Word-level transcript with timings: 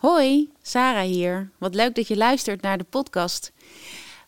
Hoi, 0.00 0.50
Sarah 0.62 1.04
hier. 1.04 1.50
Wat 1.58 1.74
leuk 1.74 1.94
dat 1.94 2.08
je 2.08 2.16
luistert 2.16 2.62
naar 2.62 2.78
de 2.78 2.84
podcast. 2.84 3.52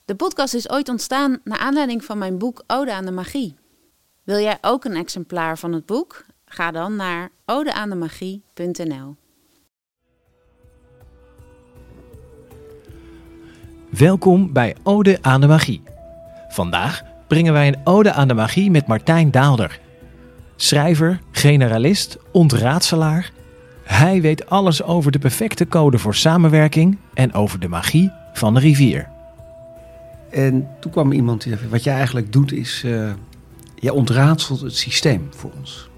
De 0.05 0.15
podcast 0.15 0.55
is 0.55 0.71
ooit 0.71 0.89
ontstaan 0.89 1.41
naar 1.45 1.59
aanleiding 1.59 2.05
van 2.05 2.19
mijn 2.19 2.39
boek 2.39 2.65
Ode 2.67 2.93
aan 2.93 3.05
de 3.05 3.11
Magie. 3.11 3.55
Wil 4.23 4.39
jij 4.39 4.59
ook 4.61 4.85
een 4.85 4.97
exemplaar 4.97 5.59
van 5.59 5.73
het 5.73 5.87
boek? 5.87 6.25
Ga 6.45 6.71
dan 6.71 6.97
naar 6.97 7.31
odeaandemagie.nl. 7.47 9.17
Welkom 13.91 14.53
bij 14.53 14.77
Ode 14.83 15.19
aan 15.23 15.41
de 15.41 15.47
Magie. 15.47 15.83
Vandaag 16.49 17.03
brengen 17.27 17.53
wij 17.53 17.69
een 17.69 17.81
Ode 17.85 18.13
aan 18.13 18.29
de 18.29 18.35
Magie 18.35 18.71
met 18.71 18.87
Martijn 18.87 19.31
Daalder. 19.31 19.81
Schrijver, 20.57 21.21
generalist, 21.31 22.19
ontraadselaar. 22.33 23.33
Hij 23.85 24.21
weet 24.21 24.49
alles 24.49 24.83
over 24.83 25.13
de 25.13 25.19
perfecte 25.19 25.69
code 25.69 25.99
voor 25.99 26.15
samenwerking 26.15 26.99
en 27.15 27.35
over 27.35 27.61
de 27.61 27.69
magie 27.69 28.13
van 28.33 28.55
de 28.55 28.61
rivier. 28.61 29.09
En 30.31 30.69
toen 30.81 30.93
kwam 30.93 31.13
iemand 31.13 31.43
die 31.43 31.57
zei, 31.57 31.69
wat 31.69 31.85
jij 31.85 31.95
eigenlijk 31.95 32.33
doet 32.33 32.53
is, 32.53 32.83
uh, 32.87 33.11
jij 33.75 33.91
ontraadselt 33.91 34.61
het 34.61 34.77
systeem 34.77 35.29
voor 35.31 35.51
ons. 35.59 35.91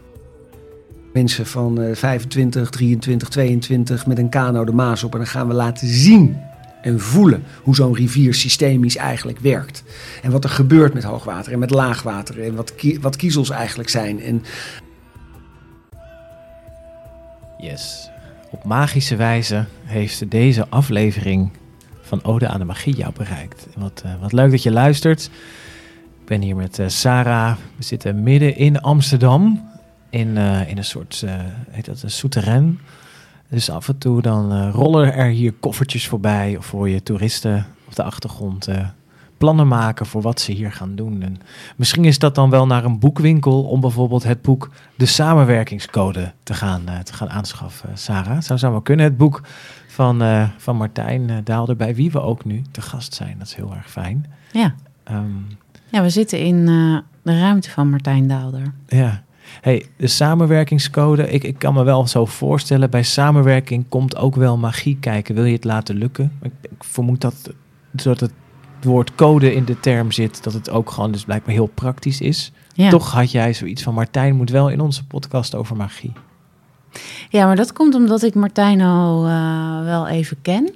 Mensen 1.13 1.47
van 1.47 1.81
uh, 1.81 1.95
25, 1.95 2.71
23, 2.71 3.29
22 3.29 4.07
met 4.07 4.19
een 4.19 4.29
kano 4.29 4.65
de 4.65 4.73
Maas 4.73 5.05
op 5.05 5.13
en 5.13 5.19
dan 5.19 5.27
gaan 5.27 5.49
we 5.49 5.55
laten 5.55 5.89
zien 5.89 6.37
en 6.83 7.01
voelen 7.01 7.43
hoe 7.63 7.75
zo'n 7.75 7.95
rivier 7.95 8.35
systemisch 8.35 8.97
eigenlijk 8.97 9.39
werkt. 9.39 9.83
En 10.23 10.31
wat 10.31 10.45
er 10.45 10.51
gebeurt 10.51 10.95
met 10.95 11.03
hoogwater 11.03 11.53
en 11.53 11.59
met 11.59 11.71
laagwater 11.71 12.43
en 12.43 12.55
wat, 12.55 12.75
wat 13.01 13.17
kiezels 13.17 13.51
eigenlijk 13.51 13.89
zijn. 13.89 14.23
En... 14.23 14.43
Yes. 17.59 18.11
Op 18.51 18.65
magische 18.65 19.17
wijze 19.17 19.65
heeft 19.85 20.31
deze 20.31 20.69
aflevering 20.69 21.51
van 22.01 22.25
Ode 22.25 22.49
aan 22.49 22.59
de 22.59 22.65
Magie 22.65 22.97
jou 22.97 23.13
bereikt. 23.13 23.67
Wat, 23.77 24.03
uh, 24.07 24.21
wat 24.21 24.33
leuk 24.33 24.51
dat 24.51 24.63
je 24.63 24.71
luistert. 24.71 25.31
Ik 26.21 26.27
ben 26.27 26.41
hier 26.41 26.57
met 26.57 26.79
uh, 26.79 26.89
Sarah. 26.89 27.57
We 27.77 27.85
zitten 27.85 28.23
midden 28.23 28.57
in 28.57 28.81
Amsterdam. 28.81 29.71
In, 30.11 30.29
uh, 30.29 30.69
in 30.69 30.77
een 30.77 30.85
soort, 30.85 31.25
heet 31.71 31.85
dat, 31.85 32.03
een 32.03 32.11
souterrain. 32.11 32.81
Dus 33.49 33.71
af 33.71 33.89
en 33.89 33.99
toe 33.99 34.23
dan 34.23 34.71
rollen 34.71 35.15
er 35.15 35.29
hier 35.29 35.53
koffertjes 35.53 36.09
voorbij. 36.09 36.57
Of 36.57 36.67
voor 36.67 36.89
je 36.89 37.03
toeristen 37.03 37.67
op 37.87 37.95
de 37.95 38.03
achtergrond 38.03 38.69
plannen 39.39 39.69
maken 39.69 40.07
voor 40.07 40.23
wat 40.23 40.41
ze 40.41 40.53
hier 40.53 40.73
gaan 40.73 40.95
doen. 40.95 41.23
En 41.23 41.39
misschien 41.77 42.05
is 42.05 42.19
dat 42.19 42.35
dan 42.35 42.51
wel 42.51 42.67
naar 42.67 42.85
een 42.85 42.99
boekwinkel 42.99 43.63
om 43.63 43.81
bijvoorbeeld 43.81 44.23
het 44.23 44.43
boek 44.43 44.71
De 44.97 45.07
Samenwerkingscode 45.07 46.33
te 46.43 46.55
gaan, 46.55 46.83
te 47.03 47.13
gaan 47.13 47.31
aanschaffen. 47.31 47.99
Sarah, 47.99 48.41
zou 48.41 48.59
zo 48.59 48.71
maar 48.71 48.83
kunnen. 48.83 49.05
Het 49.05 49.17
boek 49.17 49.43
van, 49.95 50.23
uh, 50.23 50.49
van 50.57 50.77
Martijn 50.77 51.29
uh, 51.29 51.37
Daalder, 51.45 51.77
bij 51.77 51.95
wie 51.95 52.11
we 52.11 52.21
ook 52.21 52.45
nu 52.45 52.63
te 52.71 52.81
gast 52.81 53.15
zijn. 53.15 53.39
Dat 53.39 53.47
is 53.47 53.55
heel 53.55 53.75
erg 53.75 53.91
fijn. 53.91 54.27
Ja, 54.53 54.75
um, 55.11 55.47
ja 55.89 56.03
we 56.03 56.11
zitten 56.11 56.39
in 56.39 56.57
uh, 56.57 56.99
de 57.23 57.39
ruimte 57.39 57.71
van 57.71 57.91
Martijn 57.91 58.29
Daalder. 58.29 58.73
Ja. 58.87 59.23
Hey, 59.61 59.87
de 59.97 60.07
samenwerkingscode, 60.07 61.31
ik, 61.31 61.45
ik 61.45 61.59
kan 61.59 61.75
me 61.75 61.83
wel 61.83 62.07
zo 62.07 62.25
voorstellen, 62.25 62.91
bij 62.91 63.03
samenwerking 63.03 63.85
komt 63.89 64.17
ook 64.17 64.35
wel 64.35 64.59
magie 64.59 64.97
kijken. 65.01 65.35
Wil 65.35 65.45
je 65.45 65.55
het 65.55 65.65
laten 65.65 65.97
lukken? 65.97 66.33
Ik, 66.43 66.53
ik 66.61 66.85
vermoed 66.85 67.21
dat, 67.21 67.51
dat 67.91 68.21
het 68.21 68.33
woord 68.85 69.15
code 69.15 69.55
in 69.55 69.65
de 69.65 69.81
term 69.81 70.13
zit, 70.13 70.43
dat 70.43 70.53
het 70.53 70.71
ook 70.71 70.91
gewoon 70.91 71.13
dus 71.13 71.25
blijkbaar 71.25 71.55
heel 71.55 71.71
praktisch 71.75 72.21
is. 72.21 72.53
Ja. 72.75 72.91
Toch 72.91 73.13
had 73.13 73.31
jij 73.31 73.53
zoiets 73.55 73.83
van, 73.83 73.95
Martijn 73.95 74.37
moet 74.37 74.51
wel 74.51 74.69
in 74.69 74.81
onze 74.81 75.07
podcast 75.07 75.55
over 75.55 75.77
magie. 75.77 76.13
Ja, 77.29 77.47
maar 77.47 77.57
dat 77.57 77.73
komt 77.73 77.95
omdat 77.95 78.23
ik 78.23 78.35
Martijn 78.35 78.81
al 78.81 79.29
uh, 79.29 79.85
wel 79.85 80.09
even 80.09 80.37
ken. 80.43 80.75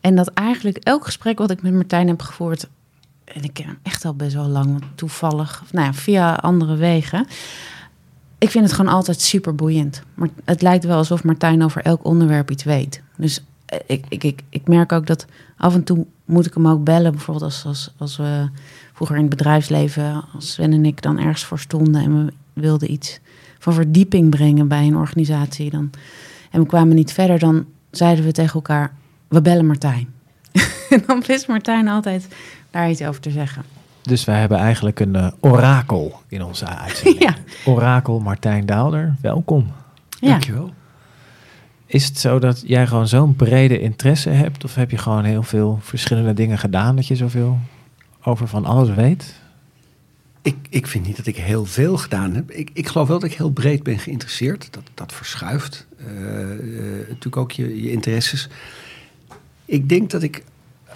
En 0.00 0.14
dat 0.14 0.28
eigenlijk 0.28 0.76
elk 0.76 1.04
gesprek 1.04 1.38
wat 1.38 1.50
ik 1.50 1.62
met 1.62 1.72
Martijn 1.72 2.08
heb 2.08 2.22
gevoerd, 2.22 2.68
en 3.24 3.42
ik 3.42 3.52
ken 3.52 3.66
hem 3.66 3.78
echt 3.82 4.04
al 4.04 4.14
best 4.14 4.34
wel 4.34 4.48
lang, 4.48 4.82
toevallig, 4.94 5.62
nou 5.70 5.86
ja, 5.86 5.92
via 5.92 6.34
andere 6.34 6.76
wegen. 6.76 7.26
Ik 8.38 8.50
vind 8.50 8.64
het 8.64 8.74
gewoon 8.74 8.92
altijd 8.92 9.20
super 9.20 9.54
boeiend. 9.54 10.02
Maar 10.14 10.28
het 10.44 10.62
lijkt 10.62 10.84
wel 10.84 10.96
alsof 10.96 11.24
Martijn 11.24 11.64
over 11.64 11.82
elk 11.82 12.04
onderwerp 12.04 12.50
iets 12.50 12.64
weet. 12.64 13.02
Dus 13.16 13.44
ik, 13.86 14.04
ik, 14.08 14.24
ik, 14.24 14.42
ik 14.48 14.68
merk 14.68 14.92
ook 14.92 15.06
dat 15.06 15.26
af 15.56 15.74
en 15.74 15.84
toe 15.84 16.06
moet 16.28 16.46
ik 16.46 16.54
hem 16.54 16.68
ook 16.68 16.84
bellen. 16.84 17.12
Bijvoorbeeld 17.12 17.44
als, 17.44 17.64
als, 17.64 17.94
als 17.98 18.16
we 18.16 18.48
vroeger 18.92 19.16
in 19.16 19.22
het 19.22 19.30
bedrijfsleven, 19.30 20.24
als 20.34 20.52
Sven 20.52 20.72
en 20.72 20.84
ik 20.84 21.02
dan 21.02 21.18
ergens 21.18 21.44
voor 21.44 21.58
stonden 21.58 22.02
en 22.02 22.24
we 22.24 22.32
wilden 22.52 22.92
iets 22.92 23.20
van 23.58 23.72
verdieping 23.72 24.30
brengen 24.30 24.68
bij 24.68 24.86
een 24.86 24.96
organisatie. 24.96 25.70
Dan, 25.70 25.90
en 26.50 26.60
we 26.60 26.66
kwamen 26.66 26.94
niet 26.94 27.12
verder, 27.12 27.38
dan 27.38 27.66
zeiden 27.90 28.24
we 28.24 28.32
tegen 28.32 28.54
elkaar: 28.54 28.92
we 29.28 29.42
bellen 29.42 29.66
Martijn. 29.66 30.08
en 30.90 31.02
dan 31.06 31.22
wist 31.26 31.48
Martijn 31.48 31.88
altijd 31.88 32.28
daar 32.70 32.90
iets 32.90 33.02
over 33.02 33.20
te 33.20 33.30
zeggen. 33.30 33.62
Dus 34.02 34.24
wij 34.24 34.40
hebben 34.40 34.58
eigenlijk 34.58 35.00
een 35.00 35.14
uh, 35.14 35.28
orakel 35.40 36.20
in 36.28 36.42
onze 36.42 36.66
uitzending. 36.66 37.22
ja. 37.28 37.34
Orakel 37.64 38.20
Martijn 38.20 38.66
Daalder, 38.66 39.14
welkom. 39.20 39.72
Ja. 40.20 40.28
Dankjewel. 40.28 40.72
Is 41.88 42.04
het 42.04 42.18
zo 42.18 42.38
dat 42.38 42.62
jij 42.66 42.86
gewoon 42.86 43.08
zo'n 43.08 43.36
brede 43.36 43.80
interesse 43.80 44.30
hebt? 44.30 44.64
Of 44.64 44.74
heb 44.74 44.90
je 44.90 44.98
gewoon 44.98 45.24
heel 45.24 45.42
veel 45.42 45.78
verschillende 45.82 46.34
dingen 46.34 46.58
gedaan 46.58 46.96
dat 46.96 47.06
je 47.06 47.16
zoveel 47.16 47.58
over 48.22 48.48
van 48.48 48.64
alles 48.64 48.94
weet? 48.94 49.34
Ik, 50.42 50.56
ik 50.68 50.86
vind 50.86 51.06
niet 51.06 51.16
dat 51.16 51.26
ik 51.26 51.36
heel 51.36 51.64
veel 51.64 51.96
gedaan 51.96 52.34
heb. 52.34 52.50
Ik, 52.50 52.70
ik 52.72 52.86
geloof 52.88 53.08
wel 53.08 53.18
dat 53.18 53.30
ik 53.30 53.36
heel 53.36 53.50
breed 53.50 53.82
ben 53.82 53.98
geïnteresseerd. 53.98 54.68
Dat, 54.70 54.82
dat 54.94 55.12
verschuift. 55.12 55.86
Uh, 56.00 56.08
uh, 56.10 56.98
natuurlijk 56.98 57.36
ook 57.36 57.52
je, 57.52 57.82
je 57.82 57.90
interesses. 57.90 58.48
Ik 59.64 59.88
denk 59.88 60.10
dat 60.10 60.22
ik 60.22 60.44
uh, 60.86 60.92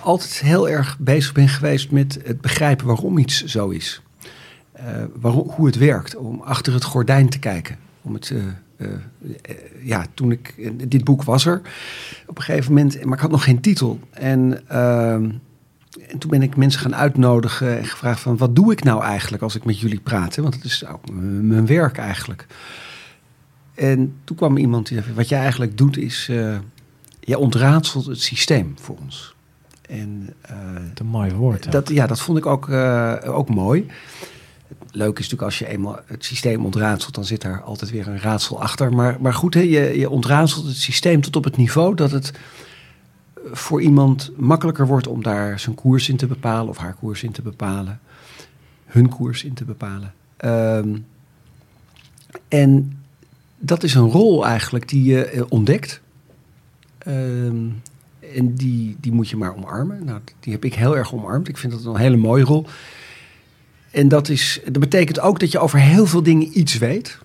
altijd 0.00 0.40
heel 0.40 0.68
erg 0.68 0.98
bezig 0.98 1.32
ben 1.32 1.48
geweest 1.48 1.90
met 1.90 2.18
het 2.24 2.40
begrijpen 2.40 2.86
waarom 2.86 3.18
iets 3.18 3.44
zo 3.44 3.68
is. 3.68 4.02
waarom, 5.20 5.48
hoe 5.48 5.66
het 5.66 5.76
werkt. 5.76 6.16
Om 6.16 6.40
achter 6.40 6.72
het 6.72 6.84
gordijn 6.84 7.28
te 7.28 7.38
kijken. 7.38 7.76
Om 8.02 8.14
het, 8.14 8.32
ja, 9.82 10.06
toen 10.14 10.32
ik. 10.32 10.72
Dit 10.90 11.04
boek 11.04 11.22
was 11.22 11.46
er 11.46 11.60
op 12.26 12.36
een 12.36 12.42
gegeven 12.42 12.72
moment. 12.74 13.04
Maar 13.04 13.14
ik 13.14 13.22
had 13.22 13.30
nog 13.30 13.44
geen 13.44 13.60
titel. 13.60 14.00
En 14.10 14.68
ehm, 14.68 15.30
en 16.08 16.18
toen 16.18 16.30
ben 16.30 16.42
ik 16.42 16.56
mensen 16.56 16.80
gaan 16.80 16.96
uitnodigen 16.96 17.78
en 17.78 17.84
gevraagd 17.84 18.20
van 18.20 18.36
wat 18.36 18.56
doe 18.56 18.72
ik 18.72 18.84
nou 18.84 19.02
eigenlijk 19.02 19.42
als 19.42 19.54
ik 19.54 19.64
met 19.64 19.80
jullie 19.80 20.00
praat? 20.00 20.36
Want 20.36 20.54
het 20.54 20.64
is 20.64 20.86
ook 20.86 21.10
mijn 21.40 21.66
werk 21.66 21.98
eigenlijk. 21.98 22.46
En 23.74 24.14
toen 24.24 24.36
kwam 24.36 24.56
iemand 24.56 24.88
die 24.88 25.02
zei, 25.02 25.14
wat 25.14 25.28
jij 25.28 25.40
eigenlijk 25.40 25.78
doet 25.78 25.96
is, 25.96 26.28
uh, 26.30 26.58
jij 27.20 27.36
ontraadselt 27.36 28.06
het 28.06 28.20
systeem 28.20 28.74
voor 28.80 28.96
ons. 29.02 29.34
En, 29.88 30.34
uh, 30.50 30.56
een 30.94 31.06
mooi 31.06 31.32
woord. 31.32 31.72
Dat, 31.72 31.88
ja, 31.88 32.06
dat 32.06 32.20
vond 32.20 32.38
ik 32.38 32.46
ook, 32.46 32.68
uh, 32.68 33.16
ook 33.24 33.48
mooi. 33.48 33.86
Leuk 34.92 35.18
is 35.18 35.30
natuurlijk 35.30 35.42
als 35.42 35.58
je 35.58 35.66
eenmaal 35.66 36.00
het 36.06 36.24
systeem 36.24 36.64
ontraadselt, 36.64 37.14
dan 37.14 37.24
zit 37.24 37.42
daar 37.42 37.62
altijd 37.62 37.90
weer 37.90 38.08
een 38.08 38.20
raadsel 38.20 38.60
achter. 38.60 38.92
Maar, 38.92 39.16
maar 39.20 39.34
goed, 39.34 39.54
hè, 39.54 39.60
je, 39.60 39.98
je 39.98 40.10
ontraadselt 40.10 40.66
het 40.66 40.76
systeem 40.76 41.20
tot 41.20 41.36
op 41.36 41.44
het 41.44 41.56
niveau 41.56 41.94
dat 41.94 42.10
het 42.10 42.32
voor 43.52 43.82
iemand 43.82 44.30
makkelijker 44.36 44.86
wordt 44.86 45.06
om 45.06 45.22
daar 45.22 45.60
zijn 45.60 45.74
koers 45.74 46.08
in 46.08 46.16
te 46.16 46.26
bepalen 46.26 46.68
of 46.68 46.76
haar 46.76 46.94
koers 46.94 47.22
in 47.22 47.32
te 47.32 47.42
bepalen, 47.42 48.00
hun 48.84 49.08
koers 49.08 49.44
in 49.44 49.54
te 49.54 49.64
bepalen. 49.64 50.14
Um, 50.44 51.06
en 52.48 52.98
dat 53.58 53.82
is 53.82 53.94
een 53.94 54.10
rol 54.10 54.46
eigenlijk 54.46 54.88
die 54.88 55.04
je 55.04 55.32
uh, 55.34 55.42
ontdekt. 55.48 56.00
Um, 57.06 57.82
en 58.34 58.54
die, 58.54 58.96
die 59.00 59.12
moet 59.12 59.28
je 59.28 59.36
maar 59.36 59.56
omarmen. 59.56 60.04
Nou, 60.04 60.20
die 60.40 60.52
heb 60.52 60.64
ik 60.64 60.74
heel 60.74 60.96
erg 60.96 61.14
omarmd. 61.14 61.48
Ik 61.48 61.56
vind 61.56 61.72
dat 61.72 61.84
een 61.84 61.96
hele 61.96 62.16
mooie 62.16 62.44
rol. 62.44 62.66
En 63.90 64.08
dat, 64.08 64.28
is, 64.28 64.60
dat 64.64 64.80
betekent 64.80 65.20
ook 65.20 65.40
dat 65.40 65.52
je 65.52 65.58
over 65.58 65.78
heel 65.78 66.06
veel 66.06 66.22
dingen 66.22 66.58
iets 66.58 66.78
weet. 66.78 67.18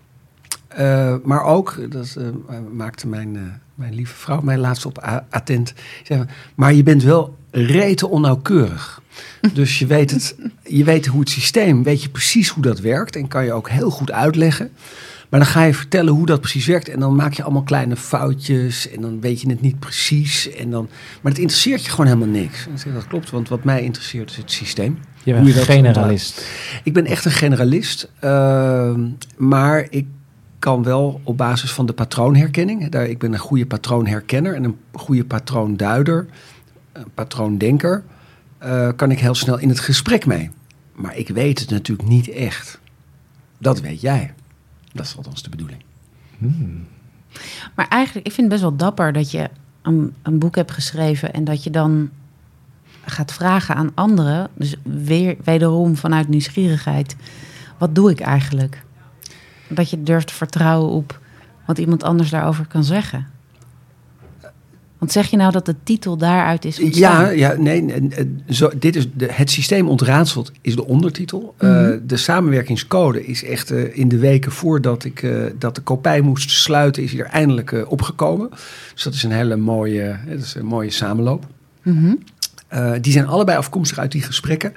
Uh, 0.80 1.16
maar 1.24 1.44
ook, 1.44 1.92
dat 1.92 2.16
uh, 2.20 2.28
maakte 2.72 3.08
mijn 3.08 3.60
mijn 3.76 3.94
lieve 3.94 4.16
vrouw 4.16 4.42
mij 4.42 4.58
laatst 4.58 4.86
op 4.86 5.24
attent. 5.30 5.74
Zei, 6.04 6.26
maar 6.56 6.74
je 6.74 6.84
bent 6.84 7.04
wel 7.04 7.38
rete 7.52 8.08
onnauwkeurig. 8.08 9.02
Dus 9.54 9.80
je 9.80 9.86
weet, 9.86 10.12
het, 10.12 10.36
je 10.64 10.84
weet 10.84 11.06
hoe 11.06 11.20
het 11.20 11.30
systeem, 11.30 11.84
weet 11.84 12.04
je 12.04 12.10
precies 12.10 12.50
hoe 12.50 12.64
dat 12.64 12.80
werkt 12.80 13.16
en 13.16 13.28
kan 13.28 13.46
je 13.46 13.54
ook 13.54 13.70
heel 13.70 13.90
goed 13.90 14.12
uitleggen. 14.12 14.72
Maar 15.30 15.40
dan 15.40 15.50
ga 15.50 15.64
je 15.64 15.74
vertellen 15.74 16.14
hoe 16.14 16.26
dat 16.26 16.40
precies 16.40 16.66
werkt 16.66 16.90
en 16.90 17.00
dan 17.00 17.16
maak 17.16 17.34
je 17.34 17.44
allemaal 17.44 17.64
kleine 17.64 17.96
foutjes 17.96 18.90
en 18.90 19.02
dan 19.02 19.22
weet 19.22 19.42
je 19.42 19.50
het 19.50 19.62
niet 19.62 19.80
precies. 19.80 20.50
En 20.50 20.70
dan, 20.70 20.90
maar 21.22 21.32
het 21.32 21.42
interesseert 21.42 21.84
je 21.84 21.90
gewoon 21.90 22.06
helemaal 22.06 22.28
niks. 22.28 22.68
En 22.86 22.94
dat 22.94 23.08
klopt, 23.08 23.30
want 23.30 23.50
wat 23.50 23.64
mij 23.64 23.82
interesseert 23.82 24.30
is 24.30 24.38
het 24.38 24.52
systeem. 24.52 25.00
Je 25.24 25.34
bent 25.34 25.48
een 25.48 25.54
generalist. 25.54 26.46
Ik 26.84 26.94
ben 26.94 27.06
echt 27.06 27.26
een 27.26 27.32
generalist, 27.32 28.12
uh, 28.24 28.94
maar 29.38 29.88
ik 29.90 30.06
kan 30.60 30.84
wel 30.84 31.22
op 31.24 31.38
basis 31.38 31.72
van 31.72 31.86
de 31.86 31.94
patroonherkenning. 31.94 32.90
Daar, 32.90 33.08
ik 33.08 33.20
ben 33.20 33.34
een 33.34 33.40
goede 33.40 33.66
patroonherkenner 33.66 34.56
en 34.56 34.64
een 34.64 34.78
goede 34.92 35.26
patroonduider, 35.26 36.28
een 36.92 37.12
patroondenker. 37.14 38.04
Uh, 38.64 38.90
kan 38.96 39.12
ik 39.12 39.20
heel 39.20 39.36
snel 39.36 39.60
in 39.60 39.70
het 39.70 39.80
gesprek 39.80 40.26
mee. 40.26 40.50
Maar 40.96 41.18
ik 41.18 41.28
weet 41.28 41.60
het 41.60 41.70
natuurlijk 41.70 42.10
niet 42.10 42.30
echt. 42.30 42.80
Dat 43.58 43.82
weet 43.82 44.02
jij. 44.02 44.34
Dat 44.96 45.06
is 45.06 45.18
althans 45.18 45.44
de 45.44 45.50
bedoeling. 45.50 45.82
Hmm. 46.38 46.88
Maar 47.76 47.88
eigenlijk, 47.88 48.28
ik 48.28 48.34
vind 48.34 48.52
het 48.52 48.62
best 48.62 48.70
wel 48.70 48.76
dapper 48.76 49.14
dat 49.14 49.32
je 49.32 49.50
een, 49.82 50.14
een 50.22 50.40
boek 50.40 50.56
hebt 50.56 50.72
geschreven 50.72 51.34
en 51.34 51.44
dat 51.44 51.64
je 51.64 51.70
dan 51.70 52.10
gaat 53.06 53.34
vragen 53.34 53.76
aan 53.76 53.92
anderen, 53.94 54.50
dus 54.54 54.76
weer 54.84 55.38
wederom 55.44 55.96
vanuit 55.96 56.28
nieuwsgierigheid, 56.28 57.16
wat 57.78 57.96
doe 57.96 58.12
ik 58.12 58.20
eigenlijk? 58.20 58.84
Dat 59.68 59.90
je 59.90 60.04
durft 60.04 60.28
te 60.28 60.34
vertrouwen 60.34 60.90
op 60.90 61.20
wat 61.66 61.78
iemand 61.78 62.04
anders 62.04 62.30
daarover 62.30 62.66
kan 62.66 62.84
zeggen. 62.84 63.28
Want 64.98 65.12
zeg 65.12 65.28
je 65.28 65.38
nou 65.38 65.52
dat 65.52 65.66
de 65.66 65.76
titel 65.84 66.18
daaruit 66.18 66.66
is 66.66 66.80
ontstaan? 66.80 67.24
Ja, 67.26 67.30
ja 67.30 67.56
nee, 67.62 68.08
zo, 68.50 68.72
dit 68.80 68.96
is 68.96 69.08
de, 69.14 69.28
het 69.32 69.52
systeem 69.52 69.88
ontraadseld 69.90 70.52
is 70.62 70.76
de 70.76 70.86
ondertitel. 70.86 71.54
Eh, 71.58 71.70
Mhm. 71.70 71.98
de 72.04 72.18
samenwerkingscode 72.18 73.26
is 73.26 73.44
echt 73.44 73.72
eh, 73.72 73.98
in 73.98 74.08
de 74.08 74.18
weken 74.18 74.52
voordat 74.52 75.04
ik 75.04 75.24
eh, 75.24 75.32
dat 75.60 75.76
de 75.76 75.82
kopij 75.82 76.22
moest 76.22 76.50
sluiten, 76.52 77.04
is 77.04 77.12
hier 77.12 77.26
eindelijk 77.26 77.72
eh, 77.72 77.92
opgekomen. 77.92 78.50
Dus 78.94 79.04
dat 79.04 79.14
is 79.14 79.24
een 79.24 79.32
hele 79.32 79.56
mooie, 79.56 80.02
eh, 80.04 80.18
dat 80.30 80.40
is 80.44 80.56
een 80.56 80.66
mooie 80.66 80.92
samenloop. 80.92 81.46
Mhm. 81.84 82.14
Eh, 82.68 82.92
die 83.02 83.12
zijn 83.12 83.28
allebei 83.28 83.58
afkomstig 83.58 83.98
uit 84.00 84.12
die 84.12 84.22
gesprekken. 84.22 84.74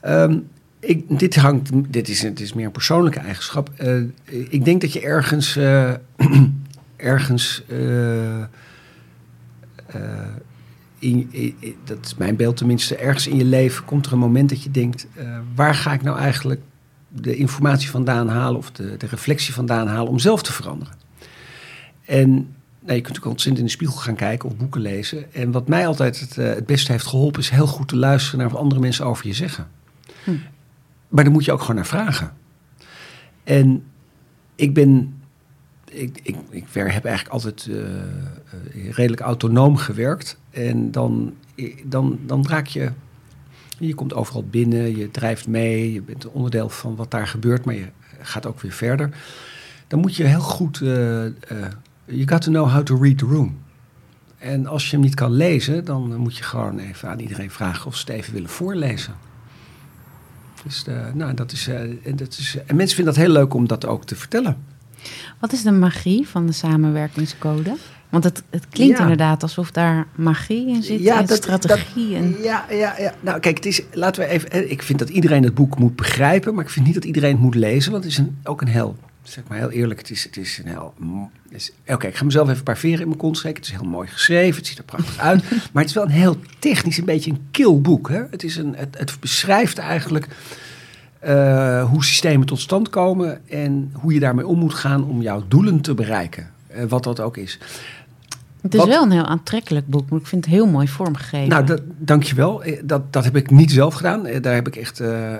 Ehm, 0.00 0.38
ik, 0.80 1.18
dit, 1.18 1.36
hangt, 1.36 1.70
dit, 1.92 2.08
is, 2.08 2.22
het 2.22 2.40
is 2.40 2.52
meer 2.52 2.66
een 2.66 2.72
persoonlijke 2.72 3.18
eigenschap. 3.18 3.70
Eh, 3.76 3.96
ik 4.24 4.64
denk 4.64 4.80
dat 4.80 4.92
je 4.92 5.00
ergens, 5.00 5.56
eh, 5.56 5.90
ergens 6.96 7.62
eh, 7.68 8.34
eh, 8.34 8.42
in, 10.98 11.28
in- 11.30 11.54
in- 11.58 11.76
dat 11.84 11.98
is 12.04 12.14
mijn 12.14 12.36
beeld 12.36 12.56
tenminste, 12.56 12.96
ergens 12.96 13.26
in 13.26 13.36
je 13.36 13.44
leven 13.44 13.84
komt 13.84 14.06
er 14.06 14.12
een 14.12 14.18
moment 14.18 14.48
dat 14.48 14.62
je 14.62 14.70
denkt, 14.70 15.06
eh, 15.14 15.38
waar 15.54 15.74
ga 15.74 15.92
ik 15.92 16.02
nou 16.02 16.18
eigenlijk 16.18 16.60
de 17.08 17.36
informatie 17.36 17.90
vandaan 17.90 18.28
halen 18.28 18.58
of 18.58 18.70
de, 18.70 18.96
de 18.96 19.06
reflectie 19.06 19.54
vandaan 19.54 19.86
halen 19.86 20.08
om 20.08 20.18
zelf 20.18 20.42
te 20.42 20.52
veranderen? 20.52 20.94
En 22.04 22.54
nou, 22.80 22.94
je 22.94 23.00
kunt 23.00 23.16
ook 23.16 23.24
ontzettend 23.24 23.58
in 23.58 23.64
de 23.64 23.70
spiegel 23.70 23.96
gaan 23.96 24.14
kijken 24.14 24.48
of 24.48 24.56
boeken 24.56 24.80
lezen. 24.80 25.32
En 25.34 25.50
wat 25.50 25.68
mij 25.68 25.86
altijd 25.86 26.20
het, 26.20 26.38
eh, 26.38 26.46
het 26.46 26.66
beste 26.66 26.92
heeft 26.92 27.06
geholpen, 27.06 27.40
is 27.40 27.48
heel 27.50 27.66
goed 27.66 27.88
te 27.88 27.96
luisteren 27.96 28.38
naar 28.38 28.48
wat 28.48 28.60
andere 28.60 28.80
mensen 28.80 29.06
over 29.06 29.26
je 29.26 29.32
zeggen. 29.32 29.68
Hm. 30.24 30.30
Maar 31.08 31.24
daar 31.24 31.32
moet 31.32 31.44
je 31.44 31.52
ook 31.52 31.60
gewoon 31.60 31.76
naar 31.76 31.86
vragen. 31.86 32.32
En 33.44 33.84
ik 34.54 34.74
ben. 34.74 35.20
Ik, 35.92 36.20
ik, 36.22 36.36
ik 36.50 36.64
heb 36.72 37.04
eigenlijk 37.04 37.28
altijd 37.28 37.66
eh, 37.70 37.76
eh, 37.76 38.90
redelijk 38.90 39.20
autonoom 39.20 39.76
gewerkt. 39.76 40.38
En 40.50 40.90
dan, 40.90 41.34
dan, 41.84 42.18
dan 42.26 42.46
raak 42.48 42.66
je. 42.66 42.90
Je 43.78 43.94
komt 43.94 44.14
overal 44.14 44.44
binnen, 44.44 44.96
je 44.96 45.10
drijft 45.10 45.48
mee, 45.48 45.92
je 45.92 46.02
bent 46.02 46.26
onderdeel 46.26 46.68
van 46.68 46.96
wat 46.96 47.10
daar 47.10 47.26
gebeurt, 47.26 47.64
maar 47.64 47.74
je 47.74 47.88
gaat 48.20 48.46
ook 48.46 48.60
weer 48.60 48.72
verder. 48.72 49.10
Dan 49.86 50.00
moet 50.00 50.16
je 50.16 50.24
heel 50.24 50.40
goed. 50.40 50.80
eh, 50.80 51.26
eh, 51.26 51.32
you 52.04 52.28
got 52.28 52.42
to 52.42 52.50
know 52.50 52.70
how 52.70 52.82
to 52.82 52.96
read 52.96 53.18
the 53.18 53.24
room. 53.24 53.60
En 54.38 54.66
als 54.66 54.84
je 54.84 54.90
hem 54.96 55.04
niet 55.04 55.14
kan 55.14 55.32
lezen, 55.32 55.84
dan 55.84 56.16
moet 56.16 56.36
je 56.36 56.42
gewoon 56.42 56.78
even 56.78 57.08
aan 57.08 57.18
iedereen 57.18 57.50
vragen 57.50 57.86
of 57.86 57.96
ze 57.96 58.04
het 58.06 58.14
even 58.16 58.32
willen 58.32 58.48
voorlezen. 58.48 59.14
Dus 60.64 60.84
eh, 60.86 61.12
nou, 61.14 61.34
dat 61.34 61.52
is, 61.52 61.68
eh, 61.68 61.80
en, 61.80 62.16
dat 62.16 62.38
is, 62.38 62.58
en 62.66 62.76
mensen 62.76 62.96
vinden 62.96 63.14
dat 63.14 63.24
heel 63.24 63.32
leuk 63.32 63.54
om 63.54 63.66
dat 63.66 63.86
ook 63.86 64.04
te 64.04 64.16
vertellen. 64.16 64.56
Wat 65.38 65.52
is 65.52 65.62
de 65.62 65.70
magie 65.72 66.28
van 66.28 66.46
de 66.46 66.52
samenwerkingscode? 66.52 67.76
Want 68.08 68.24
het, 68.24 68.42
het 68.50 68.68
klinkt 68.68 68.96
Ja. 68.96 69.02
inderdaad 69.02 69.42
alsof 69.42 69.70
daar 69.70 70.06
magie 70.14 70.68
in 70.68 70.82
zit, 70.82 71.06
en 71.06 71.28
strategie. 71.28 72.16
en... 72.16 72.36
Ja, 72.42 72.64
ja, 72.70 72.94
ja. 72.98 73.14
Nou, 73.20 73.40
kijk, 73.40 73.56
het 73.56 73.66
is, 73.66 73.82
laten 73.92 74.22
we 74.22 74.28
even. 74.28 74.50
eh, 74.50 74.70
Ik 74.70 74.82
vind 74.82 74.98
dat 74.98 75.08
iedereen 75.08 75.42
het 75.42 75.54
boek 75.54 75.78
moet 75.78 75.96
begrijpen, 75.96 76.54
maar 76.54 76.64
ik 76.64 76.70
vind 76.70 76.86
niet 76.86 76.94
dat 76.94 77.04
iedereen 77.04 77.32
het 77.32 77.40
moet 77.40 77.54
lezen, 77.54 77.92
want 77.92 78.04
het 78.04 78.12
is 78.12 78.18
een, 78.18 78.36
ook 78.44 78.60
een 78.60 78.68
heel, 78.68 78.96
zeg 79.22 79.44
maar 79.48 79.58
heel 79.58 79.70
eerlijk, 79.70 80.00
het 80.00 80.10
is, 80.10 80.24
het 80.24 80.36
is 80.36 80.58
een 80.64 80.68
heel. 80.68 80.94
Oké, 81.86 82.06
ik 82.06 82.16
ga 82.16 82.24
mezelf 82.24 82.46
even 82.46 82.58
een 82.58 82.64
paar 82.64 82.78
veren 82.78 83.00
in 83.00 83.06
mijn 83.06 83.18
kont 83.18 83.38
steken. 83.38 83.56
Het 83.62 83.66
is 83.66 83.72
heel 83.78 83.88
mooi 83.88 84.08
geschreven, 84.08 84.56
het 84.56 84.66
ziet 84.66 84.78
er 84.78 84.84
prachtig 84.84 85.18
uit, 85.18 85.42
maar 85.72 85.82
het 85.82 85.86
is 85.88 85.94
wel 85.94 86.04
een 86.04 86.10
heel 86.10 86.36
technisch, 86.58 86.98
een 86.98 87.04
beetje 87.04 87.30
een 87.30 87.46
kil 87.50 87.80
boek. 87.80 88.08
Hè? 88.08 88.22
Het, 88.30 88.42
is 88.44 88.56
een, 88.56 88.74
het, 88.76 88.98
het 88.98 89.20
beschrijft 89.20 89.78
eigenlijk 89.78 90.28
eh, 91.22 91.90
hoe 91.90 92.04
systemen 92.04 92.46
tot 92.46 92.60
stand 92.60 92.88
komen 92.90 93.48
en 93.50 93.90
hoe 93.92 94.12
je 94.14 94.20
daarmee 94.20 94.46
om 94.46 94.58
moet 94.58 94.74
gaan 94.74 95.04
om 95.04 95.22
jouw 95.22 95.42
doelen 95.48 95.80
te 95.80 95.94
bereiken. 95.94 96.50
Eh, 96.66 96.84
wat 96.88 97.04
dat 97.04 97.20
ook 97.20 97.36
is. 97.36 97.58
Het 98.60 98.74
is 98.74 98.80
Wat- 98.80 98.88
wel 98.88 99.02
een 99.02 99.10
heel 99.10 99.24
aantrekkelijk 99.26 99.86
boek, 99.86 100.10
maar 100.10 100.18
ik 100.20 100.26
vind 100.26 100.44
het 100.44 100.54
heel 100.54 100.66
mooi 100.66 100.88
vormgegeven. 100.88 101.48
Nou, 101.48 101.64
dat, 101.66 101.80
dankjewel. 101.98 102.62
Eh, 102.62 102.80
Dat, 102.84 103.12
dat 103.12 103.24
heb 103.24 103.36
ik 103.36 103.50
niet 103.50 103.70
zelf 103.72 103.94
gedaan. 103.94 104.22
Daar 104.40 104.54
heb 104.54 104.66
ik 104.66 104.76
echt 104.76 105.00
eh, 105.00 105.32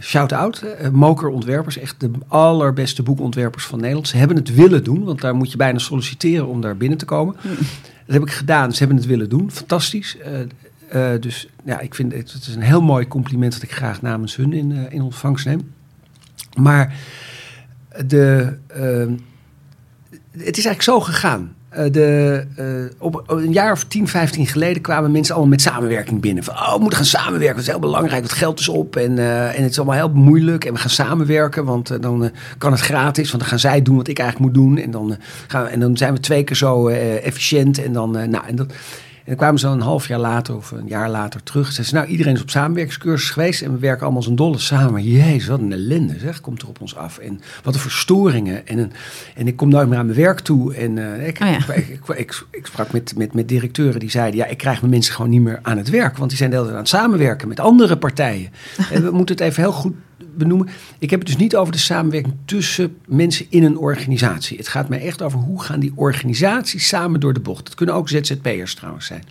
shout-out. 0.00 0.64
Moker 0.92 1.28
Ontwerpers, 1.28 1.78
echt 1.78 2.00
de 2.00 2.10
allerbeste 2.28 3.02
boekontwerpers 3.02 3.64
van 3.64 3.78
Nederland. 3.80 4.08
Ze 4.08 4.16
hebben 4.16 4.36
het 4.36 4.54
willen 4.54 4.84
doen, 4.84 5.04
want 5.04 5.20
daar 5.20 5.34
moet 5.34 5.50
je 5.50 5.56
bijna 5.56 5.78
solliciteren 5.78 6.46
om 6.46 6.60
daar 6.60 6.76
binnen 6.76 6.98
te 6.98 7.04
komen. 7.04 7.34
Dat 8.06 8.14
heb 8.14 8.22
ik 8.22 8.30
gedaan. 8.32 8.72
Ze 8.72 8.78
hebben 8.78 8.96
het 8.96 9.06
willen 9.06 9.28
doen. 9.28 9.50
Fantastisch. 9.50 10.16
Eh, 10.92 11.10
dus 11.20 11.48
ja, 11.64 11.80
ik 11.80 11.94
vind 11.94 12.12
het, 12.12 12.32
het 12.32 12.46
is 12.46 12.54
een 12.54 12.62
heel 12.62 12.82
mooi 12.82 13.08
compliment 13.08 13.52
dat 13.52 13.62
ik 13.62 13.72
graag 13.72 14.02
namens 14.02 14.36
hun 14.36 14.52
in, 14.52 14.72
eh, 14.72 14.92
in 14.92 15.02
ontvangst 15.02 15.46
neem. 15.46 15.72
Maar 16.56 16.94
de, 18.06 18.56
eh, 18.66 19.14
het 20.30 20.58
is 20.58 20.64
eigenlijk 20.64 20.82
zo 20.82 21.00
gegaan. 21.00 21.54
Eh, 21.68 21.92
de, 21.92 22.92
op 22.98 23.22
een 23.26 23.52
jaar 23.52 23.72
of 23.72 23.84
10, 23.84 24.08
15 24.08 24.46
geleden 24.46 24.82
kwamen 24.82 25.10
mensen 25.10 25.34
allemaal 25.34 25.52
met 25.52 25.62
samenwerking 25.62 26.20
binnen. 26.20 26.44
Van, 26.44 26.54
oh, 26.54 26.72
we 26.72 26.80
moeten 26.80 26.98
gaan 26.98 27.06
samenwerken, 27.06 27.56
dat 27.56 27.64
is 27.64 27.70
heel 27.70 27.78
belangrijk, 27.78 28.20
want 28.20 28.32
geld 28.32 28.60
is 28.60 28.68
op 28.68 28.96
en, 28.96 29.18
en 29.18 29.62
het 29.62 29.70
is 29.70 29.78
allemaal 29.78 29.96
heel 29.96 30.22
moeilijk. 30.22 30.64
En 30.64 30.72
we 30.72 30.78
gaan 30.78 30.90
samenwerken, 30.90 31.64
want 31.64 32.02
dan 32.02 32.30
kan 32.58 32.72
het 32.72 32.80
gratis, 32.80 33.28
want 33.28 33.40
dan 33.40 33.48
gaan 33.50 33.58
zij 33.58 33.82
doen 33.82 33.96
wat 33.96 34.08
ik 34.08 34.18
eigenlijk 34.18 34.54
moet 34.54 34.64
doen. 34.64 34.78
En 34.78 34.90
dan, 34.90 35.16
gaan 35.46 35.66
en 35.66 35.80
dan 35.80 35.96
zijn 35.96 36.12
we 36.12 36.20
twee 36.20 36.44
keer 36.44 36.56
zo 36.56 36.88
efficiënt. 36.88 37.82
En 37.82 37.92
dan, 37.92 38.10
nou, 38.10 38.46
en 38.46 38.56
dat... 38.56 38.72
En 39.22 39.28
dan 39.28 39.36
kwamen 39.36 39.60
ze 39.60 39.66
een 39.66 39.80
half 39.80 40.08
jaar 40.08 40.18
later 40.18 40.56
of 40.56 40.70
een 40.70 40.86
jaar 40.86 41.10
later 41.10 41.42
terug. 41.42 41.66
Zeiden 41.66 41.84
ze, 41.84 41.94
nou, 41.94 42.06
iedereen 42.06 42.34
is 42.34 42.42
op 42.42 42.50
samenwerkingscursus 42.50 43.30
geweest 43.30 43.62
en 43.62 43.72
we 43.72 43.78
werken 43.78 44.00
allemaal 44.00 44.20
als 44.20 44.26
een 44.26 44.36
dolle 44.36 44.58
samen. 44.58 45.02
Jezus, 45.02 45.46
wat 45.46 45.60
een 45.60 45.72
ellende, 45.72 46.18
zeg, 46.18 46.40
komt 46.40 46.62
er 46.62 46.68
op 46.68 46.80
ons 46.80 46.96
af. 46.96 47.18
En 47.18 47.40
wat 47.62 47.74
een 47.74 47.80
verstoringen. 47.80 48.66
En, 48.66 48.78
een, 48.78 48.92
en 49.34 49.46
ik 49.46 49.56
kom 49.56 49.68
nooit 49.68 49.88
meer 49.88 49.98
aan 49.98 50.06
mijn 50.06 50.18
werk 50.18 50.40
toe. 50.40 50.74
En 50.74 50.98
eh, 50.98 51.26
ik, 51.26 51.40
Oh 51.42 51.48
ja. 51.48 51.74
ik, 51.74 51.88
ik, 51.88 52.08
ik, 52.16 52.44
ik 52.50 52.66
sprak 52.66 52.92
met, 52.92 53.16
met, 53.16 53.34
met 53.34 53.48
directeuren 53.48 54.00
die 54.00 54.10
zeiden, 54.10 54.36
ja, 54.40 54.46
ik 54.46 54.58
krijg 54.58 54.80
mijn 54.80 54.92
mensen 54.92 55.14
gewoon 55.14 55.30
niet 55.30 55.40
meer 55.40 55.58
aan 55.62 55.76
het 55.76 55.90
werk. 55.90 56.16
Want 56.16 56.28
die 56.28 56.38
zijn 56.38 56.50
de 56.50 56.56
hele 56.56 56.68
tijd 56.68 56.78
aan 56.78 56.84
het 56.84 56.94
samenwerken 56.94 57.48
met 57.48 57.60
andere 57.60 57.98
partijen. 57.98 58.50
en 58.92 59.02
we 59.02 59.10
moeten 59.10 59.34
het 59.34 59.44
even 59.44 59.62
heel 59.62 59.72
goed 59.72 59.94
benoemen. 60.36 60.68
Ik 60.98 61.10
heb 61.10 61.18
het 61.20 61.28
dus 61.28 61.38
niet 61.38 61.56
over 61.56 61.72
de 61.72 61.78
samenwerking 61.78 62.34
tussen 62.44 62.96
mensen 63.06 63.46
in 63.48 63.64
een 63.64 63.78
organisatie. 63.78 64.56
Het 64.56 64.68
gaat 64.68 64.88
mij 64.88 65.00
echt 65.00 65.22
over 65.22 65.38
hoe 65.38 65.62
gaan 65.62 65.80
die 65.80 65.92
organisaties 65.94 66.88
samen 66.88 67.20
door 67.20 67.32
de 67.32 67.40
bocht. 67.40 67.64
Het 67.64 67.74
kunnen 67.74 67.94
ook 67.94 68.08
ZZP'ers 68.08 68.74
trouwens 68.74 69.06
zijn. 69.06 69.22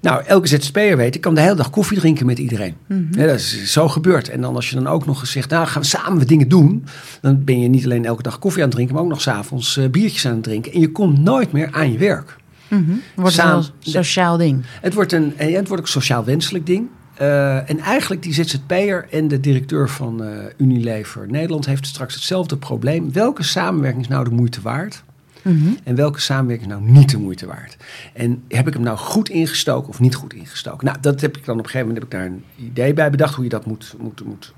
Nou, 0.00 0.24
elke 0.26 0.46
ZZP'er 0.48 0.96
weet, 0.96 1.14
ik 1.14 1.20
kan 1.20 1.34
de 1.34 1.40
hele 1.40 1.54
dag 1.54 1.70
koffie 1.70 1.98
drinken 1.98 2.26
met 2.26 2.38
iedereen. 2.38 2.74
Ja, 3.10 3.26
dat 3.26 3.34
is 3.34 3.72
zo 3.72 3.88
gebeurd. 3.88 4.28
En 4.28 4.40
dan 4.40 4.54
als 4.54 4.70
je 4.70 4.74
dan 4.74 4.86
ook 4.86 5.06
nog 5.06 5.20
eens 5.20 5.30
zegt, 5.32 5.50
nou 5.50 5.66
gaan 5.66 5.82
we 5.82 5.88
samen 5.88 6.26
dingen 6.26 6.48
doen. 6.48 6.84
Dan 7.20 7.44
ben 7.44 7.60
je 7.60 7.68
niet 7.68 7.84
alleen 7.84 8.04
elke 8.04 8.22
dag 8.22 8.38
koffie 8.38 8.62
aan 8.62 8.66
het 8.68 8.74
drinken, 8.74 8.94
maar 8.94 9.04
ook 9.04 9.10
nog 9.10 9.20
s'avonds 9.20 9.76
eh 9.76 9.88
biertjes 9.90 10.26
aan 10.26 10.34
het 10.34 10.42
drinken. 10.42 10.72
En 10.72 10.80
je 10.80 10.92
komt 10.92 11.18
nooit 11.18 11.52
meer 11.52 11.68
aan 11.72 11.92
je 11.92 11.98
werk. 11.98 12.36
Mhm. 12.68 12.82
Wordt 13.14 13.34
Samen- 13.34 13.56
een 13.56 13.90
sociaal 13.90 14.36
ding. 14.36 14.64
Het 14.80 14.94
wordt 14.94 15.12
een, 15.12 15.32
en 15.36 15.46
het 15.46 15.68
wordt 15.68 15.70
ook 15.70 15.78
een 15.78 16.00
sociaal 16.00 16.24
wenselijk 16.24 16.66
ding. 16.66 16.88
Eh, 17.18 17.70
en 17.70 17.78
eigenlijk 17.78 18.22
die 18.22 18.32
ZZP'er 18.32 19.06
en 19.10 19.28
de 19.28 19.40
directeur 19.40 19.88
van 19.88 20.24
eh, 20.24 20.44
Unilever 20.56 21.30
Nederland 21.30 21.66
heeft 21.66 21.86
straks 21.86 22.14
hetzelfde 22.14 22.56
probleem. 22.56 23.12
Welke 23.12 23.42
samenwerking 23.42 24.02
is 24.02 24.08
nou 24.08 24.24
de 24.24 24.30
moeite 24.30 24.60
waard? 24.60 25.02
Mhm. 25.42 25.68
En 25.84 25.94
welke 25.94 26.20
samenwerking 26.20 26.70
is 26.70 26.78
nou 26.78 26.90
niet 26.90 27.10
de 27.10 27.18
moeite 27.18 27.46
waard? 27.46 27.76
En 28.12 28.42
heb 28.48 28.66
ik 28.66 28.72
hem 28.72 28.82
nou 28.82 28.98
goed 28.98 29.28
ingestoken 29.28 29.88
of 29.88 30.00
niet 30.00 30.14
goed 30.14 30.34
ingestoken? 30.34 30.86
Nou, 30.86 30.98
dat 31.00 31.20
heb 31.20 31.36
ik 31.36 31.44
dan 31.44 31.58
op 31.58 31.64
een 31.64 31.70
gegeven 31.70 31.88
moment 31.88 32.04
heb 32.04 32.12
ik 32.12 32.18
daar 32.18 32.36
een 32.36 32.66
idee 32.66 32.94
bij 32.94 33.10
bedacht 33.10 33.34
hoe 33.34 33.44
je 33.44 33.50
dat 33.50 33.66
moet. 33.66 33.94
moet, 33.98 34.24
moet 34.24 34.54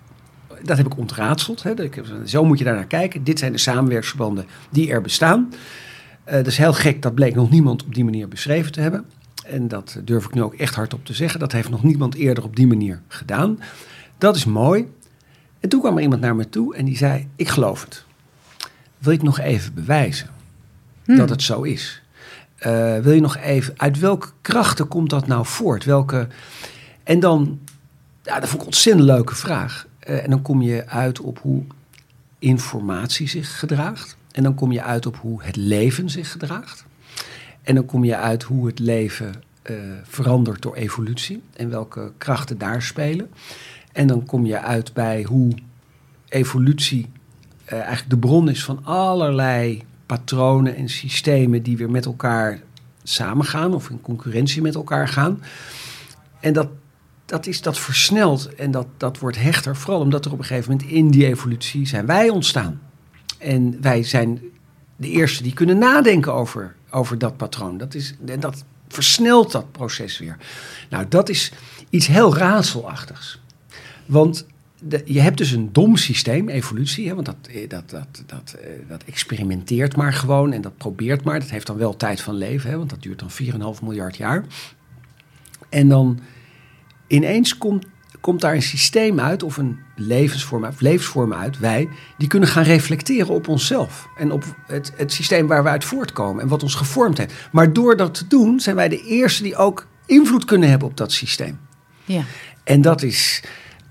dat 0.62 0.76
heb 0.76 0.87
ik 0.87 0.97
ontraadseld. 0.97 1.62
Hè. 1.62 1.75
Zo 2.25 2.45
moet 2.45 2.59
je 2.59 2.64
daar 2.64 2.75
naar 2.75 2.87
kijken. 2.87 3.25
Dit 3.25 3.38
zijn 3.38 3.52
de 3.52 3.59
samenwerksverbanden 3.59 4.47
die 4.71 4.90
er 4.90 5.00
bestaan. 5.00 5.52
Eh, 6.25 6.35
dat 6.35 6.47
is 6.47 6.57
heel 6.57 6.73
gek, 6.73 7.02
dat 7.02 7.14
bleek 7.14 7.35
nog 7.35 7.50
niemand 7.50 7.85
op 7.85 7.95
die 7.95 8.05
manier 8.05 8.29
beschreven 8.29 8.73
te 8.73 8.81
hebben. 8.81 9.05
En 9.50 9.69
dat 9.69 10.00
durf 10.04 10.25
ik 10.25 10.35
nu 10.35 10.42
ook 10.42 10.54
echt 10.54 10.75
hardop 10.75 11.04
te 11.04 11.14
zeggen. 11.14 11.40
Dat 11.40 11.52
heeft 11.52 11.71
nog 11.71 11.83
niemand 11.83 12.14
eerder 12.14 12.45
op 12.45 12.57
die 12.57 12.66
manier 12.66 13.02
gedaan. 13.09 13.59
Dat 14.19 14.37
is 14.37 14.45
mooi. 14.45 14.88
En 15.61 15.69
toen 15.69 15.80
kwam 15.80 15.97
er 15.97 16.02
iemand 16.02 16.21
naar 16.21 16.37
me 16.37 16.49
toe 16.49 16.76
en 16.76 16.85
die 16.85 16.97
zei: 16.97 17.28
Ik 17.37 17.49
geloof 17.49 17.85
het. 17.85 18.04
Wil 18.99 19.12
je 19.12 19.19
het 19.19 19.26
nog 19.26 19.38
even 19.38 19.75
bewijzen 19.75 20.28
Hmm. 21.11 21.19
dat 21.19 21.30
het 21.30 21.42
zo 21.42 21.62
is? 21.62 22.02
Eh, 22.57 22.99
wil 22.99 23.12
je 23.12 23.21
nog 23.21 23.37
even, 23.37 23.75
uit 23.76 23.99
welke 23.99 24.28
krachten 24.40 24.88
komt 24.88 25.11
dat 25.11 25.26
nou 25.26 25.47
voort? 25.47 25.85
Welke, 25.85 26.28
en 27.02 27.21
dan, 27.21 27.59
ja, 28.23 28.40
dat 28.40 28.49
vond 28.49 28.54
ik 28.54 28.61
een 28.61 28.66
ontzettend 28.66 29.07
leuke 29.07 29.35
vraag. 29.35 29.87
Eh, 29.99 30.25
en 30.25 30.30
dan 30.30 30.42
kom 30.42 30.62
je 30.62 30.87
uit 30.87 31.21
op 31.21 31.38
hoe 31.38 31.62
informatie 32.38 33.28
zich 33.28 33.59
gedraagt. 33.59 34.16
En 34.33 34.42
dan 34.42 34.54
kom 34.54 34.73
je 34.73 34.83
uit 34.83 35.07
op 35.07 35.16
hoe 35.16 35.42
het 35.42 35.57
leven 35.57 36.11
zich 36.11 36.30
gedraagt. 36.33 36.85
En 37.62 37.75
dan 37.75 37.87
kom 37.87 38.05
je 38.05 38.17
uit 38.17 38.43
hoe 38.43 38.67
het 38.67 38.79
leven 38.79 39.33
eh, 39.62 39.76
verandert 40.02 40.62
door 40.62 40.75
evolutie 40.75 41.43
en 41.52 41.71
welke 41.71 42.12
krachten 42.19 42.59
daar 42.59 42.83
spelen. 42.83 43.31
En 43.93 44.07
dan 44.07 44.26
kom 44.26 44.47
je 44.47 44.61
uit 44.61 44.93
bij 44.93 45.23
hoe 45.23 45.52
evolutie 46.29 47.11
eh, 47.64 47.79
eigenlijk 47.79 48.11
de 48.11 48.19
bron 48.19 48.49
is 48.49 48.64
van 48.64 48.85
allerlei 48.85 49.83
patronen 50.07 50.76
en 50.76 50.88
systemen 50.88 51.62
die 51.62 51.76
weer 51.76 51.90
met 51.90 52.07
elkaar 52.07 52.61
samengaan 53.02 53.75
of 53.75 53.90
in 53.90 54.00
concurrentie 54.00 54.62
met 54.62 54.75
elkaar 54.75 55.09
gaan. 55.09 55.43
En 56.40 56.52
dat, 56.52 56.69
dat, 57.25 57.47
is, 57.47 57.62
dat 57.62 57.79
versnelt 57.79 58.55
en 58.55 58.71
dat, 58.71 58.87
dat 58.97 59.19
wordt 59.19 59.40
hechter, 59.40 59.76
vooral 59.76 60.00
omdat 60.00 60.25
er 60.25 60.33
op 60.33 60.38
een 60.38 60.45
gegeven 60.45 60.71
moment 60.71 60.90
in 60.90 61.11
die 61.11 61.26
evolutie 61.26 61.87
zijn 61.87 62.07
wij 62.07 62.29
ontstaan. 62.29 62.81
En 63.38 63.81
wij 63.81 64.02
zijn 64.02 64.40
de 64.97 65.09
eerste 65.09 65.43
die 65.43 65.52
kunnen 65.52 65.79
nadenken 65.79 66.35
over, 66.35 66.75
over 66.90 67.18
dat 67.18 67.37
patroon. 67.37 67.78
Dat, 67.78 67.94
is, 67.94 68.14
dat 68.38 68.64
versnelt 68.88 69.52
dat 69.52 69.73
proces 69.73 70.18
weer. 70.18 70.37
Nou, 70.90 71.06
dat 71.09 71.28
is 71.28 71.52
iets 71.90 72.06
heel 72.06 72.37
raadselachtigs. 72.37 73.40
Want 74.06 74.47
je 75.04 75.20
hebt 75.20 75.38
dus 75.38 75.50
een 75.50 75.73
dom 75.73 75.97
systeem, 75.97 76.49
evolutie, 76.49 77.09
hè, 77.09 77.14
want 77.14 77.26
dat, 77.26 77.37
eh, 77.50 77.68
dat, 77.68 77.90
dat, 77.90 78.23
dat, 78.26 78.56
eh, 78.61 78.70
dat 78.88 79.02
experimenteert 79.04 79.97
maar 79.97 80.12
gewoon 80.12 80.52
en 80.52 80.61
dat 80.61 80.76
probeert 80.76 81.25
maar. 81.25 81.40
Dat 81.40 81.50
heeft 81.50 81.66
dan 81.66 81.76
wel 81.76 81.97
tijd 81.97 82.20
van 82.20 82.35
leven, 82.35 82.70
hè, 82.70 82.76
want 82.76 82.90
dat 82.90 83.02
duurt 83.02 83.18
dan 83.18 83.30
4,5 83.30 83.82
miljard 83.82 84.16
jaar. 84.16 84.44
En 85.68 85.88
dan 85.88 86.20
ineens 87.06 87.59
komt, 87.59 87.87
komt 88.21 88.41
daar 88.41 88.55
een 88.55 88.62
systeem 88.62 89.21
uit, 89.21 89.43
of 89.43 89.57
een 89.57 89.79
levensvorm, 89.97 90.65
of 90.65 90.81
levensvorm 90.81 91.35
uit, 91.35 91.59
wij, 91.59 91.89
die 92.19 92.29
kunnen 92.29 92.49
gaan 92.49 92.62
reflecteren 92.62 93.35
op 93.35 93.49
onszelf. 93.49 94.09
En 94.17 94.33
op 94.33 94.45
het, 94.67 94.93
het 94.97 95.12
systeem 95.12 95.47
waar 95.47 95.62
we 95.62 95.69
uit 95.69 95.85
voortkomen 95.85 96.43
en 96.43 96.49
wat 96.49 96.62
ons 96.62 96.75
gevormd 96.75 97.19
heeft. 97.19 97.35
Maar 97.53 97.73
door 97.73 97.97
dat 97.97 98.15
te 98.15 98.27
doen, 98.27 98.61
zijn 98.61 98.77
wij 98.77 98.89
de 98.89 99.03
eerste 99.05 99.43
die 99.43 99.57
ook 99.57 99.87
invloed 100.07 100.45
kunnen 100.45 100.69
hebben 100.69 100.89
op 100.89 100.97
dat 100.97 101.12
systeem. 101.12 101.59
Ja. 102.05 102.23
En 102.65 102.81
dat 102.81 103.03
is. 103.03 103.43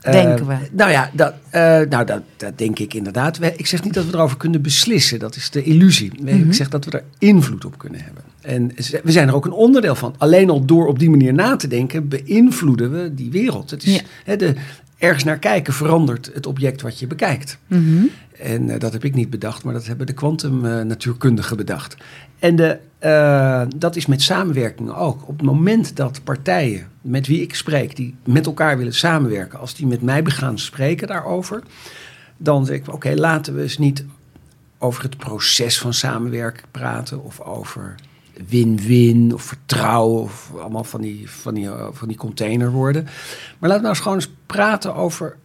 eh, 0.01 0.11
Denken 0.11 0.47
we. 0.47 0.55
Nou 0.71 0.91
ja, 0.91 1.09
dat, 1.13 1.33
eh, 1.49 1.61
nou, 1.61 2.05
dat, 2.05 2.21
dat 2.37 2.57
denk 2.57 2.79
ik 2.79 2.93
inderdaad. 2.93 3.39
Ik 3.55 3.67
zeg 3.67 3.83
niet 3.83 3.93
dat 3.93 4.05
we 4.05 4.13
erover 4.13 4.37
kunnen 4.37 4.61
beslissen. 4.61 5.19
Dat 5.19 5.35
is 5.35 5.49
de 5.49 5.63
illusie. 5.63 6.11
Nee, 6.21 6.35
Mhm. 6.35 6.47
Ik 6.47 6.53
zeg 6.53 6.69
dat 6.69 6.85
we 6.85 6.91
er 6.91 7.03
invloed 7.17 7.65
op 7.65 7.77
kunnen 7.77 8.01
hebben. 8.03 8.23
En 8.49 8.71
we 9.03 9.11
zijn 9.11 9.27
er 9.27 9.35
ook 9.35 9.45
een 9.45 9.51
onderdeel 9.51 9.95
van. 9.95 10.15
Alleen 10.17 10.49
al 10.49 10.65
door 10.65 10.87
op 10.87 10.99
die 10.99 11.09
manier 11.09 11.33
na 11.33 11.55
te 11.55 11.67
denken, 11.67 12.07
beïnvloeden 12.07 12.91
we 12.91 13.13
die 13.13 13.31
wereld. 13.31 13.69
Het 13.71 13.83
is, 13.83 13.95
Ja. 13.95 14.01
hè, 14.23 14.35
de, 14.35 14.55
ergens 14.97 15.23
naar 15.23 15.39
kijken 15.39 15.73
verandert 15.73 16.31
het 16.33 16.45
object 16.45 16.81
wat 16.81 16.99
je 16.99 17.07
bekijkt. 17.07 17.57
Mhm. 17.67 18.03
En 18.39 18.69
eh, 18.69 18.79
dat 18.79 18.93
heb 18.93 19.03
ik 19.03 19.15
niet 19.15 19.29
bedacht, 19.29 19.63
maar 19.63 19.73
dat 19.73 19.85
hebben 19.85 20.07
de 20.07 20.13
kwantumnatuurkundigen 20.13 21.57
bedacht. 21.57 21.97
En 22.39 22.55
de, 22.55 22.79
eh, 22.99 23.61
dat 23.75 23.95
is 23.95 24.05
met 24.05 24.21
samenwerking 24.21 24.91
ook. 24.91 25.21
Op 25.27 25.37
het 25.37 25.45
moment 25.45 25.95
dat 25.95 26.21
partijen 26.23 26.87
met 27.01 27.27
wie 27.27 27.41
ik 27.41 27.55
spreek, 27.55 27.95
die 27.95 28.15
met 28.25 28.45
elkaar 28.45 28.77
willen 28.77 28.93
samenwerken, 28.93 29.59
als 29.59 29.75
die 29.75 29.87
met 29.87 30.01
mij 30.01 30.21
gaan 30.25 30.59
spreken 30.59 31.07
daarover, 31.07 31.63
dan 32.37 32.65
zeg 32.65 32.75
ik: 32.75 32.93
oké, 32.93 33.13
laten 33.15 33.55
we 33.55 33.61
eens 33.61 33.77
niet 33.77 34.05
over 34.77 35.03
het 35.03 35.17
proces 35.17 35.79
van 35.79 35.93
samenwerken 35.93 36.65
praten 36.71 37.23
of 37.23 37.41
over 37.41 37.95
win-win 38.47 39.33
of 39.33 39.43
vertrouwen 39.43 40.21
of 40.21 40.51
allemaal 40.59 40.83
van 40.83 41.01
die, 41.01 41.29
van 41.29 41.53
die, 41.53 41.65
eh, 41.65 41.87
van 41.91 42.07
die 42.07 42.17
containerwoorden. 42.17 43.03
Maar 43.03 43.69
laten 43.69 43.75
we 43.75 43.81
nou 43.81 43.87
eens 43.87 43.99
gewoon 43.99 44.17
eens 44.17 44.31
praten 44.45 44.95
over 44.95 45.37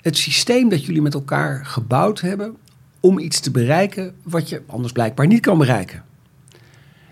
het 0.00 0.16
systeem 0.16 0.68
dat 0.68 0.84
jullie 0.84 1.02
met 1.02 1.14
elkaar 1.14 1.66
gebouwd 1.66 2.20
hebben 2.20 2.56
om 3.00 3.18
iets 3.18 3.40
te 3.40 3.50
bereiken 3.50 4.14
wat 4.22 4.48
je 4.48 4.62
anders 4.66 4.92
blijkbaar 4.92 5.26
niet 5.26 5.40
kan 5.40 5.58
bereiken. 5.58 6.04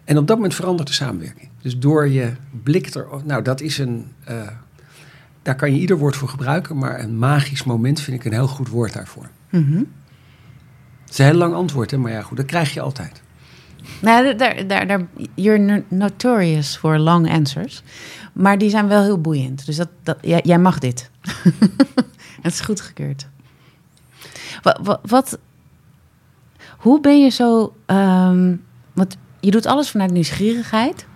En 0.04 0.18
op 0.18 0.26
dat 0.26 0.36
moment 0.36 0.54
verandert 0.54 0.88
de 0.88 0.94
samenwerking. 0.94 1.48
Dus 1.62 1.78
door 1.78 2.08
je 2.08 2.32
blik 2.62 2.94
er, 2.94 3.06
nou 3.24 3.42
dat 3.42 3.60
is 3.60 3.78
een, 3.78 4.06
eh, 4.24 4.48
daar 5.42 5.56
kan 5.56 5.72
je 5.72 5.80
ieder 5.80 5.98
woord 5.98 6.16
voor 6.16 6.28
gebruiken, 6.28 6.78
maar 6.78 7.00
een 7.00 7.18
magisch 7.18 7.64
moment 7.64 8.00
vind 8.00 8.16
ik 8.16 8.24
een 8.24 8.32
heel 8.32 8.48
goed 8.48 8.68
woord 8.68 8.92
daarvoor. 8.92 9.30
Mhm. 9.50 9.82
Het 11.00 11.10
is 11.10 11.18
een 11.18 11.24
heel 11.24 11.34
lang 11.34 11.54
antwoord, 11.54 11.90
hè? 11.90 11.96
maar 11.96 12.12
ja 12.12 12.22
goed, 12.22 12.36
dat 12.36 12.46
krijg 12.46 12.74
je 12.74 12.80
altijd. 12.80 13.22
Nou, 14.00 14.36
daar, 14.36 14.66
daar, 14.66 14.86
daar, 14.86 15.06
you're 15.34 15.58
no- 15.58 15.82
notorious 15.88 16.76
for 16.76 16.98
long 16.98 17.30
answers. 17.30 17.82
Maar 18.32 18.58
die 18.58 18.70
zijn 18.70 18.88
wel 18.88 19.02
heel 19.02 19.20
boeiend. 19.20 19.66
Dus 19.66 19.76
dat, 19.76 19.88
dat, 20.02 20.18
jij, 20.22 20.58
mag 20.58 20.78
dit. 20.78 21.10
Het 22.42 22.52
is 22.52 22.60
goedgekeurd. 22.60 23.28
Wat, 24.62 25.00
wat, 25.02 25.38
hoe 26.78 27.00
ben 27.00 27.22
je 27.22 27.28
zo... 27.28 27.76
ehm, 27.86 28.56
want 28.92 29.16
je 29.40 29.50
doet 29.50 29.66
alles 29.66 29.90
vanuit 29.90 30.10
nieuwsgierigheid. 30.10 31.06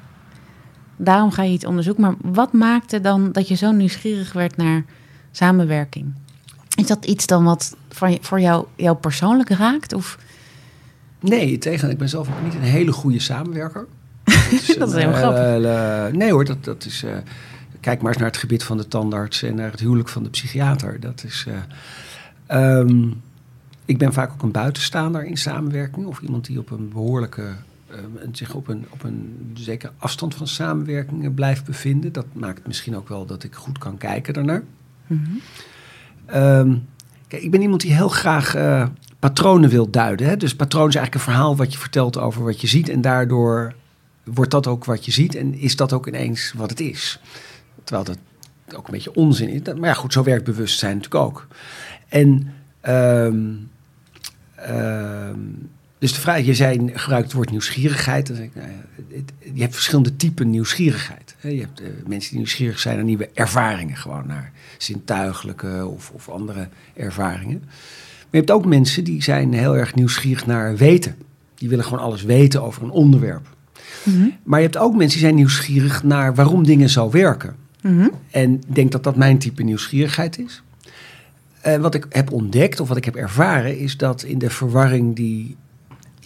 Daarom 0.96 1.30
ga 1.30 1.42
je 1.42 1.52
iets 1.52 1.64
onderzoeken. 1.64 2.02
Maar 2.02 2.14
wat 2.22 2.52
maakte 2.52 3.00
dan 3.00 3.32
dat 3.32 3.48
je 3.48 3.54
zo 3.54 3.70
nieuwsgierig 3.70 4.32
werd 4.32 4.56
naar 4.56 4.84
samenwerking? 5.30 6.14
Is 6.76 6.86
dat 6.86 7.04
iets 7.04 7.26
dan 7.26 7.44
wat 7.44 7.76
voor 8.20 8.40
jou, 8.40 8.66
jou 8.76 8.96
persoonlijk 8.96 9.48
raakt? 9.48 9.92
Of... 9.92 10.18
Nee, 11.22 11.58
tegen. 11.58 11.90
Ik 11.90 11.98
ben 11.98 12.08
zelf 12.08 12.28
ook 12.28 12.42
niet 12.44 12.54
een 12.54 12.60
hele 12.60 12.92
goede 12.92 13.18
samenwerker. 13.20 13.86
Dat 14.24 14.34
is, 14.50 14.76
Dat 14.78 14.88
is 14.94 15.04
eh, 15.04 15.12
grappig. 15.14 15.40
eh, 15.64 16.06
nee 16.12 16.32
hoor, 16.32 16.44
dat, 16.44 16.64
dat 16.64 16.84
is. 16.84 17.02
eh, 17.02 17.16
kijk 17.80 18.00
maar 18.00 18.08
eens 18.10 18.20
naar 18.20 18.30
het 18.30 18.36
gebied 18.40 18.64
van 18.64 18.76
de 18.76 18.88
tandarts 18.88 19.42
en 19.42 19.54
naar 19.54 19.70
het 19.70 19.80
huwelijk 19.80 20.08
van 20.08 20.22
de 20.22 20.30
psychiater. 20.30 21.00
Dat 21.00 21.24
is. 21.24 21.46
eh, 21.48 21.56
ehm, 22.78 23.08
ik 23.84 23.98
ben 23.98 24.12
vaak 24.12 24.32
ook 24.32 24.42
een 24.42 24.50
buitenstaander 24.50 25.24
in 25.24 25.36
samenwerking. 25.36 26.06
Of 26.06 26.20
iemand 26.20 26.44
die 26.46 26.58
op 26.58 26.70
een 26.70 26.88
behoorlijke. 26.88 27.42
eh, 27.90 27.98
zich 28.32 28.54
op 28.54 28.68
een, 28.68 28.84
op 28.90 29.02
een 29.04 29.50
zekere 29.54 29.92
afstand 29.98 30.34
van 30.34 30.46
samenwerking 30.46 31.24
eh, 31.24 31.30
blijft 31.34 31.64
bevinden. 31.64 32.12
Dat 32.12 32.26
maakt 32.32 32.66
misschien 32.66 32.96
ook 32.96 33.08
wel 33.08 33.26
dat 33.26 33.42
ik 33.44 33.54
goed 33.54 33.78
kan 33.78 33.98
kijken 33.98 34.34
daarnaar. 34.34 34.62
Mhm. 35.06 35.20
Ehm, 36.26 36.74
kijk, 37.28 37.42
ik 37.42 37.50
ben 37.50 37.60
iemand 37.62 37.80
die 37.80 37.92
heel 37.94 38.08
graag 38.08 38.54
patronen 39.22 39.70
wil 39.70 39.90
duiden. 39.90 40.26
Hè? 40.26 40.36
Dus 40.36 40.54
patroon 40.54 40.88
is 40.88 40.94
eigenlijk 40.94 41.26
een 41.26 41.32
verhaal 41.32 41.56
wat 41.56 41.72
je 41.72 41.78
vertelt 41.78 42.18
over 42.18 42.44
wat 42.44 42.60
je 42.60 42.66
ziet. 42.66 42.88
En 42.88 43.00
daardoor 43.00 43.74
wordt 44.24 44.50
dat 44.50 44.66
ook 44.66 44.84
wat 44.84 45.04
je 45.04 45.12
ziet. 45.12 45.34
En 45.34 45.54
is 45.54 45.76
dat 45.76 45.92
ook 45.92 46.06
ineens 46.06 46.52
wat 46.56 46.70
het 46.70 46.80
is. 46.80 47.20
Terwijl 47.84 48.04
dat 48.06 48.18
ook 48.76 48.86
een 48.86 48.92
beetje 48.92 49.14
onzin 49.14 49.48
is. 49.48 49.60
Maar 49.62 49.88
ja, 49.88 49.94
goed, 49.94 50.12
zo 50.12 50.22
werkt 50.22 50.44
bewustzijn 50.44 50.96
natuurlijk 50.96 51.24
ook. 51.24 51.46
En 52.08 52.54
ehm, 52.80 53.50
ehm, 54.54 55.38
dus 55.98 56.12
de 56.12 56.20
vraag, 56.20 56.44
je 56.44 56.54
zei, 56.54 56.90
gebruikt 56.94 57.26
het 57.26 57.36
woord 57.36 57.50
nieuwsgierigheid. 57.50 58.28
Ik, 58.28 58.54
nou 58.54 58.68
ja, 58.68 59.22
je 59.54 59.60
hebt 59.60 59.74
verschillende 59.74 60.16
typen 60.16 60.50
nieuwsgierigheid. 60.50 61.36
Je 61.40 61.60
hebt 61.60 61.80
eh, 61.80 61.86
mensen 62.06 62.30
die 62.30 62.38
nieuwsgierig 62.38 62.78
zijn 62.78 62.96
naar 62.96 63.04
nieuwe 63.04 63.30
ervaringen, 63.34 63.96
gewoon 63.96 64.26
naar 64.26 64.52
zintuigelijke 64.78 65.86
of, 65.86 66.10
of 66.10 66.28
andere 66.28 66.68
ervaringen. 66.94 67.64
Maar 68.32 68.40
je 68.40 68.46
hebt 68.46 68.60
ook 68.60 68.70
mensen 68.70 69.04
die 69.04 69.22
zijn 69.22 69.52
heel 69.52 69.76
erg 69.76 69.94
nieuwsgierig 69.94 70.46
naar 70.46 70.76
weten. 70.76 71.16
Die 71.54 71.68
willen 71.68 71.84
gewoon 71.84 72.04
alles 72.04 72.22
weten 72.22 72.62
over 72.62 72.82
een 72.82 72.90
onderwerp. 72.90 73.46
Mhm. 74.02 74.28
Maar 74.42 74.58
je 74.58 74.64
hebt 74.64 74.78
ook 74.78 74.94
mensen 74.94 75.10
die 75.10 75.26
zijn 75.26 75.34
nieuwsgierig 75.34 76.02
naar 76.02 76.34
waarom 76.34 76.64
dingen 76.64 76.88
zo 76.88 77.10
werken. 77.10 77.54
Mhm. 77.82 78.08
En 78.30 78.54
ik 78.54 78.74
denk 78.74 78.92
dat 78.92 79.04
dat 79.04 79.16
mijn 79.16 79.38
type 79.38 79.62
nieuwsgierigheid 79.62 80.38
is. 80.38 80.62
En 81.60 81.80
wat 81.80 81.94
ik 81.94 82.06
heb 82.08 82.32
ontdekt, 82.32 82.80
of 82.80 82.88
wat 82.88 82.96
ik 82.96 83.04
heb 83.04 83.16
ervaren, 83.16 83.78
is 83.78 83.96
dat 83.96 84.22
in 84.22 84.38
de 84.38 84.50
verwarring 84.50 85.16
die 85.16 85.56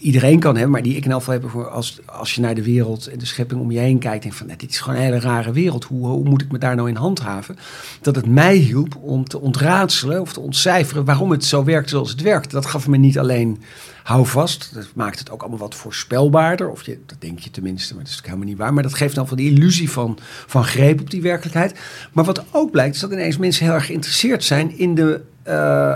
iedereen 0.01 0.41
kan 0.41 0.55
hebben, 0.55 0.71
maar 0.71 0.83
die 0.83 0.97
ik 0.97 1.05
in 1.05 1.11
elk 1.11 1.23
geval 1.23 1.41
heb 1.41 1.51
voor 1.51 1.69
als, 1.69 1.99
als 2.05 2.35
je 2.35 2.41
naar 2.41 2.55
de 2.55 2.63
wereld 2.63 3.07
en 3.07 3.19
de 3.19 3.27
schepping 3.27 3.61
om 3.61 3.71
je 3.71 3.79
heen 3.79 3.99
kijkt, 3.99 4.25
en 4.25 4.33
van 4.33 4.47
"Nou, 4.47 4.59
dit 4.59 4.71
is 4.71 4.81
gewoon 4.81 4.99
een 4.99 5.05
hele 5.05 5.21
rare 5.21 5.53
wereld, 5.53 5.85
hoe, 5.85 6.07
hoe 6.07 6.29
moet 6.29 6.43
ik 6.43 6.53
me 6.53 6.59
daar 6.59 6.77
nou 6.77 6.89
in 6.89 6.97
handhaven? 6.97 7.57
Dat 8.01 8.17
het 8.17 8.27
mij 8.27 8.57
hielp 8.57 8.97
om 8.97 9.25
te 9.25 9.41
ontraadselen 9.41 10.21
of 10.21 10.33
te 10.33 10.41
ontcijferen 10.41 11.05
waarom 11.05 11.31
het 11.31 11.45
zo 11.45 11.65
werkt 11.65 11.91
zoals 11.91 12.11
het 12.11 12.21
werkt. 12.21 12.51
Dat 12.51 12.67
gaf 12.67 12.87
me 12.87 12.97
niet 12.97 13.19
alleen 13.19 13.63
houvast, 14.03 14.75
dat 14.75 14.89
maakt 14.95 15.19
het 15.19 15.31
ook 15.31 15.41
allemaal 15.41 15.59
wat 15.59 15.75
voorspelbaarder, 15.75 16.71
of 16.71 16.83
je, 16.83 16.99
dat 17.07 17.21
denk 17.21 17.39
je 17.39 17.51
tenminste, 17.51 17.95
maar 17.95 18.03
dat 18.03 18.13
is 18.13 18.17
natuurlijk 18.17 18.27
helemaal 18.27 18.49
niet 18.49 18.59
waar, 18.59 18.75
maar 18.75 18.83
dat 18.83 18.95
geeft 18.95 19.15
dan 19.15 19.29
van 19.29 19.37
die 19.37 19.51
illusie 19.51 19.91
van, 19.91 20.19
van 20.47 20.65
greep 20.65 21.01
op 21.01 21.11
die 21.11 21.23
werkelijkheid. 21.23 21.79
Maar 22.13 22.25
wat 22.25 22.45
ook 22.51 22.71
blijkt, 22.71 22.95
is 22.95 23.01
dat 23.01 23.13
ineens 23.13 23.37
mensen 23.37 23.65
heel 23.65 23.75
erg 23.75 23.87
geïnteresseerd 23.87 24.45
zijn 24.45 24.79
in 24.79 24.95
de, 24.95 25.21
eh, 25.43 25.95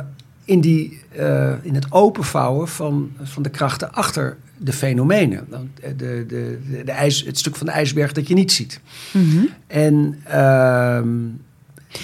in, 0.51 0.61
die, 0.61 1.01
eh, 1.17 1.53
in 1.63 1.75
het 1.75 1.87
openvouwen 1.93 2.69
van, 2.69 3.11
van 3.23 3.43
de 3.43 3.49
krachten 3.51 3.93
achter 3.93 4.37
de 4.57 4.73
fenomenen. 4.73 5.47
Eh, 5.51 5.59
De, 5.97 5.97
de, 5.97 6.27
de, 6.71 6.83
de 6.85 6.93
ijs, 6.93 7.25
het 7.25 7.39
stuk 7.39 7.57
van 7.57 7.67
de 7.67 7.73
ijsberg 7.73 8.13
dat 8.13 8.29
je 8.29 8.35
niet 8.35 8.53
ziet. 8.53 8.81
Mhm. 9.13 9.45
En 9.67 10.21
ehm, 10.25 11.09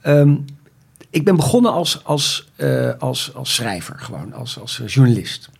Ehm, 0.00 0.36
ik 1.10 1.24
ben 1.24 1.36
begonnen 1.36 1.72
als, 1.72 2.04
als, 2.04 2.50
eh, 2.56 2.90
als, 2.98 3.34
als 3.34 3.54
schrijver, 3.54 3.98
gewoon 3.98 4.32
als, 4.32 4.60
als 4.60 4.82
journalist. 4.86 5.50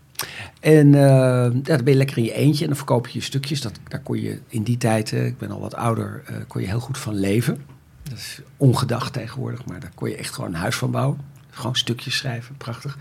En 0.60 0.92
ja, 0.92 1.48
dan 1.48 1.84
ben 1.84 1.92
je 1.92 1.94
lekker 1.94 2.16
in 2.16 2.24
je 2.24 2.34
eentje 2.34 2.62
en 2.62 2.68
dan 2.68 2.76
verkoop 2.76 3.08
je 3.08 3.18
je 3.18 3.24
stukjes. 3.24 3.60
Dat, 3.60 3.72
daar 3.88 4.00
kon 4.00 4.20
je 4.20 4.40
in 4.48 4.62
die 4.62 4.76
tijd, 4.76 5.12
ik 5.12 5.38
ben 5.38 5.50
al 5.50 5.60
wat 5.60 5.74
ouder, 5.74 6.22
kon 6.46 6.60
je 6.60 6.66
heel 6.66 6.80
goed 6.80 6.98
van 6.98 7.14
leven. 7.14 7.64
Dat 8.02 8.18
is 8.18 8.40
ongedacht 8.56 9.12
tegenwoordig, 9.12 9.64
maar 9.64 9.80
daar 9.80 9.92
kon 9.94 10.08
je 10.08 10.16
echt 10.16 10.34
gewoon 10.34 10.50
een 10.50 10.60
huis 10.60 10.76
van 10.76 10.90
bouwen. 10.90 11.18
Gewoon 11.50 11.76
stukjes 11.76 12.16
schrijven, 12.16 12.56
prachtig. 12.56 12.98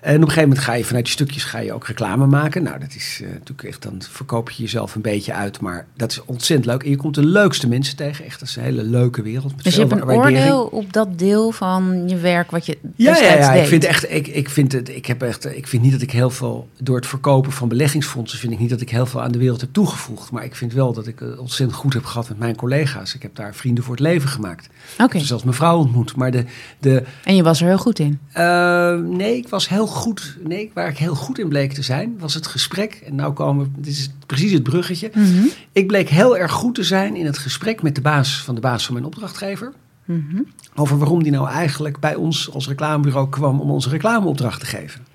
En 0.00 0.14
op 0.14 0.20
een 0.20 0.28
gegeven 0.28 0.48
moment 0.48 0.66
ga 0.66 0.72
je 0.72 0.84
vanuit 0.84 1.04
die 1.04 1.12
stukjes 1.12 1.44
ga 1.44 1.58
je 1.58 1.72
ook 1.72 1.86
reclame 1.86 2.26
maken. 2.26 2.62
Nou, 2.62 2.78
dat 2.78 2.94
is 2.94 3.20
uh, 3.22 3.28
natuurlijk 3.28 3.68
echt, 3.68 3.82
dan 3.82 4.02
verkoop 4.10 4.50
je 4.50 4.62
jezelf 4.62 4.94
een 4.94 5.02
beetje 5.02 5.32
uit. 5.32 5.60
Maar 5.60 5.86
dat 5.96 6.10
is 6.10 6.24
ontzettend 6.24 6.70
leuk. 6.70 6.82
En 6.82 6.90
je 6.90 6.96
komt 6.96 7.14
de 7.14 7.26
leukste 7.26 7.68
mensen 7.68 7.96
tegen. 7.96 8.24
Echt, 8.24 8.40
dat 8.40 8.48
is 8.48 8.56
een 8.56 8.62
hele 8.62 8.82
leuke 8.82 9.22
wereld. 9.22 9.56
Met 9.56 9.64
dus 9.64 9.74
je 9.74 9.80
hebt 9.80 9.92
een 9.92 10.04
oordeel 10.04 10.62
op 10.62 10.92
dat 10.92 11.18
deel 11.18 11.50
van 11.50 12.08
je 12.08 12.16
werk 12.16 12.50
wat 12.50 12.66
je 12.66 12.78
ja, 12.96 13.16
ja, 13.16 13.34
ja, 13.34 13.52
ik 13.52 13.66
vind 13.66 13.84
echt, 13.84 14.10
ik, 14.10 14.26
ik 14.26 14.50
vind 14.50 14.72
het, 14.72 14.88
ik 14.88 15.06
heb 15.06 15.22
echt, 15.22 15.56
ik 15.56 15.66
vind 15.66 15.82
niet 15.82 15.92
dat 15.92 16.02
ik 16.02 16.10
heel 16.10 16.30
veel, 16.30 16.68
door 16.78 16.96
het 16.96 17.06
verkopen 17.06 17.52
van 17.52 17.68
beleggingsfondsen, 17.68 18.38
vind 18.38 18.52
ik 18.52 18.58
niet 18.58 18.70
dat 18.70 18.80
ik 18.80 18.90
heel 18.90 19.06
veel 19.06 19.22
aan 19.22 19.32
de 19.32 19.38
wereld 19.38 19.60
heb 19.60 19.72
toegevoegd. 19.72 20.30
Maar 20.30 20.44
ik 20.44 20.54
vind 20.54 20.72
wel 20.72 20.92
dat 20.92 21.06
ik 21.06 21.18
het 21.18 21.38
ontzettend 21.38 21.78
goed 21.78 21.92
heb 21.92 22.04
gehad 22.04 22.28
met 22.28 22.38
mijn 22.38 22.56
collega's. 22.56 23.14
Ik 23.14 23.22
heb 23.22 23.34
daar 23.34 23.54
vrienden 23.54 23.84
voor 23.84 23.94
het 23.94 24.02
leven 24.02 24.28
gemaakt. 24.28 24.68
Oké. 24.92 25.02
Okay. 25.02 25.24
zelfs 25.24 25.42
mijn 25.42 25.56
vrouw 25.56 25.78
ontmoet. 25.78 26.16
Maar 26.16 26.30
de, 26.30 26.44
de, 26.78 27.02
en 27.24 27.36
je 27.36 27.42
was 27.42 27.60
er 27.60 27.66
heel 27.66 27.78
goed 27.78 27.98
in? 27.98 28.18
Uh, 28.36 28.94
nee, 28.94 29.36
ik 29.36 29.48
was 29.48 29.68
heel 29.68 29.86
goed. 29.90 30.36
Nee, 30.44 30.70
waar 30.74 30.88
ik 30.88 30.98
heel 30.98 31.14
goed 31.14 31.38
in 31.38 31.48
bleek 31.48 31.72
te 31.72 31.82
zijn, 31.82 32.16
was 32.18 32.34
het 32.34 32.46
gesprek. 32.46 33.02
En 33.06 33.14
nou 33.14 33.32
komen, 33.32 33.74
dit 33.76 33.92
is 33.92 34.10
precies 34.26 34.52
het 34.52 34.62
bruggetje. 34.62 35.10
Mm 35.14 35.24
-hmm. 35.24 35.50
Ik 35.72 35.86
bleek 35.86 36.08
heel 36.08 36.38
erg 36.38 36.52
goed 36.52 36.74
te 36.74 36.84
zijn 36.84 37.16
in 37.16 37.26
het 37.26 37.38
gesprek 37.38 37.82
met 37.82 37.94
de 37.94 38.00
baas 38.00 38.42
van 38.42 38.54
de 38.54 38.60
baas 38.60 38.84
van 38.84 38.94
mijn 38.94 39.06
opdrachtgever. 39.06 39.72
Mm 40.04 40.26
-hmm. 40.30 40.46
Over 40.74 40.98
waarom 40.98 41.22
die 41.22 41.32
nou 41.32 41.48
eigenlijk 41.48 41.98
bij 41.98 42.14
ons 42.14 42.50
als 42.52 42.68
reclamebureau 42.68 43.28
kwam 43.28 43.60
om 43.60 43.70
onze 43.70 43.88
reclameopdracht 43.88 44.60
te 44.60 44.66
geven. 44.66 45.06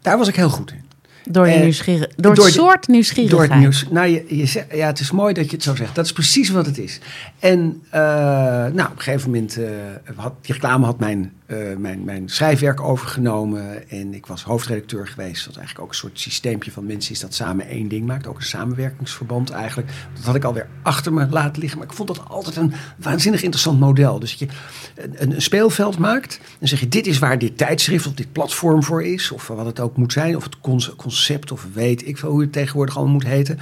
Daar 0.00 0.18
was 0.18 0.28
ik 0.28 0.36
heel 0.36 0.50
goed 0.50 0.70
in. 0.70 0.90
Door, 1.30 1.48
je 1.48 1.58
nieuwsgierig, 1.58 2.08
door, 2.16 2.34
door 2.34 2.44
het 2.44 2.54
soort 2.54 2.88
nieuwsgierigheid. 2.88 3.48
Door 3.48 3.56
het 3.56 3.64
nieuws. 3.64 3.86
Nou, 3.90 4.06
je, 4.06 4.24
je, 4.28 4.64
ja, 4.72 4.86
het 4.86 5.00
is 5.00 5.10
mooi 5.10 5.34
dat 5.34 5.44
je 5.44 5.56
het 5.56 5.62
zo 5.62 5.74
zegt. 5.74 5.94
Dat 5.94 6.04
is 6.04 6.12
precies 6.12 6.50
wat 6.50 6.66
het 6.66 6.78
is. 6.78 7.00
En 7.38 7.82
uh, 7.86 7.92
nou, 7.92 8.84
op 8.84 8.96
een 8.96 9.02
gegeven 9.02 9.30
moment, 9.30 9.58
uh, 9.58 9.68
had, 10.16 10.34
die 10.40 10.54
reclame 10.54 10.84
had 10.84 10.98
mijn 10.98 11.32
uh, 11.46 11.76
mijn, 11.76 12.04
mijn 12.04 12.28
schrijfwerk 12.28 12.80
overgenomen. 12.80 13.90
En 13.90 14.14
ik 14.14 14.26
was 14.26 14.42
hoofdredacteur 14.42 15.06
geweest. 15.06 15.46
Wat 15.46 15.56
eigenlijk 15.56 15.84
ook 15.84 15.90
een 15.90 15.98
soort 15.98 16.20
systeempje 16.20 16.70
van 16.70 16.86
mensen 16.86 17.12
is 17.12 17.20
dat 17.20 17.34
samen 17.34 17.66
één 17.66 17.88
ding 17.88 18.06
maakt. 18.06 18.26
Ook 18.26 18.36
een 18.36 18.42
samenwerkingsverband 18.42 19.50
eigenlijk. 19.50 19.92
Dat 20.14 20.24
had 20.24 20.34
ik 20.34 20.44
alweer 20.44 20.68
achter 20.82 21.12
me 21.12 21.26
laten 21.30 21.60
liggen. 21.60 21.78
Maar 21.78 21.88
ik 21.88 21.94
vond 21.94 22.08
dat 22.08 22.28
altijd 22.28 22.56
een 22.56 22.72
waanzinnig 22.96 23.42
interessant 23.42 23.80
model. 23.80 24.18
Dus 24.18 24.38
dat 24.38 24.48
je 24.48 24.56
een, 24.94 25.32
een 25.32 25.42
speelveld 25.42 25.98
maakt. 25.98 26.40
Dan 26.58 26.68
zeg 26.68 26.80
je, 26.80 26.88
dit 26.88 27.06
is 27.06 27.18
waar 27.18 27.38
dit 27.38 27.58
tijdschrift 27.58 28.06
of 28.06 28.14
dit 28.14 28.32
platform 28.32 28.82
voor 28.82 29.02
is. 29.02 29.30
Of 29.30 29.46
wat 29.46 29.66
het 29.66 29.80
ook 29.80 29.96
moet 29.96 30.12
zijn. 30.12 30.36
Of 30.36 30.44
het 30.44 30.60
concept 30.96 31.52
of 31.52 31.66
weet 31.72 32.06
ik 32.06 32.18
veel 32.18 32.30
hoe 32.30 32.40
het 32.40 32.52
tegenwoordig 32.52 32.96
allemaal 32.96 33.14
moet 33.14 33.26
heten. 33.26 33.58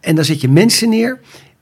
En 0.00 0.14
dan 0.14 0.24
zet 0.24 0.40
je 0.40 0.48
mensen 0.48 0.88
neer 0.88 1.20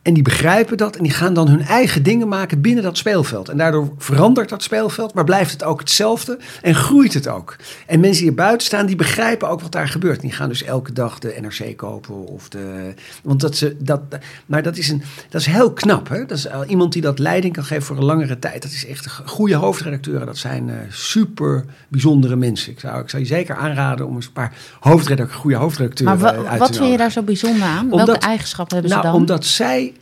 en 0.09 0.15
die 0.15 0.23
begrijpen 0.23 0.77
dat 0.77 0.97
en 0.97 1.03
die 1.03 1.13
gaan 1.13 1.35
dan 1.35 1.49
hun 1.49 1.63
eigen 1.63 2.03
dingen 2.03 2.29
maken 2.29 2.61
binnen 2.61 2.83
dat 2.83 2.97
speelveld. 2.97 3.49
En 3.49 3.57
daardoor 3.57 3.89
verandert 3.99 4.49
dat 4.49 4.63
speelveld, 4.63 5.15
maar 5.15 5.25
blijft 5.25 5.53
het 5.53 5.65
ook 5.65 5.81
hetzelfde 5.81 6.39
en 6.63 6.75
groeit 6.75 7.15
het 7.15 7.29
ook. 7.29 7.57
En 7.87 8.01
mensen 8.01 8.21
die 8.21 8.31
er 8.31 8.37
buiten 8.37 8.67
staan, 8.67 8.87
die 8.87 8.97
begrijpen 8.97 9.49
ook 9.49 9.61
wat 9.61 9.73
daar 9.73 9.89
gebeurt. 9.89 10.21
Die 10.21 10.33
gaan 10.33 10.49
dus 10.49 10.63
elke 10.63 10.93
dag 10.93 11.19
de 11.19 11.39
NRC 11.41 11.77
kopen 11.77 12.27
of 12.27 12.49
de. 12.49 12.95
Want 13.23 13.41
dat 13.41 13.57
ze 13.57 13.77
dat. 13.79 14.01
Maar 14.47 14.63
dat 14.63 14.77
is, 14.77 14.89
een, 14.89 15.03
dat 15.29 15.41
is 15.41 15.47
heel 15.47 15.73
knap. 15.73 16.09
Hè? 16.09 16.27
Dat 16.27 16.39
is 16.39 16.47
iemand 16.67 16.93
die 16.93 17.03
dat 17.03 17.19
leiding 17.19 17.53
kan 17.55 17.65
geven 17.65 17.85
voor 17.85 17.97
een 17.97 18.05
langere 18.05 18.39
tijd. 18.39 18.63
Dat 18.63 18.71
is 18.71 18.87
echt 18.87 19.21
goede 19.25 19.55
hoofdredacteuren. 19.55 20.27
Dat 20.27 20.39
zijn 20.39 20.69
uh, 20.69 20.75
super 20.89 21.65
bijzondere 21.89 22.37
mensen. 22.37 22.73
Ik 22.73 22.81
zou, 22.81 23.03
ik 23.03 23.11
zou 23.11 23.23
je 23.23 23.29
zeker 23.29 23.57
aanraden 23.57 24.07
om 24.07 24.15
eens 24.15 24.27
een 24.27 24.33
paar 24.33 24.53
hoofdredacteurs, 24.81 25.41
goede 25.41 25.57
hoofdredacteuren 25.57 26.19
maar 26.19 26.27
uit 26.27 26.35
te 26.35 26.43
nodigen. 26.43 26.59
Wat 26.59 26.77
vind 26.77 26.91
je 26.91 26.97
daar 26.97 27.11
zo 27.11 27.23
bijzonder 27.23 27.67
aan? 27.67 27.91
Welke 27.91 28.19
eigenschappen 28.19 28.77
hebben 28.77 28.93
nou, 28.93 29.07
ze 29.07 29.13
dan? 29.13 29.21
Omdat 29.21 29.45
zij 29.45 29.93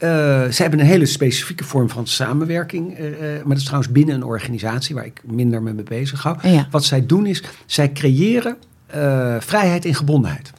ze 0.00 0.56
hebben 0.56 0.80
een 0.80 0.86
hele 0.86 1.06
specifieke 1.06 1.64
vorm 1.64 1.90
van 1.90 2.06
samenwerking. 2.06 2.98
Uh, 2.98 3.06
maar 3.20 3.48
dat 3.48 3.56
is 3.56 3.64
trouwens 3.64 3.92
binnen 3.92 4.14
een 4.14 4.24
organisatie 4.24 4.94
waar 4.94 5.04
ik 5.04 5.22
minder 5.24 5.62
mee 5.62 5.74
bezig 5.74 6.22
hou. 6.22 6.48
Ja. 6.48 6.68
Wat 6.70 6.84
zij 6.84 7.06
doen 7.06 7.26
is, 7.26 7.42
zij 7.66 7.92
creëren 7.92 8.56
vrijheid 9.38 9.84
in 9.84 9.94
gebondenheid. 9.94 10.52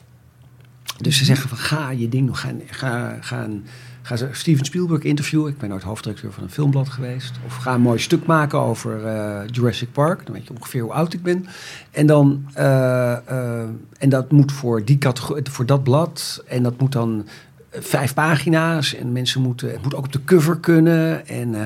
Dus 0.97 1.17
ze 1.17 1.25
zeggen 1.25 1.49
van 1.49 1.57
ga 1.57 1.89
je 1.89 2.09
ding 2.09 2.27
nog 2.27 2.39
gaan, 2.39 2.61
ga, 2.65 3.17
gaan, 3.21 3.63
ga 4.01 4.15
Steven 4.31 4.65
Spielberg 4.65 5.03
interviewen. 5.03 5.51
Ik 5.51 5.57
ben 5.57 5.69
nooit 5.69 5.83
hoofddirecteur 5.83 6.31
van 6.31 6.43
een 6.43 6.49
filmblad 6.49 6.89
geweest. 6.89 7.31
Of 7.45 7.55
ga 7.55 7.73
een 7.73 7.81
mooi 7.81 7.99
stuk 7.99 8.25
maken 8.25 8.59
over 8.59 9.01
Jurassic 9.45 9.91
Park. 9.91 10.25
Dan 10.25 10.35
weet 10.35 10.47
je 10.47 10.53
ongeveer 10.53 10.81
hoe 10.81 10.93
oud 10.93 11.13
ik 11.13 11.23
ben. 11.23 11.45
En, 11.91 12.05
dan, 12.05 12.45
en 13.97 14.09
dat 14.09 14.31
moet 14.31 14.51
voor, 14.51 14.85
die 14.85 14.97
categorie, 14.97 15.43
voor 15.49 15.65
dat 15.65 15.83
blad. 15.83 16.43
En 16.47 16.63
dat 16.63 16.79
moet 16.79 16.91
dan 16.91 17.27
vijf 17.71 18.13
pagina's 18.13 18.95
en 18.95 19.11
mensen 19.11 19.41
moeten, 19.41 19.71
het 19.71 19.83
moet 19.83 19.95
ook 19.95 20.05
op 20.05 20.13
de 20.13 20.23
cover 20.23 20.57
kunnen. 20.57 21.27
En, 21.27 21.53
uh, 21.53 21.61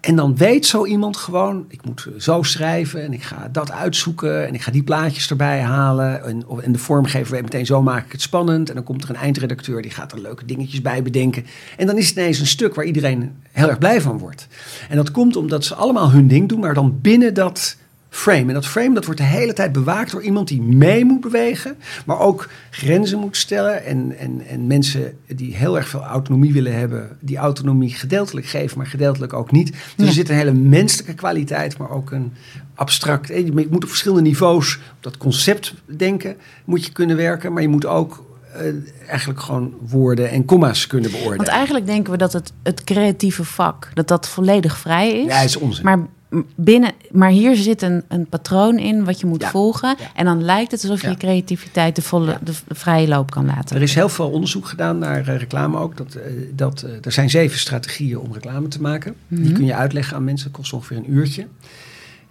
en 0.00 0.16
dan 0.16 0.36
weet 0.36 0.66
zo 0.66 0.86
iemand 0.86 1.16
gewoon, 1.16 1.64
ik 1.68 1.84
moet 1.84 2.08
zo 2.18 2.42
schrijven 2.42 3.02
en 3.02 3.12
ik 3.12 3.22
ga 3.22 3.48
dat 3.52 3.72
uitzoeken 3.72 4.46
en 4.46 4.54
ik 4.54 4.62
ga 4.62 4.70
die 4.70 4.82
plaatjes 4.82 5.30
erbij 5.30 5.60
halen. 5.60 6.24
En, 6.24 6.44
en 6.62 6.72
de 6.72 6.78
vormgever 6.78 7.32
weet 7.32 7.42
meteen 7.42 7.66
zo 7.66 7.82
maak 7.82 8.04
ik 8.04 8.12
het 8.12 8.20
spannend. 8.22 8.68
En 8.68 8.74
dan 8.74 8.84
komt 8.84 9.02
er 9.02 9.10
een 9.10 9.16
eindredacteur 9.16 9.82
die 9.82 9.90
gaat 9.90 10.12
er 10.12 10.20
leuke 10.20 10.44
dingetjes 10.44 10.82
bij 10.82 11.02
bedenken. 11.02 11.46
En 11.76 11.86
dan 11.86 11.98
is 11.98 12.08
het 12.08 12.16
ineens 12.16 12.40
een 12.40 12.46
stuk 12.46 12.74
waar 12.74 12.84
iedereen 12.84 13.36
heel 13.52 13.68
erg 13.68 13.78
blij 13.78 14.00
van 14.00 14.18
wordt. 14.18 14.46
En 14.88 14.96
dat 14.96 15.10
komt 15.10 15.36
omdat 15.36 15.64
ze 15.64 15.74
allemaal 15.74 16.10
hun 16.10 16.28
ding 16.28 16.48
doen, 16.48 16.60
maar 16.60 16.74
dan 16.74 16.98
binnen 17.00 17.34
dat 17.34 17.76
frame. 18.10 18.48
En 18.48 18.54
dat 18.54 18.66
frame 18.66 18.94
dat 18.94 19.04
wordt 19.04 19.20
de 19.20 19.26
hele 19.26 19.52
tijd 19.52 19.72
bewaakt 19.72 20.10
door 20.10 20.22
iemand 20.22 20.48
die 20.48 20.62
mee 20.62 21.04
moet 21.04 21.20
bewegen, 21.20 21.76
maar 22.06 22.18
ook 22.18 22.48
grenzen 22.70 23.18
moet 23.18 23.36
stellen. 23.36 23.84
En, 23.84 24.18
en, 24.18 24.46
en 24.46 24.66
mensen 24.66 25.18
die 25.26 25.56
heel 25.56 25.76
erg 25.76 25.88
veel 25.88 26.04
autonomie 26.04 26.52
willen 26.52 26.78
hebben, 26.78 27.16
die 27.20 27.36
autonomie 27.36 27.94
gedeeltelijk 27.94 28.46
geven, 28.46 28.78
maar 28.78 28.86
gedeeltelijk 28.86 29.32
ook 29.32 29.50
niet. 29.50 29.72
Dus 29.96 30.06
er 30.06 30.12
zit 30.12 30.28
een 30.28 30.36
hele 30.36 30.52
menselijke 30.52 31.14
kwaliteit, 31.14 31.78
maar 31.78 31.90
ook 31.90 32.10
een 32.10 32.32
abstract. 32.74 33.28
Je 33.28 33.66
moet 33.70 33.82
op 33.82 33.88
verschillende 33.88 34.28
niveaus 34.28 34.76
op 34.76 35.02
dat 35.02 35.16
concept 35.16 35.74
denken, 35.96 36.36
moet 36.64 36.84
je 36.84 36.92
kunnen 36.92 37.16
werken, 37.16 37.52
maar 37.52 37.62
je 37.62 37.68
moet 37.68 37.86
ook 37.86 38.28
uh, 38.56 38.62
eigenlijk 39.08 39.40
gewoon 39.40 39.74
woorden 39.88 40.30
en 40.30 40.44
comma's 40.44 40.86
kunnen 40.86 41.10
beoordelen. 41.10 41.36
Want 41.36 41.48
eigenlijk 41.48 41.86
denken 41.86 42.12
we 42.12 42.18
dat 42.18 42.32
het, 42.32 42.52
het 42.62 42.84
creatieve 42.84 43.44
vak, 43.44 43.90
dat 43.94 44.08
dat 44.08 44.28
volledig 44.28 44.78
vrij 44.78 45.20
is. 45.20 45.26
Ja, 45.26 45.40
is 45.40 45.56
onzin. 45.56 45.84
Maar 45.84 46.06
binnen, 46.54 46.92
maar 47.10 47.30
hier 47.30 47.56
zit 47.56 47.82
een, 47.82 48.02
een 48.08 48.26
patroon 48.26 48.78
in 48.78 49.04
wat 49.04 49.20
je 49.20 49.26
moet 49.26 49.44
volgen. 49.44 49.96
En 50.14 50.24
dan 50.24 50.44
lijkt 50.44 50.70
het 50.70 50.82
alsof 50.82 51.02
je 51.02 51.16
creativiteit 51.16 51.96
de, 51.96 52.02
volle, 52.02 52.38
de, 52.42 52.52
vrije 52.68 53.08
loop 53.08 53.30
kan 53.30 53.46
laten. 53.46 53.76
Er 53.76 53.82
is 53.82 53.94
heel 53.94 54.08
veel 54.08 54.30
onderzoek 54.30 54.66
gedaan 54.66 54.98
naar 54.98 55.28
uh, 55.28 55.36
reclame 55.36 55.78
ook. 55.78 55.96
Dat, 55.96 56.16
uh, 56.16 56.22
dat, 56.54 56.84
uh, 56.86 56.92
er 57.02 57.12
zijn 57.12 57.30
zeven 57.30 57.58
strategieën 57.58 58.18
om 58.18 58.32
reclame 58.32 58.68
te 58.68 58.80
maken. 58.80 59.14
Mm 59.28 59.36
-hmm. 59.36 59.46
Die 59.46 59.54
kun 59.54 59.64
je 59.64 59.74
uitleggen 59.74 60.16
aan 60.16 60.24
mensen. 60.24 60.48
Dat 60.50 60.56
kost 60.56 60.72
ongeveer 60.72 60.96
een 60.96 61.12
uurtje. 61.12 61.46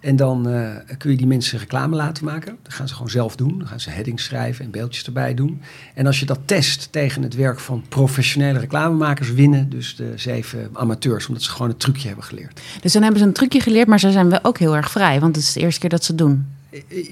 En 0.00 0.16
dan 0.16 0.48
uh, 0.48 0.70
kun 0.98 1.10
je 1.10 1.16
die 1.16 1.26
mensen 1.26 1.58
reclame 1.58 1.96
laten 1.96 2.24
maken. 2.24 2.56
Dat 2.62 2.72
gaan 2.74 2.88
ze 2.88 2.94
gewoon 2.94 3.10
zelf 3.10 3.36
doen. 3.36 3.58
Dan 3.58 3.66
gaan 3.66 3.80
ze 3.80 3.90
headings 3.90 4.24
schrijven 4.24 4.64
en 4.64 4.70
beeldjes 4.70 5.04
erbij 5.04 5.34
doen. 5.34 5.60
En 5.94 6.06
als 6.06 6.20
je 6.20 6.26
dat 6.26 6.38
test 6.44 6.88
tegen 6.90 7.22
het 7.22 7.34
werk 7.34 7.60
van 7.60 7.84
professionele 7.88 8.58
reclamemakers, 8.58 9.32
winnen 9.32 9.70
dus 9.70 9.96
de 9.96 10.12
zeven 10.16 10.70
amateurs. 10.72 11.26
Omdat 11.26 11.42
ze 11.42 11.50
gewoon 11.50 11.68
het 11.68 11.80
trucje 11.80 12.06
hebben 12.06 12.24
geleerd. 12.24 12.60
Dus 12.80 12.92
dan 12.92 13.02
hebben 13.02 13.20
ze 13.20 13.26
een 13.26 13.32
trucje 13.32 13.60
geleerd, 13.60 13.88
maar 13.88 14.00
ze 14.00 14.10
zijn 14.10 14.30
wel 14.30 14.44
ook 14.44 14.58
heel 14.58 14.76
erg 14.76 14.90
vrij. 14.90 15.20
Want 15.20 15.36
het 15.36 15.44
is 15.44 15.52
de 15.52 15.60
eerste 15.60 15.80
keer 15.80 15.90
dat 15.90 16.04
ze 16.04 16.10
het 16.10 16.20
doen. 16.20 16.46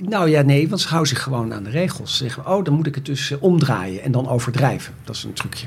Nou 0.01 0.31
ja, 0.31 0.43
nee, 0.43 0.69
want 0.69 0.81
ze 0.81 0.89
houden 0.89 1.09
zich 1.09 1.23
gewoon 1.23 1.55
aan 1.55 1.63
de 1.63 1.71
regels. 1.71 2.17
Ze 2.17 2.25
zeggen, 2.25 2.47
oh, 2.47 2.65
dan 2.65 2.75
moet 2.75 2.87
ik 2.87 2.95
het 2.95 3.07
dus 3.07 3.35
omdraaien 3.39 4.03
en 4.03 4.13
dan 4.13 4.29
overdrijven. 4.29 4.95
Dat 5.05 5.15
is 5.15 5.25
een 5.25 5.33
trucje. 5.33 5.67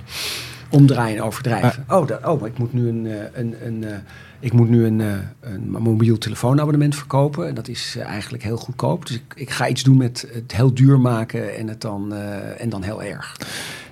Omdraaien 0.72 1.18
en 1.18 1.24
overdrijven. 1.24 1.84
Ah. 1.88 2.00
Oh, 2.00 2.08
dat, 2.08 2.26
oh, 2.26 2.40
maar 2.40 2.50
ik 2.50 2.58
moet 2.58 2.74
nu 2.74 2.88
een, 2.88 3.06
een, 3.34 3.56
een, 3.66 3.84
een 3.84 4.02
ik 4.40 4.54
moet 4.54 4.70
nu 4.70 4.86
een, 4.86 5.00
een 5.40 5.70
mobiel 5.70 6.18
telefoonabonnement 6.18 6.96
verkopen. 6.96 7.48
En 7.48 7.54
dat 7.54 7.68
is 7.68 7.98
eigenlijk 8.00 8.44
heel 8.44 8.58
goedkoop. 8.58 9.06
Dus 9.06 9.16
ik, 9.16 9.34
ik 9.36 9.50
ga 9.50 9.68
iets 9.68 9.84
doen 9.84 9.98
met 9.98 10.28
het 10.34 10.52
heel 10.56 10.74
duur 10.74 11.00
maken 11.00 11.58
en, 11.58 11.68
het 11.68 11.82
dan, 11.82 12.14
uh, 12.14 12.62
en 12.62 12.70
dan 12.70 12.84
heel 12.84 13.04
erg. 13.04 13.38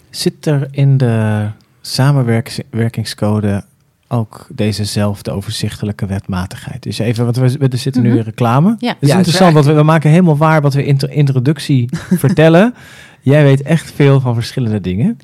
Zit 0.10 0.46
er 0.46 0.68
in 0.72 0.98
de 0.98 1.48
samenwerkingscode 1.82 3.64
ook 4.08 4.48
dezezelfde 4.50 5.32
overzichtelijke 5.32 6.06
wetmatigheid. 6.06 6.84
Dus 6.84 7.00
even, 7.00 7.24
want 7.24 7.38
we, 7.38 7.58
we 7.58 7.78
zitten 7.78 8.02
nu 8.02 8.18
in 8.18 8.24
reclame. 8.24 8.76
Ja. 8.80 8.90
Het 8.90 8.98
is 9.00 9.10
ja, 9.10 9.16
interessant, 9.16 9.54
want 9.54 9.66
we, 9.66 9.74
we, 9.74 9.84
maken 9.84 10.10
helemaal 10.10 10.38
waar 10.38 10.62
wat 10.62 10.74
we 10.74 10.86
in 10.86 10.98
de 10.98 11.08
introductie 11.08 11.90
vertellen. 12.26 12.74
Jij 13.22 13.44
weet 13.44 13.62
echt 13.62 13.92
veel 13.92 14.20
van 14.20 14.34
verschillende 14.34 14.82
dingen. 14.82 15.20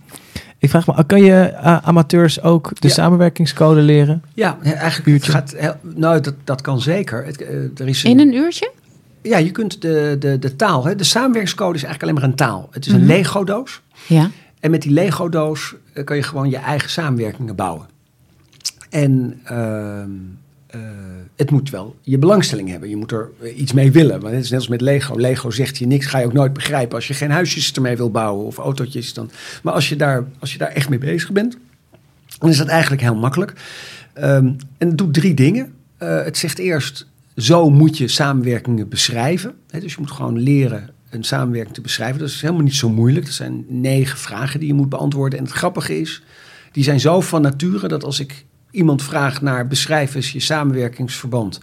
Ik 0.58 0.70
vraag 0.70 0.88
me, 0.88 1.06
kan 1.06 1.24
je 1.24 1.52
uh, 1.54 1.78
amateurs 1.78 2.42
ook 2.42 2.70
de 2.80 2.88
ja. 2.88 2.94
samenwerkingscode 2.94 3.82
leren? 3.82 4.24
Ja, 4.34 4.58
eigenlijk 4.62 5.24
gaat, 5.24 5.56
nou, 5.82 6.22
dat, 6.22 6.34
dat 6.44 6.62
kan 6.62 6.82
zeker. 6.82 7.26
Het, 7.26 7.42
uh, 7.42 7.48
er 7.78 7.88
is 7.88 8.04
een, 8.04 8.10
In 8.10 8.20
een 8.20 8.34
uurtje? 8.34 8.72
Ja, 9.22 9.38
je 9.38 9.52
kunt 9.52 9.82
de, 9.82 10.16
de, 10.20 10.40
de 10.40 10.56
taal, 10.56 10.86
hè, 10.86 10.96
de 10.96 11.04
samenwerkingscode 11.04 11.76
is 11.76 11.84
eigenlijk 11.84 12.04
alleen 12.04 12.14
maar 12.14 12.24
een 12.24 12.48
taal. 12.48 12.68
Het 12.72 12.86
is 12.86 12.92
mm 12.92 13.00
-hmm. 13.00 13.10
een 13.10 13.16
Lego-doos. 13.16 13.82
Ja. 14.08 14.30
En 14.60 14.72
met 14.72 14.82
die 14.82 14.92
Lego-doos 14.92 15.76
uh, 15.94 16.04
kan 16.04 16.16
je 16.16 16.24
gewoon 16.24 16.50
je 16.50 16.58
eigen 16.58 16.90
samenwerkingen 16.90 17.56
bouwen. 17.56 17.86
En 18.90 19.40
uh, 20.76 20.82
het 21.36 21.52
moet 21.52 21.70
wel 21.70 21.96
je 22.02 22.18
belangstelling 22.18 22.70
hebben. 22.70 22.90
Je 22.90 22.96
moet 22.96 23.12
er 23.12 23.30
iets 23.56 23.74
mee 23.74 23.92
willen. 23.92 24.20
Want 24.20 24.34
het 24.34 24.44
is 24.44 24.50
net 24.50 24.60
als 24.60 24.68
met 24.68 24.82
Lego. 24.82 25.16
Lego 25.18 25.52
zegt 25.52 25.78
je 25.78 25.88
niks, 25.88 26.06
ga 26.06 26.20
je 26.20 26.26
ook 26.26 26.34
nooit 26.34 26.54
begrijpen. 26.54 26.96
Als 26.96 27.08
je 27.08 27.14
geen 27.14 27.32
huisjes 27.32 27.72
ermee 27.72 27.98
wil 27.98 28.12
bouwen 28.12 28.46
of 28.46 28.58
autootjes. 28.58 29.14
Dan. 29.14 29.30
Maar 29.64 29.74
als 29.74 29.90
je, 29.90 29.96
daar, 29.96 30.24
als 30.40 30.52
je 30.52 30.58
daar 30.58 30.72
echt 30.72 30.90
mee 30.90 31.00
bezig 31.00 31.32
bent, 31.32 31.58
dan 32.40 32.50
is 32.50 32.58
dat 32.58 32.68
eigenlijk 32.68 33.02
heel 33.02 33.16
makkelijk. 33.16 33.54
Ehm, 34.14 34.46
en 34.78 34.88
het 34.88 34.98
doet 34.98 35.14
drie 35.14 35.34
dingen. 35.34 35.74
Uh, 36.04 36.24
het 36.24 36.38
zegt 36.38 36.58
eerst, 36.58 37.08
zo 37.36 37.70
moet 37.70 37.98
je 37.98 38.08
samenwerkingen 38.08 38.90
beschrijven. 38.90 39.54
Dus 39.80 39.94
je 39.94 40.00
moet 40.00 40.12
gewoon 40.12 40.40
leren 40.40 40.90
een 41.10 41.24
samenwerking 41.24 41.76
te 41.76 41.82
beschrijven. 41.82 42.20
Dat 42.20 42.30
is 42.30 42.42
helemaal 42.42 42.64
niet 42.64 42.76
zo 42.76 42.90
moeilijk. 42.90 43.28
Er 43.28 43.34
zijn 43.34 43.66
negen 43.68 44.18
vragen 44.18 44.60
die 44.60 44.68
je 44.68 44.76
moet 44.76 44.90
beantwoorden. 44.90 45.40
En 45.40 45.46
het 45.46 45.54
grappige 45.54 46.00
is, 46.00 46.24
die 46.72 46.84
zijn 46.84 47.00
zo 47.00 47.22
van 47.22 47.42
nature 47.42 47.88
dat 47.88 48.04
als 48.04 48.20
ik 48.20 48.46
iemand 48.76 49.04
vraag 49.04 49.42
naar 49.42 49.68
beschrijf 49.68 50.16
eens 50.16 50.32
je 50.32 50.40
samenwerkingsverband. 50.40 51.60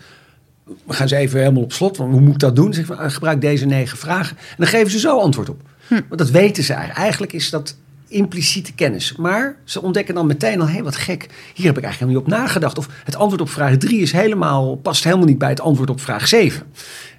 We 0.64 0.92
gaan 0.92 1.08
ze 1.08 1.16
even 1.16 1.38
helemaal 1.38 1.62
op 1.62 1.72
slot, 1.72 1.96
want 1.96 2.12
hoe 2.12 2.20
moet 2.20 2.32
ik 2.32 2.38
dat 2.38 2.56
doen? 2.56 2.74
Zeg 2.74 2.90
ik, 2.90 2.96
gebruik 2.98 3.40
deze 3.40 3.66
negen 3.66 3.98
vragen. 3.98 4.36
En 4.36 4.56
dan 4.56 4.66
geven 4.66 4.90
ze 4.90 4.98
zo 4.98 5.18
antwoord 5.18 5.48
op. 5.48 5.60
Hm. 5.86 5.94
Want 5.94 6.18
dat 6.18 6.30
weten 6.30 6.62
ze 6.62 6.72
eigenlijk. 6.72 7.02
Eigenlijk 7.02 7.32
is 7.32 7.50
dat 7.50 7.76
impliciete 8.12 8.72
kennis. 8.72 9.16
Maar 9.16 9.56
ze 9.64 9.82
ontdekken 9.82 10.14
dan 10.14 10.26
meteen 10.26 10.60
al, 10.60 10.66
hé, 10.66 10.72
hey, 10.72 10.82
wat 10.82 10.96
gek, 10.96 11.28
hier 11.54 11.66
heb 11.66 11.76
ik 11.78 11.84
eigenlijk 11.84 11.98
helemaal 11.98 12.22
niet 12.22 12.32
op 12.32 12.38
nagedacht. 12.38 12.78
Of 12.78 12.88
het 13.04 13.16
antwoord 13.16 13.40
op 13.40 13.50
vraag 13.50 13.76
3 13.76 14.00
is 14.00 14.12
helemaal, 14.12 14.76
past 14.76 15.04
helemaal 15.04 15.26
niet 15.26 15.38
bij 15.38 15.48
het 15.48 15.60
antwoord 15.60 15.90
op 15.90 16.00
vraag 16.00 16.28
7. 16.28 16.62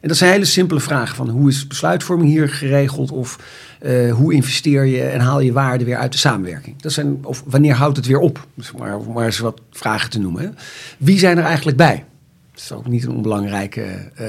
En 0.02 0.08
dat 0.08 0.18
zijn 0.18 0.32
hele 0.32 0.46
simpele 0.46 0.80
vragen 0.80 1.16
van 1.16 1.30
hoe 1.30 1.50
is 1.50 1.68
besluitvorming 1.68 2.30
hier 2.30 2.50
geregeld? 2.50 3.12
Of 3.12 3.40
uh, 3.82 4.14
hoe 4.14 4.34
investeer 4.34 4.86
je 4.86 5.04
en 5.04 5.20
haal 5.20 5.40
je 5.40 5.54
waarde 5.54 5.86
weer 5.86 5.98
uit 5.98 6.12
de 6.12 6.18
samenwerking? 6.18 6.82
Dat 6.82 6.92
zijn, 6.92 7.26
of 7.26 7.44
wanneer 7.46 7.74
houdt 7.74 7.98
het 7.98 8.06
weer 8.06 8.20
op? 8.20 8.48
Dus 8.54 8.72
maar, 8.72 9.02
maar 9.02 9.26
eens 9.26 9.40
wat 9.40 9.62
vragen 9.72 10.10
te 10.10 10.20
noemen. 10.20 10.56
Wie 10.98 11.20
zijn 11.20 11.38
er 11.38 11.44
eigenlijk 11.44 11.78
bij? 11.78 12.06
Dat 12.52 12.62
is 12.62 12.72
ook 12.72 12.88
niet 12.88 13.04
een 13.04 13.16
onbelangrijke... 13.16 14.12
Uh, 14.22 14.28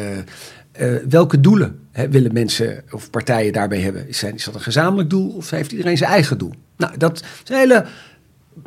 uh, 0.81 0.97
welke 1.09 1.41
doelen 1.41 1.79
hè, 1.93 2.09
willen 2.09 2.33
mensen 2.33 2.83
of 2.91 3.11
partijen 3.11 3.53
daarbij 3.53 3.81
hebben? 3.81 4.09
Is, 4.09 4.23
is 4.23 4.45
dat 4.45 4.55
een 4.55 4.61
gezamenlijk 4.61 5.11
doel 5.11 5.31
of 5.31 5.51
heeft 5.51 5.73
iedereen 5.73 5.97
zijn 5.97 6.11
eigen 6.11 6.39
doel? 6.39 6.55
Nou, 6.77 6.97
dat 6.97 7.25
zijn 7.45 7.59
hele 7.59 7.87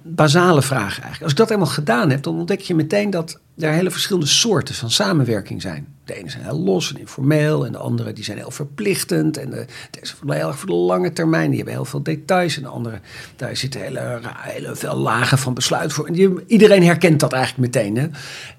basale 0.04 0.62
vragen 0.62 1.04
eigenlijk. 1.04 1.22
Als 1.22 1.32
ik 1.32 1.38
dat 1.38 1.50
helemaal 1.50 1.72
gedaan 1.72 2.10
heb, 2.10 2.24
dan 2.24 2.38
ontdek 2.38 2.60
je 2.60 2.76
meteen 2.76 3.10
dat 3.10 3.40
er 3.58 3.72
hele 3.72 3.92
verschillende 3.92 4.28
soorten 4.28 4.76
van 4.76 4.92
samenwerking 4.92 5.62
zijn. 5.62 5.88
De 6.06 6.14
ene 6.14 6.30
zijn 6.30 6.44
heel 6.44 6.60
los 6.60 6.94
en 6.94 7.00
informeel 7.00 7.66
en 7.66 7.72
de 7.72 7.78
andere 7.78 8.14
die 8.14 8.24
zijn 8.24 8.38
heel 8.38 8.52
verplichtend. 8.52 9.38
En 9.38 9.50
de, 9.50 9.66
deze 9.92 10.14
heel 10.28 10.48
erg 10.48 10.60
voor 10.60 10.70
de 10.70 10.76
lange 10.76 11.14
termijn, 11.14 11.48
die 11.48 11.56
hebben 11.56 11.76
heel 11.76 11.86
veel 11.86 12.04
details. 12.04 12.56
En 12.58 12.62
de 12.62 12.68
andere, 12.68 13.00
daar 13.36 13.58
zitten 13.58 13.82
hele, 13.82 14.20
hele 14.38 14.76
veel 14.76 14.96
lagen 14.96 15.38
van 15.38 15.54
besluit 15.54 15.94
voor. 15.94 16.08
En 16.08 16.44
iedereen 16.48 16.84
herkent 16.84 17.20
dat 17.20 17.34
eigenlijk 17.34 17.74
meteen. 17.74 17.98
Hè? 17.98 18.08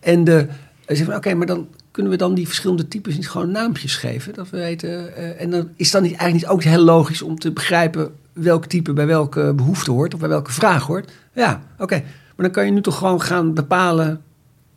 En 0.01 0.25
de, 0.25 0.47
ze 0.87 1.05
van 1.05 1.15
oké, 1.15 1.35
maar 1.35 1.47
dan 1.47 1.69
kunnen 1.99 2.17
we 2.17 2.25
dan 2.25 2.35
die 2.35 2.47
verschillende 2.47 2.89
types 2.89 3.17
niet 3.17 3.31
gewoon 3.31 3.51
naampjes 3.51 3.97
geven? 3.97 4.35
Dat 4.35 4.51
we 4.51 4.57
weten, 4.57 4.89
uh, 4.89 5.41
en 5.41 5.51
dan 5.51 5.69
is 5.77 5.91
dan 5.91 6.03
niet, 6.03 6.11
eigenlijk 6.11 6.43
niet 6.43 6.53
ook 6.53 6.63
heel 6.63 6.85
logisch 6.85 7.23
om 7.23 7.39
te 7.39 7.53
begrijpen 7.53 8.11
welk 8.33 8.67
type 8.67 8.93
bij 8.93 9.07
welke 9.07 9.53
behoefte 9.55 9.91
hoort 9.91 10.15
of 10.15 10.21
bij 10.21 10.29
welke 10.29 10.53
vraag 10.53 10.87
hoort. 10.87 11.13
Ja, 11.33 11.63
oké. 11.79 11.95
Maar 11.95 12.47
dan 12.47 12.51
kan 12.51 12.65
je 12.65 12.71
nu 12.71 12.81
toch 12.81 12.99
gewoon 12.99 13.23
gaan 13.23 13.55
bepalen 13.55 14.21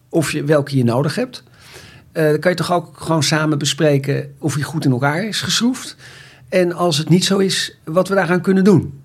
of 0.09 0.31
je, 0.31 0.43
welke 0.43 0.77
je 0.77 0.83
nodig 0.83 1.15
hebt. 1.15 1.43
Uh, 2.13 2.29
dan 2.29 2.39
kan 2.39 2.51
je 2.51 2.57
toch 2.57 2.71
ook 2.71 2.97
gewoon 2.97 3.23
samen 3.23 3.57
bespreken 3.57 4.33
of 4.37 4.57
je 4.57 4.63
goed 4.63 4.85
in 4.85 4.91
elkaar 4.91 5.23
is 5.23 5.41
geschroefd. 5.41 5.95
En 6.49 6.73
als 6.73 6.97
het 6.97 7.09
niet 7.09 7.25
zo 7.25 7.37
is, 7.37 7.77
wat 7.83 8.07
we 8.07 8.15
daaraan 8.15 8.41
kunnen 8.41 8.63
doen. 8.63 9.01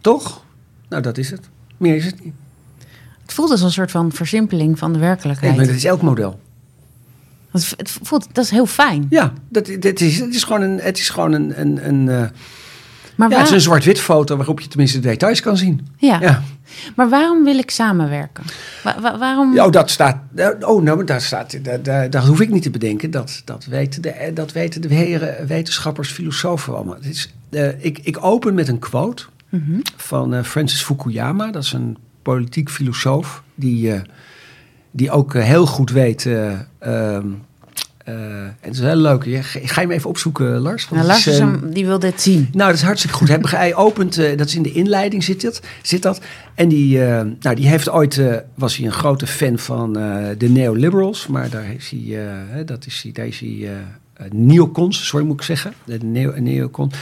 Toch? 0.00 0.44
Nou, 0.88 1.02
dat 1.02 1.18
is 1.18 1.30
het. 1.30 1.48
Meer 1.76 1.96
is 1.96 2.04
het 2.04 2.24
niet. 2.24 2.34
Het 3.22 3.32
voelt 3.32 3.50
als 3.50 3.62
een 3.62 3.72
soort 3.72 3.90
van 3.90 4.12
versimpeling 4.12 4.78
van 4.78 4.92
de 4.92 4.98
werkelijkheid. 4.98 5.50
Nee, 5.50 5.60
maar 5.60 5.66
dat 5.66 5.76
is 5.76 5.84
elk 5.84 6.02
model. 6.02 6.42
Het 7.62 7.98
voelt, 8.02 8.26
dat 8.32 8.44
is 8.44 8.50
heel 8.50 8.66
fijn. 8.66 9.06
Ja, 9.10 9.32
dat, 9.48 9.70
dat 9.80 10.00
is, 10.00 10.18
het 10.18 10.34
is 10.34 10.44
gewoon 10.44 10.62
een, 10.62 10.78
het 10.78 10.98
is 10.98 11.08
gewoon 11.08 11.32
een, 11.32 11.60
een, 11.60 11.88
een 11.88 12.06
uh, 12.06 12.24
maar 13.16 13.30
ja, 13.30 13.36
het 13.36 13.46
is 13.46 13.52
een 13.52 13.60
zwart-wit 13.60 14.00
foto 14.00 14.36
waarop 14.36 14.60
je 14.60 14.68
tenminste 14.68 15.00
de 15.00 15.08
details 15.08 15.40
kan 15.40 15.56
zien. 15.56 15.86
Ja. 15.96 16.20
ja. 16.20 16.42
Maar 16.96 17.08
waarom 17.08 17.44
wil 17.44 17.58
ik 17.58 17.70
samenwerken? 17.70 18.44
waarom? 19.18 19.58
Oh, 19.58 19.70
dat 19.70 19.90
staat. 19.90 20.16
Oh, 20.60 20.82
nou, 20.82 21.04
daar 21.04 21.20
staat. 21.20 21.64
Daar, 21.64 22.10
daar, 22.10 22.26
hoef 22.26 22.40
ik 22.40 22.50
niet 22.50 22.62
te 22.62 22.70
bedenken. 22.70 23.10
Dat, 23.10 23.42
dat, 23.44 23.64
weten, 23.64 24.02
de, 24.02 24.30
dat 24.34 24.52
weten 24.52 24.80
de 24.80 24.94
heren 24.94 25.46
wetenschappers, 25.46 26.10
filosofen 26.10 26.74
allemaal. 26.74 26.94
Het 26.94 27.06
is, 27.06 27.34
uh, 27.50 27.84
ik, 27.84 27.98
ik 28.02 28.24
open 28.24 28.54
met 28.54 28.68
een 28.68 28.78
quote 28.78 29.24
mm 29.48 29.82
van 29.96 30.34
uh, 30.34 30.42
Francis 30.42 30.82
Fukuyama. 30.82 31.50
Dat 31.50 31.62
is 31.62 31.72
een 31.72 31.96
politiek 32.22 32.70
filosoof 32.70 33.42
die, 33.54 34.02
die 34.96 35.10
ook 35.10 35.34
heel 35.34 35.66
goed 35.66 35.90
weet. 35.90 36.26
Ehm, 36.78 37.26
uh, 38.08 38.14
het 38.60 38.74
is 38.74 38.80
heel 38.80 38.96
leuk. 38.96 39.24
Ga 39.44 39.80
je 39.80 39.86
hem 39.86 39.90
even 39.90 40.10
opzoeken, 40.10 40.58
Lars? 40.58 40.90
Nou, 40.90 41.06
Lars 41.06 41.26
is, 41.26 41.38
um, 41.38 41.72
die 41.72 41.86
wil 41.86 41.98
dit 41.98 42.20
zien. 42.20 42.48
Nou, 42.52 42.70
dat 42.70 42.78
is 42.78 42.84
hartstikke 42.84 43.16
goed. 43.16 43.50
hij 43.50 43.74
opent, 43.74 44.18
uh, 44.18 44.36
dat 44.36 44.46
is 44.46 44.54
in 44.54 44.62
de 44.62 44.72
inleiding 44.72 45.24
zit, 45.24 45.42
dat, 45.42 45.60
zit 45.82 46.02
dat. 46.02 46.20
En 46.54 46.68
die, 46.68 46.98
uh, 46.98 47.20
nou, 47.40 47.56
die 47.56 47.68
heeft 47.68 47.90
ooit, 47.90 48.20
was 48.54 48.76
hij 48.76 48.86
een 48.86 48.92
grote 48.92 49.26
fan 49.26 49.58
van 49.58 49.92
de 50.38 50.48
neoliberals. 50.48 51.26
Maar 51.26 51.50
daar 51.50 51.74
is 51.76 51.90
hij, 51.90 52.64
dat 52.64 52.86
is 52.86 53.00
hij, 53.02 53.12
daar 53.12 53.26
is 53.26 53.40
hij 53.40 53.70
neocons, 54.30 55.06
sorry 55.06 55.26
moet 55.26 55.40
ik 55.40 55.42
zeggen. 55.42 55.72
De 55.84 55.98
neo, 56.02 56.32
neocon. 56.40 56.92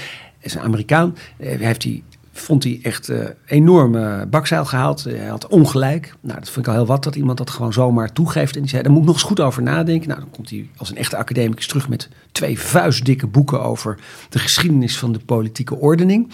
is 0.41 0.55
een 0.55 0.61
Amerikaan. 0.61 1.17
heeft 1.37 1.83
hij 1.83 2.03
vond 2.33 2.65
hij 2.65 2.79
echt 2.83 3.11
uh, 3.11 3.25
enorm 3.47 3.97
bakzeil 4.31 4.65
gehaald. 4.65 5.05
Hij 5.05 5.27
had 5.27 5.47
ongelijk. 5.47 6.15
Nou, 6.21 6.39
dat 6.39 6.51
vind 6.51 6.67
ik 6.67 6.73
al 6.73 6.79
heel 6.79 6.87
wat 6.87 7.05
dat 7.05 7.15
iemand 7.15 7.39
dat 7.39 7.51
gewoon 7.51 7.73
zomaar 7.73 8.13
toegeeft. 8.13 8.55
En 8.55 8.61
die 8.61 8.71
zei, 8.71 8.83
daar 8.83 8.93
moet 8.93 9.01
ik 9.01 9.07
nog 9.07 9.17
eens 9.17 9.25
goed 9.25 9.41
over 9.41 9.63
nadenken. 9.63 10.09
Nou, 10.09 10.21
dan 10.21 10.31
komt 10.31 10.51
hij 10.51 10.69
als 10.77 10.91
een 10.91 10.97
echte 10.97 11.17
academicus 11.17 11.67
terug 11.67 11.89
met 11.89 12.09
twee 12.33 12.59
vuistdikke 12.59 13.27
boeken 13.27 13.63
over 13.63 13.99
de 14.29 14.39
geschiedenis 14.39 14.99
van 14.99 15.13
de 15.13 15.19
politieke 15.19 15.77
ordening. 15.77 16.33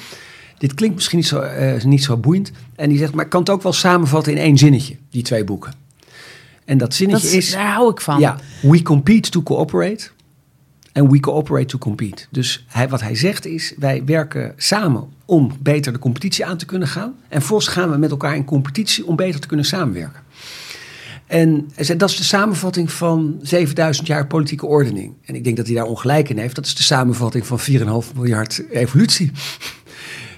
Dit 0.58 0.74
klinkt 0.74 0.94
misschien 0.94 1.18
niet 1.18 1.26
zo, 1.26 1.42
uh, 1.42 1.82
niet 1.82 2.04
zo 2.04 2.16
boeiend. 2.16 2.50
En 2.76 2.88
die 2.88 2.98
zegt, 2.98 3.14
maar 3.14 3.24
ik 3.24 3.30
kan 3.30 3.40
het 3.40 3.50
ook 3.50 3.62
wel 3.62 3.72
samenvatten 3.72 4.32
in 4.32 4.38
één 4.38 4.58
zinnetje, 4.58 4.96
die 5.11 5.22
twee 5.22 5.44
boeken. 5.44 5.72
En 6.64 6.78
dat 6.78 6.94
zinnetje 6.94 7.37
is... 7.37 7.50
Daar 7.50 7.72
hou 7.72 7.90
ik 7.90 8.00
van. 8.00 8.20
Ja, 8.20 8.37
we 8.62 8.82
compete 8.82 9.30
to 9.30 9.42
cooperate. 9.42 10.11
En 10.98 11.11
we 11.11 11.20
cooperate 11.20 11.66
to 11.66 11.78
compete. 11.78 12.24
Dus 12.30 12.64
hij, 12.66 12.88
wat 12.88 13.00
hij 13.00 13.14
zegt 13.14 13.46
is, 13.46 13.74
wij 13.76 14.02
werken 14.04 14.52
samen 14.56 15.08
om 15.24 15.52
beter 15.61 15.92
de 15.92 15.98
competitie 15.98 16.46
aan 16.46 16.56
te 16.56 16.66
kunnen 16.66 16.88
gaan. 16.88 17.14
En 17.28 17.38
vervolgens 17.38 17.68
gaan 17.68 17.90
we 17.90 17.96
met 17.96 18.11
elkaar 18.11 18.37
in 18.37 18.44
competitie 18.44 19.06
om 19.06 19.16
beter 19.16 19.40
te 19.40 19.46
kunnen 19.46 19.66
samenwerken. 19.66 20.20
En 21.26 21.70
dat 21.96 22.11
is 22.11 22.16
de 22.16 22.24
samenvatting 22.24 22.92
van 22.92 23.38
7000 23.42 24.06
jaar 24.06 24.26
politieke 24.26 24.66
ordening. 24.66 25.14
En 25.24 25.34
ik 25.34 25.44
denk 25.44 25.56
dat 25.56 25.66
hij 25.66 25.74
daar 25.74 25.84
ongelijk 25.84 26.28
in 26.28 26.38
heeft. 26.38 26.54
Dat 26.54 26.66
is 26.66 26.74
de 26.74 26.82
samenvatting 26.82 27.46
van 27.46 27.58
4,5 27.61 27.66
miljard 28.14 28.62
evolutie. 28.70 29.32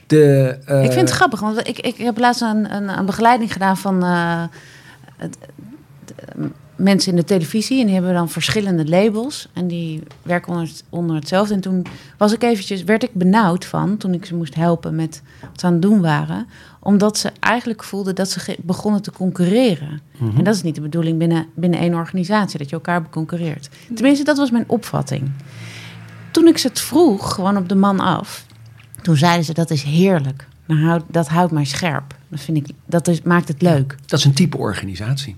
De, 0.07 0.59
uh... 0.69 0.85
Ik 0.85 0.93
vind 0.93 1.09
het 1.09 1.17
grappig, 1.17 1.41
want 1.41 1.69
ik, 1.69 1.79
ik 1.79 1.97
heb 1.97 2.19
laatst 2.19 2.43
een, 2.43 2.75
een, 2.75 2.99
een 2.99 3.07
begeleiding 3.07 3.53
gedaan 3.53 3.77
van 3.77 4.05
uh, 4.05 4.43
het, 5.17 5.39
mensen 6.83 7.11
in 7.11 7.17
de 7.17 7.25
televisie 7.25 7.81
en 7.81 7.87
die 7.87 7.95
hebben 7.95 8.15
dan 8.15 8.29
verschillende 8.29 8.89
labels 8.89 9.49
en 9.53 9.67
die 9.67 10.03
werken 10.23 10.53
onder, 10.53 10.71
onder 10.89 11.17
hetzelfde. 11.17 11.55
En 11.55 11.61
toen 11.61 11.87
was 12.17 12.33
ik 12.33 12.43
eventjes, 12.43 12.85
werd 12.85 13.03
ik 13.03 13.15
benauwd 13.15 13.65
van, 13.65 13.97
toen 13.97 14.15
ik 14.15 14.25
ze 14.25 14.35
moest 14.35 14.55
helpen 14.55 14.95
met 14.95 15.23
wat 15.41 15.61
ze 15.61 15.67
aan 15.67 15.73
het 15.73 15.83
doen 15.83 16.01
waren, 16.01 16.47
omdat 16.81 17.19
ze 17.19 17.33
eigenlijk 17.41 17.85
voelden 17.85 18.15
dat 18.15 18.31
ze 18.31 18.57
begonnen 18.63 19.03
te 19.03 19.13
concurreren. 19.13 20.01
Mhm. 20.19 20.39
En 20.39 20.45
dat 20.45 20.55
is 20.55 20.63
niet 20.63 20.75
de 20.75 20.81
bedoeling 20.81 21.19
binnen, 21.19 21.47
binnen 21.55 21.81
één 21.81 21.95
organisatie, 21.95 22.59
dat 22.59 22.69
je 22.69 22.75
elkaar 22.75 23.03
beconcurreert. 23.03 23.69
Tenminste, 23.95 24.25
dat 24.25 24.37
was 24.37 24.51
mijn 24.51 24.65
opvatting. 24.67 25.31
Toen 26.31 26.47
ik 26.47 26.59
ze 26.59 26.69
het 26.69 26.81
vroeg, 26.81 27.35
gewoon 27.35 27.57
op 27.57 27.69
de 27.69 27.75
man 27.75 28.01
af, 28.01 28.47
toen 29.03 29.17
zeiden 29.17 29.45
ze 29.45 29.55
dat 29.55 29.71
is 29.71 29.83
heerlijk. 29.83 30.49
Nou, 30.67 31.01
dat 31.07 31.29
houdt 31.29 31.53
mij 31.53 31.65
scherp. 31.65 32.15
Dat, 32.29 32.41
vind 32.41 32.57
ik, 32.57 32.75
dat 32.87 33.09
is, 33.09 33.23
maakt 33.23 33.49
het 33.49 33.63
leuk. 33.63 33.97
Dat 34.07 34.19
is 34.19 34.25
een 34.25 34.35
type 34.35 34.57
organisatie. 34.57 35.37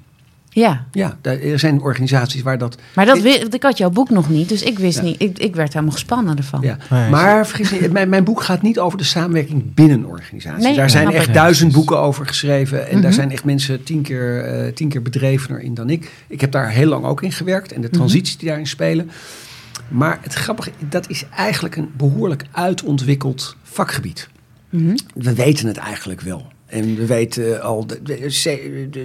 Ja. 0.54 0.84
Ja, 0.92 1.16
er 1.22 1.58
zijn 1.58 1.80
organisaties 1.80 2.42
waar 2.42 2.58
dat... 2.58 2.76
Maar 2.94 3.06
dat, 3.06 3.24
ik, 3.24 3.54
ik 3.54 3.62
had 3.62 3.78
jouw 3.78 3.90
boek 3.90 4.10
nog 4.10 4.28
niet, 4.28 4.48
dus 4.48 4.62
ik 4.62 4.78
wist 4.78 5.02
niet... 5.02 5.22
Ik, 5.22 5.38
ik 5.38 5.54
werd 5.54 5.72
helemaal 5.72 5.92
gespannen 5.92 6.36
ervan. 6.36 6.60
Ja. 6.60 6.76
Maar 7.10 7.46
vergis 7.46 7.70
je, 7.70 7.88
mijn, 7.88 8.08
mijn 8.08 8.24
boek 8.24 8.42
gaat 8.42 8.62
niet 8.62 8.78
over 8.78 8.98
de 8.98 9.04
samenwerking 9.04 9.74
binnen 9.74 10.04
organisaties. 10.04 10.64
Nee, 10.64 10.76
daar 10.76 10.90
zijn 10.90 11.12
echt 11.12 11.34
duizend 11.34 11.72
boeken 11.72 11.98
over 11.98 12.26
geschreven. 12.26 12.88
En 12.88 12.92
daar 12.92 13.10
mhm. 13.10 13.12
zijn 13.12 13.30
echt 13.30 13.44
mensen 13.44 13.82
tien 13.82 14.02
keer, 14.02 14.64
uh, 14.64 14.72
tien 14.72 14.88
keer 14.88 15.02
bedrevener 15.02 15.60
in 15.60 15.74
dan 15.74 15.90
ik. 15.90 16.10
Ik 16.26 16.40
heb 16.40 16.52
daar 16.52 16.70
heel 16.70 16.88
lang 16.88 17.04
ook 17.04 17.22
in 17.22 17.32
gewerkt. 17.32 17.72
En 17.72 17.80
de 17.80 17.86
mhm. 17.86 17.96
transities 17.96 18.36
die 18.36 18.48
daarin 18.48 18.66
spelen. 18.66 19.10
Maar 19.88 20.18
het 20.22 20.34
grappige, 20.34 20.70
dat 20.88 21.08
is 21.08 21.24
eigenlijk 21.36 21.76
een 21.76 21.90
behoorlijk 21.96 22.44
uitontwikkeld 22.50 23.56
vakgebied. 23.62 24.28
Mhm. 24.70 24.96
We 25.14 25.34
weten 25.34 25.66
het 25.66 25.76
eigenlijk 25.76 26.20
wel. 26.20 26.51
En 26.72 26.96
we 26.96 27.06
weten 27.06 27.62
al, 27.62 27.86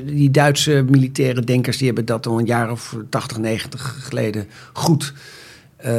die 0.05 0.31
Duitse 0.31 0.85
militaire 0.89 1.41
denkers, 1.41 1.77
die 1.77 1.85
hebben 1.85 2.05
dat 2.05 2.27
al 2.27 2.39
een 2.39 2.45
jaar 2.45 2.71
of 2.71 2.95
80, 3.09 3.37
90 3.37 3.97
geleden 4.01 4.47
goed, 4.73 5.13
uh, 5.85 5.91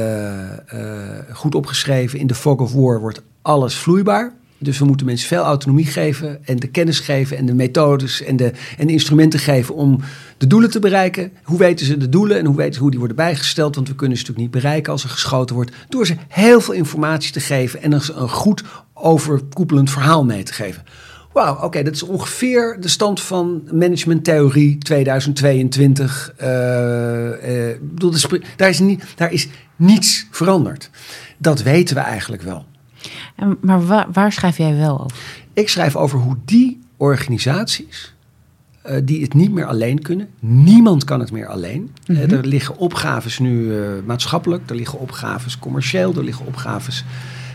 uh, 0.75 0.91
goed 1.33 1.55
opgeschreven. 1.55 2.19
In 2.19 2.27
de 2.27 2.35
fog 2.35 2.61
of 2.61 2.73
war 2.73 3.01
wordt 3.01 3.23
alles 3.43 3.75
vloeibaar. 3.75 4.33
Dus 4.59 4.79
we 4.79 4.85
moeten 4.85 5.07
mensen 5.07 5.29
veel 5.29 5.43
autonomie 5.43 5.87
geven 5.87 6.47
en 6.47 6.57
de 6.57 6.67
kennis 6.67 7.01
geven 7.01 7.37
en 7.37 7.47
de 7.47 7.55
methodes 7.55 8.23
en 8.23 8.37
de, 8.37 8.53
en 8.79 8.87
de 8.87 8.93
instrumenten 8.93 9.41
geven 9.41 9.75
om 9.75 10.01
de 10.39 10.47
doelen 10.47 10.71
te 10.71 10.79
bereiken. 10.79 11.33
Hoe 11.43 11.59
weten 11.59 11.87
ze 11.87 11.97
de 11.97 12.09
doelen 12.09 12.39
en 12.39 12.47
hoe 12.47 12.57
weten 12.57 12.75
ze 12.75 12.81
hoe 12.81 12.91
die 12.91 12.99
worden 12.99 13.17
bijgesteld? 13.17 13.75
Want 13.75 13.89
we 13.89 13.95
kunnen 13.95 14.17
ze 14.17 14.23
natuurlijk 14.23 14.55
niet 14.55 14.63
bereiken 14.63 14.93
als 14.93 15.05
er 15.05 15.11
geschoten 15.11 15.55
wordt. 15.55 15.73
Door 15.89 16.07
ze 16.07 16.17
heel 16.29 16.61
veel 16.61 16.75
informatie 16.75 17.33
te 17.33 17.41
geven 17.41 17.83
en 17.83 17.93
een 17.93 18.29
goed 18.29 18.63
overkoepelend 18.95 19.91
verhaal 19.91 20.25
mee 20.25 20.43
te 20.43 20.53
geven. 20.53 20.85
Wauw, 21.39 21.63
oké, 21.63 21.83
dat 21.83 21.95
is 21.95 22.03
ongeveer 22.03 22.77
de 22.81 22.89
stand 22.89 23.21
van 23.21 23.63
managementtheorie 23.73 24.79
2022. 24.79 26.35
Uh, 26.41 26.47
uh, 26.47 27.77
bedoel, 27.81 28.13
daar, 28.57 28.69
is 28.69 28.79
niet, 28.79 29.05
daar 29.17 29.33
is 29.33 29.49
niets 29.77 30.27
veranderd. 30.31 30.91
Dat 31.37 31.63
weten 31.63 31.97
we 31.97 32.01
eigenlijk 32.01 32.43
wel. 32.43 32.67
En, 33.37 33.59
maar 33.61 33.87
waar, 33.87 34.07
waar 34.13 34.33
schrijf 34.33 34.57
jij 34.57 34.77
wel 34.77 35.01
over? 35.01 35.19
Ik 35.53 35.69
schrijf 35.69 35.97
over 35.97 36.19
hoe 36.19 36.37
die 36.45 36.81
organisaties 36.97 38.15
uh, 38.87 38.97
die 39.05 39.23
het 39.23 39.35
niet 39.35 39.53
meer 39.53 39.67
alleen 39.67 40.03
kunnen. 40.03 40.29
Niemand 40.41 41.05
kan 41.05 41.21
het 41.21 41.33
meer 41.33 41.47
alleen. 41.47 41.91
Mm 42.07 42.17
-hmm. 42.17 42.31
er 42.31 42.47
liggen 42.47 42.77
opgaves 42.77 43.39
nu 43.39 43.63
uh, 43.63 43.89
maatschappelijk, 44.07 44.71
er 44.71 44.77
liggen 44.77 44.99
opgaves 44.99 45.59
commercieel, 45.59 46.15
er 46.15 46.25
liggen 46.25 46.47
opgaves 46.47 47.05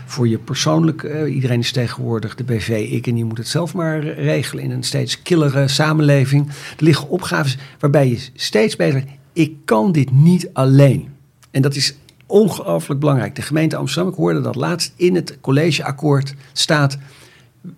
voor 0.04 0.28
je 0.28 0.38
persoonlijk. 0.38 1.02
Uh, 1.02 1.34
iedereen 1.34 1.60
is 1.60 1.72
tegenwoordig 1.72 2.34
de 2.34 2.44
BV, 2.44 2.88
ik 2.90 3.06
en 3.06 3.16
je 3.16 3.24
moet 3.24 3.38
het 3.38 3.48
zelf 3.48 3.74
maar 3.74 4.04
regelen 4.04 4.64
in 4.64 4.70
een 4.70 4.82
steeds 4.82 5.22
killere 5.22 5.68
samenleving. 5.68 6.48
Er 6.48 6.84
liggen 6.84 7.08
opgaves 7.08 7.58
waarbij 7.78 8.08
je 8.08 8.28
steeds 8.34 8.76
beter. 8.76 9.04
Ik 9.32 9.52
kan 9.64 9.92
dit 9.92 10.10
niet 10.10 10.50
alleen. 10.52 11.08
En 11.50 11.62
dat 11.62 11.74
is 11.74 11.94
ongelooflijk 12.26 13.00
belangrijk. 13.00 13.34
De 13.34 13.42
gemeente 13.42 13.76
Amsterdam, 13.76 14.12
ik 14.12 14.18
hoorde 14.18 14.40
dat 14.40 14.54
laatst 14.54 14.92
in 14.96 15.14
het 15.14 15.38
collegeakkoord 15.40 16.34
staat. 16.52 16.98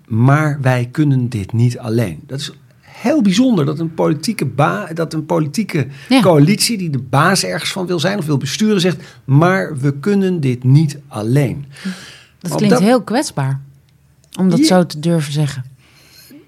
Maar 0.06 0.58
wij 0.60 0.88
kunnen 0.92 1.28
dit 1.28 1.52
niet 1.52 1.78
alleen. 1.78 2.20
Dat 2.26 2.40
is 2.40 2.52
heel 2.80 3.22
bijzonder 3.22 3.64
dat 3.64 3.78
een 3.78 3.94
politieke, 3.94 4.46
ba 4.46 4.88
dat 4.94 5.12
een 5.12 5.26
politieke 5.26 5.86
ja. 6.08 6.20
coalitie 6.20 6.78
die 6.78 6.90
de 6.90 6.98
baas 6.98 7.44
ergens 7.44 7.72
van 7.72 7.86
wil 7.86 8.00
zijn 8.00 8.18
of 8.18 8.26
wil 8.26 8.36
besturen 8.36 8.80
zegt, 8.80 9.02
maar 9.24 9.78
we 9.78 9.98
kunnen 9.98 10.40
dit 10.40 10.64
niet 10.64 10.98
alleen. 11.08 11.66
Dat 12.48 12.56
klinkt 12.56 12.76
dat, 12.76 12.84
heel 12.84 13.02
kwetsbaar, 13.02 13.60
om 14.38 14.50
dat 14.50 14.58
ja, 14.58 14.64
zo 14.64 14.86
te 14.86 14.98
durven 14.98 15.32
zeggen. 15.32 15.64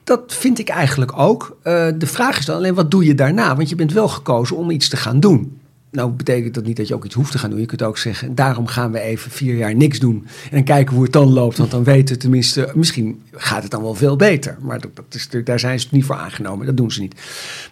Dat 0.04 0.34
vind 0.34 0.58
ik 0.58 0.68
eigenlijk 0.68 1.18
ook. 1.18 1.56
Uh, 1.64 1.88
de 1.98 2.06
vraag 2.06 2.38
is 2.38 2.44
dan 2.44 2.56
alleen, 2.56 2.74
wat 2.74 2.90
doe 2.90 3.04
je 3.04 3.14
daarna? 3.14 3.56
Want 3.56 3.68
je 3.68 3.74
bent 3.74 3.92
wel 3.92 4.08
gekozen 4.08 4.56
om 4.56 4.70
iets 4.70 4.88
te 4.88 4.96
gaan 4.96 5.20
doen. 5.20 5.58
Nou 5.90 6.10
betekent 6.10 6.54
dat 6.54 6.64
niet 6.64 6.76
dat 6.76 6.88
je 6.88 6.94
ook 6.94 7.04
iets 7.04 7.14
hoeft 7.14 7.32
te 7.32 7.38
gaan 7.38 7.50
doen. 7.50 7.60
Je 7.60 7.66
kunt 7.66 7.82
ook 7.82 7.98
zeggen, 7.98 8.34
daarom 8.34 8.66
gaan 8.66 8.92
we 8.92 9.00
even 9.00 9.30
vier 9.30 9.56
jaar 9.56 9.74
niks 9.74 9.98
doen. 9.98 10.26
En 10.50 10.64
kijken 10.64 10.94
hoe 10.94 11.02
het 11.02 11.12
dan 11.12 11.32
loopt. 11.32 11.58
Want 11.58 11.70
dan 11.70 11.84
weten 11.84 12.14
we 12.14 12.20
tenminste, 12.20 12.72
misschien 12.74 13.22
gaat 13.32 13.62
het 13.62 13.70
dan 13.70 13.82
wel 13.82 13.94
veel 13.94 14.16
beter. 14.16 14.56
Maar 14.60 14.80
dat, 14.80 14.96
dat 14.96 15.04
is, 15.14 15.28
daar 15.44 15.58
zijn 15.58 15.80
ze 15.80 15.88
niet 15.90 16.04
voor 16.04 16.16
aangenomen. 16.16 16.66
Dat 16.66 16.76
doen 16.76 16.90
ze 16.90 17.00
niet. 17.00 17.20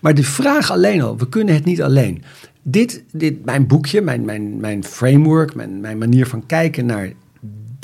Maar 0.01 0.15
de 0.15 0.23
vraag 0.23 0.71
alleen 0.71 1.03
al, 1.03 1.17
we 1.17 1.29
kunnen 1.29 1.55
het 1.55 1.65
niet 1.65 1.83
alleen. 1.83 2.23
Dit, 2.63 3.05
dit 3.13 3.45
mijn 3.45 3.67
boekje, 3.67 4.01
mijn, 4.01 4.25
mijn, 4.25 4.61
mijn 4.61 4.85
framework, 4.85 5.55
mijn, 5.55 5.81
mijn 5.81 5.99
manier 5.99 6.27
van 6.27 6.47
kijken 6.47 6.87
naar 6.87 7.13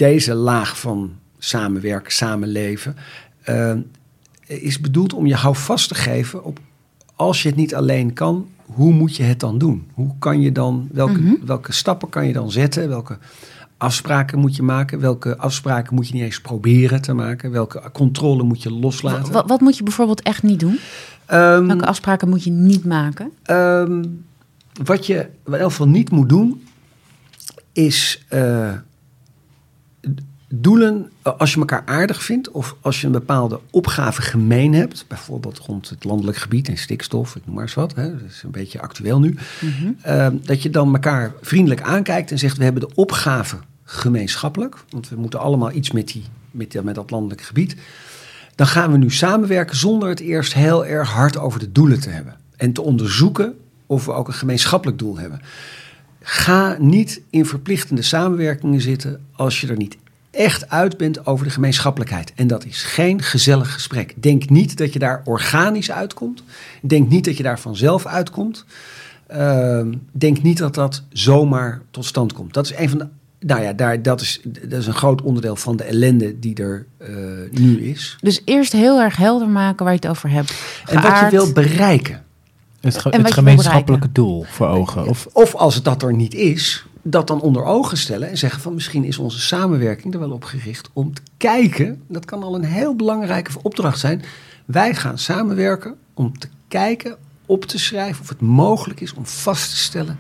deze 0.03 0.35
laag 0.35 0.81
van 0.81 1.13
samenwerken, 1.39 2.13
samenleven. 2.13 2.97
Uh, 3.49 3.73
is 4.47 4.81
bedoeld 4.81 5.13
om 5.13 5.27
je 5.27 5.35
houvast 5.35 5.89
te 5.89 5.95
geven 5.95 6.45
op 6.45 6.59
als 7.15 7.43
je 7.43 7.49
het 7.49 7.57
niet 7.57 7.75
alleen 7.75 8.13
kan, 8.13 8.49
hoe 8.65 8.93
moet 8.93 9.17
je 9.17 9.23
het 9.23 9.41
dan 9.41 9.59
doen? 9.59 9.91
Hoe 9.95 10.15
kan 10.19 10.41
je 10.41 10.53
dan, 10.53 10.89
welke, 10.93 11.19
mm 11.19 11.27
-hmm. 11.27 11.47
welke 11.47 11.73
stappen 11.73 12.09
kan 12.09 12.27
je 12.27 12.33
dan 12.33 12.51
zetten? 12.51 12.89
Welke 12.89 13.19
afspraken 13.77 14.39
moet 14.39 14.57
je 14.57 14.63
maken? 14.63 15.01
Welke 15.01 15.37
afspraken 15.37 15.95
moet 15.95 16.09
je 16.09 16.15
niet 16.15 16.23
eens 16.23 16.41
proberen 16.41 17.03
te 17.03 17.13
maken? 17.13 17.51
Welke 17.51 17.83
controle 17.93 18.43
moet 18.43 18.63
je 18.63 18.71
loslaten? 18.71 19.33
Wat, 19.33 19.49
wat 19.49 19.61
moet 19.61 19.77
je 19.77 19.83
bijvoorbeeld 19.83 20.23
echt 20.23 20.43
niet 20.43 20.61
doen? 20.61 20.79
Um, 21.33 21.67
welke 21.67 21.87
afspraken 21.87 22.29
moet 22.29 22.45
je 22.45 22.51
niet 22.51 22.85
maken? 22.85 23.33
Um, 23.51 24.25
wat 24.83 25.07
je 25.07 25.19
in 25.19 25.53
ieder 25.53 25.61
geval 25.61 25.89
niet 25.89 26.11
moet 26.11 26.29
doen, 26.29 26.65
is 27.73 28.25
uh, 28.33 28.73
doelen, 30.55 31.11
als 31.23 31.53
je 31.53 31.59
elkaar 31.59 31.83
aardig 31.87 32.23
vindt 32.23 32.51
of 32.51 32.77
als 32.81 33.01
je 33.01 33.07
een 33.07 33.13
bepaalde 33.13 33.61
opgave 33.71 34.23
gemeen 34.23 34.75
hebt, 34.75 35.05
bijvoorbeeld 35.09 35.59
rond 35.59 35.89
het 35.89 36.05
landelijk 36.05 36.37
gebied 36.39 36.69
en 36.69 36.77
stikstof, 36.77 37.37
ik 37.37 37.47
noem 37.47 37.55
maar 37.55 37.65
eens 37.65 37.75
wat, 37.75 37.95
hè, 37.95 38.11
dat 38.11 38.31
is 38.31 38.43
een 38.43 38.51
beetje 38.51 38.81
actueel 38.81 39.21
nu, 39.21 39.37
mm 39.61 39.73
-hmm. 39.73 39.97
uh, 40.07 40.27
dat 40.43 40.63
je 40.63 40.71
dan 40.71 40.93
elkaar 40.93 41.33
vriendelijk 41.41 41.83
aankijkt 41.83 42.31
en 42.31 42.39
zegt 42.39 42.57
we 42.57 42.65
hebben 42.65 42.89
de 42.89 42.95
opgave 42.95 43.57
gemeenschappelijk, 43.85 44.77
want 44.89 45.09
we 45.09 45.17
moeten 45.17 45.41
allemaal 45.41 45.73
iets 45.73 45.91
met, 45.91 46.09
die, 46.09 46.25
met, 46.51 46.83
met 46.85 46.95
dat 46.95 47.11
landelijk 47.11 47.41
gebied. 47.41 47.77
Dan 48.55 48.67
gaan 48.67 48.93
we 48.93 48.99
nu 48.99 49.11
samenwerken 49.11 49.77
zonder 49.77 50.09
het 50.09 50.21
eerst 50.21 50.55
heel 50.55 50.87
erg 50.87 51.11
hard 51.11 51.37
over 51.37 51.61
de 51.61 51.73
doelen 51.73 52.01
te 52.01 52.11
hebben 52.11 52.37
en 52.57 52.73
te 52.73 52.83
onderzoeken 52.83 53.55
of 53.87 54.05
we 54.05 54.13
ook 54.13 54.29
een 54.29 54.35
gemeenschappelijk 54.35 54.99
doel 54.99 55.19
hebben. 55.19 55.41
Ga 56.23 56.77
niet 56.79 57.21
in 57.31 57.47
verplichtende 57.47 58.03
samenwerkingen 58.03 58.81
zitten 58.81 59.21
als 59.33 59.61
je 59.61 59.67
er 59.67 59.77
niet 59.77 59.97
echt 60.33 60.69
uit 60.69 60.97
bent 60.97 61.27
over 61.27 61.45
de 61.45 61.53
gemeenschappelijkheid. 61.53 62.33
En 62.35 62.47
dat 62.47 62.65
is 62.65 62.83
geen 62.83 63.23
gezellig 63.23 63.73
gesprek. 63.73 64.15
Denk 64.23 64.51
niet 64.51 64.79
dat 64.79 64.93
je 64.93 64.99
daar 64.99 65.23
organisch 65.25 65.91
uitkomt. 65.91 66.43
Denk 66.83 67.09
niet 67.09 67.25
dat 67.25 67.37
je 67.37 67.43
daar 67.43 67.61
vanzelf 67.61 68.07
uitkomt. 68.07 68.65
Uh, 69.33 69.81
denk 70.13 70.43
niet 70.43 70.59
dat 70.59 70.75
dat 70.75 71.03
zomaar 71.13 71.81
tot 71.91 72.05
stand 72.05 72.33
komt. 72.33 72.55
Dat 72.55 72.65
is 72.65 72.75
een 72.77 72.89
van 72.89 72.99
de. 72.99 73.07
Nou 73.47 73.63
ja, 73.63 73.73
daar, 73.73 74.03
dat, 74.03 74.21
is, 74.21 74.41
dat 74.69 74.81
is 74.81 74.87
een 74.87 74.95
groot 74.95 75.23
onderdeel 75.23 75.57
van 75.57 75.77
de 75.77 75.85
ellende 75.85 76.39
die 76.39 76.55
er 76.55 76.87
uh, 76.99 77.09
nu 77.51 77.81
is. 77.81 78.17
Dus 78.21 78.43
eerst 78.45 78.73
heel 78.73 79.01
erg 79.01 79.17
helder 79.17 79.49
maken 79.49 79.85
waar 79.85 79.95
je 79.95 80.01
het 80.01 80.09
over 80.09 80.31
hebt. 80.31 80.51
Geaard. 80.51 81.05
En 81.05 81.11
wat 81.11 81.21
je 81.21 81.37
wilt 81.37 81.55
bereiken. 81.55 82.23
Het, 82.83 82.99
ge 82.99 83.09
het 83.09 83.33
gemeenschappelijke 83.33 84.13
doel 84.13 84.45
voor 84.49 84.67
ogen. 84.67 85.07
Of, 85.07 85.29
of 85.33 85.55
als 85.55 85.75
het 85.75 85.85
dat 85.85 86.03
er 86.03 86.15
niet 86.15 86.35
is, 86.35 86.87
dat 87.03 87.27
dan 87.27 87.41
onder 87.41 87.65
ogen 87.65 87.97
stellen 87.97 88.31
en 88.31 88.39
zeggen 88.39 88.61
van 88.61 88.75
misschien 88.75 89.05
is 89.05 89.19
onze 89.19 89.41
samenwerking 89.41 90.15
er 90.15 90.21
wel 90.21 90.31
op 90.31 90.45
gericht 90.45 90.91
om 90.93 91.15
te 91.15 91.23
kijken, 91.37 92.03
dat 92.09 92.25
kan 92.25 92.43
al 92.43 92.55
een 92.55 92.65
heel 92.65 92.97
belangrijke 92.97 93.51
opdracht 93.63 93.99
zijn. 93.99 94.23
Wij 94.65 94.95
gaan 94.95 95.19
samenwerken 95.19 95.95
om 96.15 96.39
te 96.39 96.49
kijken, 96.69 97.17
op 97.47 97.65
te 97.65 97.79
schrijven 97.79 98.23
of 98.23 98.29
het 98.29 98.41
mogelijk 98.41 99.01
is 99.01 99.15
om 99.15 99.27
vast 99.27 99.71
te 99.71 99.77
stellen 99.77 100.19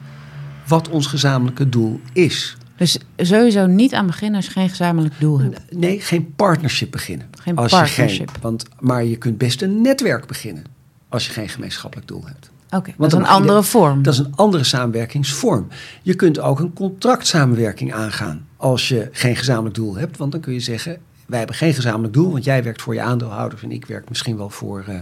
wat 0.66 0.88
ons 0.88 1.07
gezamenlijke 1.07 1.68
doel 1.68 2.01
is. 2.12 2.57
Dus 2.77 2.98
sowieso 3.16 3.66
niet 3.66 3.94
aan 3.94 4.07
beginnen 4.07 4.37
als 4.37 4.46
je 4.46 4.53
geen 4.53 4.68
gezamenlijk 4.68 5.14
doel 5.18 5.40
hebt. 5.40 5.61
Nee, 5.70 6.01
geen 6.01 6.35
partnership 6.35 6.90
beginnen. 6.90 7.29
Geen 7.40 7.57
als 7.57 7.70
partnership. 7.72 8.29
Je 8.29 8.33
geen, 8.33 8.42
want, 8.42 8.64
maar 8.81 9.05
je 9.05 9.16
kunt 9.16 9.38
best 9.38 9.62
een 9.62 9.81
netwerk 9.81 10.27
beginnen 10.27 10.64
als 11.09 11.27
je 11.27 11.33
geen 11.33 11.48
gemeenschappelijk 11.48 12.09
doel 12.09 12.22
hebt. 12.25 12.51
Oké, 12.73 12.91
okay, 12.91 12.95
dat 12.99 13.13
is 13.13 13.19
een 13.19 13.27
andere 13.27 13.59
je, 13.59 13.65
vorm. 13.65 14.03
Dat 14.03 14.13
is 14.13 14.19
een 14.19 14.33
andere 14.35 14.65
samenwerkingsvorm. 14.65 15.69
Je 16.03 16.15
kunt 16.15 16.41
ook 16.41 16.61
een 16.61 16.73
contractsamenwerking 16.73 17.95
aangaan 17.95 18.47
als 18.57 18.89
je 18.89 19.09
geen 19.13 19.37
gezamenlijk 19.37 19.75
doel 19.75 19.97
hebt. 19.97 20.17
Want 20.17 20.33
dan 20.33 20.41
kun 20.41 20.53
je 20.53 20.61
zeggen, 20.61 20.99
wij 21.27 21.39
hebben 21.39 21.57
geen 21.57 21.75
gezamenlijk 21.75 22.15
doel, 22.15 22.33
want 22.33 22.45
jij 22.45 22.63
werkt 22.63 22.83
voor 22.83 22.95
je 22.95 23.03
aandeelhouders 23.03 23.63
en 23.63 23.73
ik 23.73 23.87
werk 23.87 24.09
misschien 24.09 24.37
wel 24.37 24.51
voor, 24.51 24.85
uh, 24.89 24.95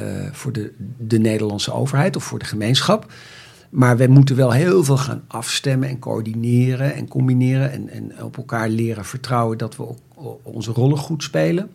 uh, 0.00 0.28
voor 0.32 0.52
de, 0.52 0.72
de 0.98 1.18
Nederlandse 1.18 1.72
overheid 1.72 2.16
of 2.16 2.24
voor 2.24 2.38
de 2.38 2.44
gemeenschap. 2.44 3.12
Maar 3.70 3.96
we 3.96 4.06
moeten 4.06 4.36
wel 4.36 4.52
heel 4.52 4.84
veel 4.84 4.96
gaan 4.96 5.24
afstemmen 5.26 5.88
en 5.88 5.98
coördineren 5.98 6.94
en 6.94 7.08
combineren 7.08 7.72
en, 7.72 7.88
en 7.88 8.22
op 8.22 8.36
elkaar 8.36 8.68
leren 8.68 9.04
vertrouwen 9.04 9.58
dat 9.58 9.76
we 9.76 9.86
onze 10.42 10.72
rollen 10.72 10.98
goed 10.98 11.22
spelen. 11.22 11.70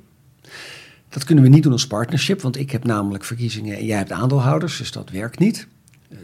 Dat 1.11 1.23
kunnen 1.23 1.43
we 1.43 1.49
niet 1.49 1.63
doen 1.63 1.71
als 1.71 1.87
partnership, 1.87 2.41
want 2.41 2.57
ik 2.57 2.71
heb 2.71 2.83
namelijk 2.83 3.23
verkiezingen 3.23 3.77
en 3.77 3.85
jij 3.85 3.97
hebt 3.97 4.11
aandeelhouders, 4.11 4.77
dus 4.77 4.91
dat 4.91 5.09
werkt 5.09 5.39
niet. 5.39 5.67
Uh, 6.09 6.17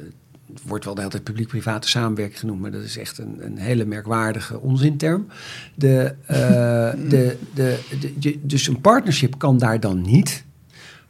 het 0.53 0.61
wordt 0.65 0.85
wel 0.85 0.93
de 0.93 0.99
hele 0.99 1.11
tijd 1.11 1.23
publiek-private 1.23 1.87
samenwerking 1.87 2.39
genoemd, 2.39 2.61
maar 2.61 2.71
dat 2.71 2.83
is 2.83 2.97
echt 2.97 3.17
een, 3.17 3.37
een 3.45 3.57
hele 3.57 3.85
merkwaardige 3.85 4.59
onzinterm. 4.59 5.27
De, 5.75 6.15
de, 6.27 7.37
de, 7.53 7.79
de, 8.19 8.39
dus 8.41 8.67
een 8.67 8.81
partnership 8.81 9.37
kan 9.37 9.57
daar 9.57 9.79
dan 9.79 10.01
niet, 10.01 10.43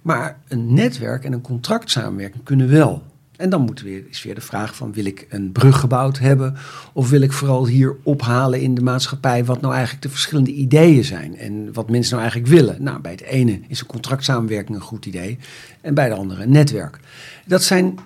maar 0.02 0.40
een 0.48 0.74
netwerk 0.74 1.24
en 1.24 1.34
een 1.34 1.42
contractsamenwerking 1.42 2.44
kunnen 2.44 2.70
wel. 2.70 3.04
En 3.38 3.50
dan 3.50 3.62
moet 3.62 3.82
weer, 3.82 4.04
is 4.10 4.24
weer 4.24 4.36
de 4.36 4.42
vraag 4.42 4.76
van 4.76 4.94
wil 4.94 5.06
ik 5.06 5.26
een 5.30 5.52
brug 5.52 5.80
gebouwd 5.80 6.20
hebben 6.20 6.56
of 6.94 7.10
wil 7.10 7.22
ik 7.22 7.32
vooral 7.32 7.68
hier 7.68 7.96
ophalen 8.04 8.62
in 8.62 8.76
de 8.76 8.82
maatschappij 8.82 9.46
wat 9.46 9.62
nou 9.62 9.74
eigenlijk 9.74 10.04
de 10.04 10.10
verschillende 10.10 10.52
ideeën 10.52 11.04
zijn 11.04 11.38
en 11.38 11.74
wat 11.74 11.90
mensen 11.90 12.18
nou 12.18 12.30
eigenlijk 12.30 12.54
willen. 12.54 12.84
Nou, 12.84 13.00
bij 13.00 13.12
het 13.12 13.22
ene 13.22 13.60
is 13.68 13.80
een 13.80 13.88
contractsamenwerking 13.88 14.78
een 14.78 14.84
goed 14.84 15.06
idee 15.06 15.38
en 15.82 15.94
bij 15.94 16.10
de 16.10 16.16
andere 16.16 16.44
een 16.44 16.52
netwerk. 16.52 17.00
Dat 17.46 17.64
zijn 17.64 18.00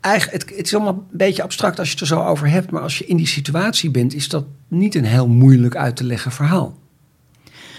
eigenlijk, 0.00 0.48
het, 0.48 0.56
het 0.56 0.66
is 0.66 0.74
allemaal 0.74 1.06
een 1.10 1.16
beetje 1.16 1.42
abstract 1.42 1.78
als 1.78 1.86
je 1.86 1.92
het 1.92 2.02
er 2.02 2.06
zo 2.06 2.24
over 2.24 2.48
hebt, 2.48 2.70
maar 2.70 2.82
als 2.82 2.98
je 2.98 3.06
in 3.06 3.16
die 3.16 3.26
situatie 3.26 3.90
bent 3.90 4.14
is 4.14 4.28
dat 4.28 4.44
niet 4.68 4.94
een 4.94 5.04
heel 5.04 5.28
moeilijk 5.28 5.76
uit 5.76 5.96
te 5.96 6.04
leggen 6.04 6.32
verhaal. 6.32 6.78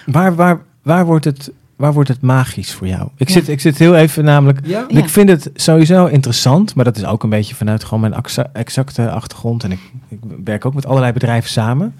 Waar, 0.05 0.35
waar, 0.35 0.61
waar 0.81 1.05
wordt 1.05 1.25
het 1.25 1.51
waar 1.75 1.93
wordt 1.93 2.09
het 2.09 2.21
magisch 2.21 2.73
voor 2.73 2.87
jou? 2.87 3.09
Ik, 3.17 3.27
ja. 3.27 3.33
zit, 3.33 3.47
ik 3.47 3.59
zit 3.59 3.77
heel 3.77 3.95
even 3.95 4.23
namelijk. 4.23 4.65
Ja? 4.65 4.85
Ik 4.87 5.09
vind 5.09 5.29
het 5.29 5.49
sowieso 5.53 6.05
interessant, 6.05 6.75
maar 6.75 6.85
dat 6.85 6.97
is 6.97 7.05
ook 7.05 7.23
een 7.23 7.29
beetje 7.29 7.55
vanuit 7.55 7.83
gewoon 7.83 7.99
mijn 7.99 8.23
exacte 8.53 9.09
achtergrond. 9.09 9.63
En 9.63 9.71
ik, 9.71 9.79
ik 10.07 10.19
werk 10.43 10.65
ook 10.65 10.73
met 10.73 10.85
allerlei 10.85 11.13
bedrijven 11.13 11.49
samen. 11.49 11.95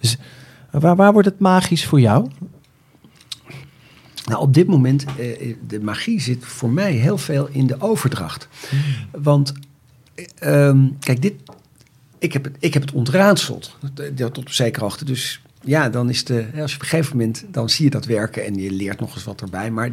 Dus 0.00 0.16
waar, 0.70 0.96
waar 0.96 1.12
wordt 1.12 1.28
het 1.28 1.38
magisch 1.38 1.86
voor 1.86 2.00
jou? 2.00 2.30
Nou, 4.24 4.40
op 4.40 4.54
dit 4.54 4.66
moment, 4.66 5.04
uh, 5.18 5.54
de 5.66 5.80
magie 5.80 6.20
zit 6.20 6.44
voor 6.44 6.70
mij 6.70 6.92
heel 6.92 7.18
veel 7.18 7.48
in 7.52 7.66
de 7.66 7.80
overdracht. 7.80 8.48
Hmm. 8.68 9.22
Want, 9.22 9.52
um, 10.44 10.96
kijk, 10.98 11.22
dit, 11.22 11.34
ik 12.18 12.32
heb, 12.32 12.44
het, 12.44 12.56
ik 12.58 12.72
heb 12.74 12.82
het 12.82 12.92
ontraadseld, 12.92 13.76
tot 14.16 14.38
op 14.38 14.50
zekere 14.50 14.84
hoogte. 14.84 15.04
Dus 15.04 15.42
ja, 15.60 15.88
dan 15.88 16.08
is 16.08 16.24
de, 16.24 16.46
als 16.60 16.70
je 16.70 16.76
op 16.76 16.82
een 16.82 16.88
gegeven 16.88 17.16
moment, 17.16 17.44
dan 17.50 17.70
zie 17.70 17.84
je 17.84 17.90
dat 17.90 18.04
werken 18.04 18.44
en 18.44 18.54
je 18.54 18.70
leert 18.70 19.00
nog 19.00 19.14
eens 19.14 19.24
wat 19.24 19.40
erbij. 19.40 19.70
Maar 19.70 19.90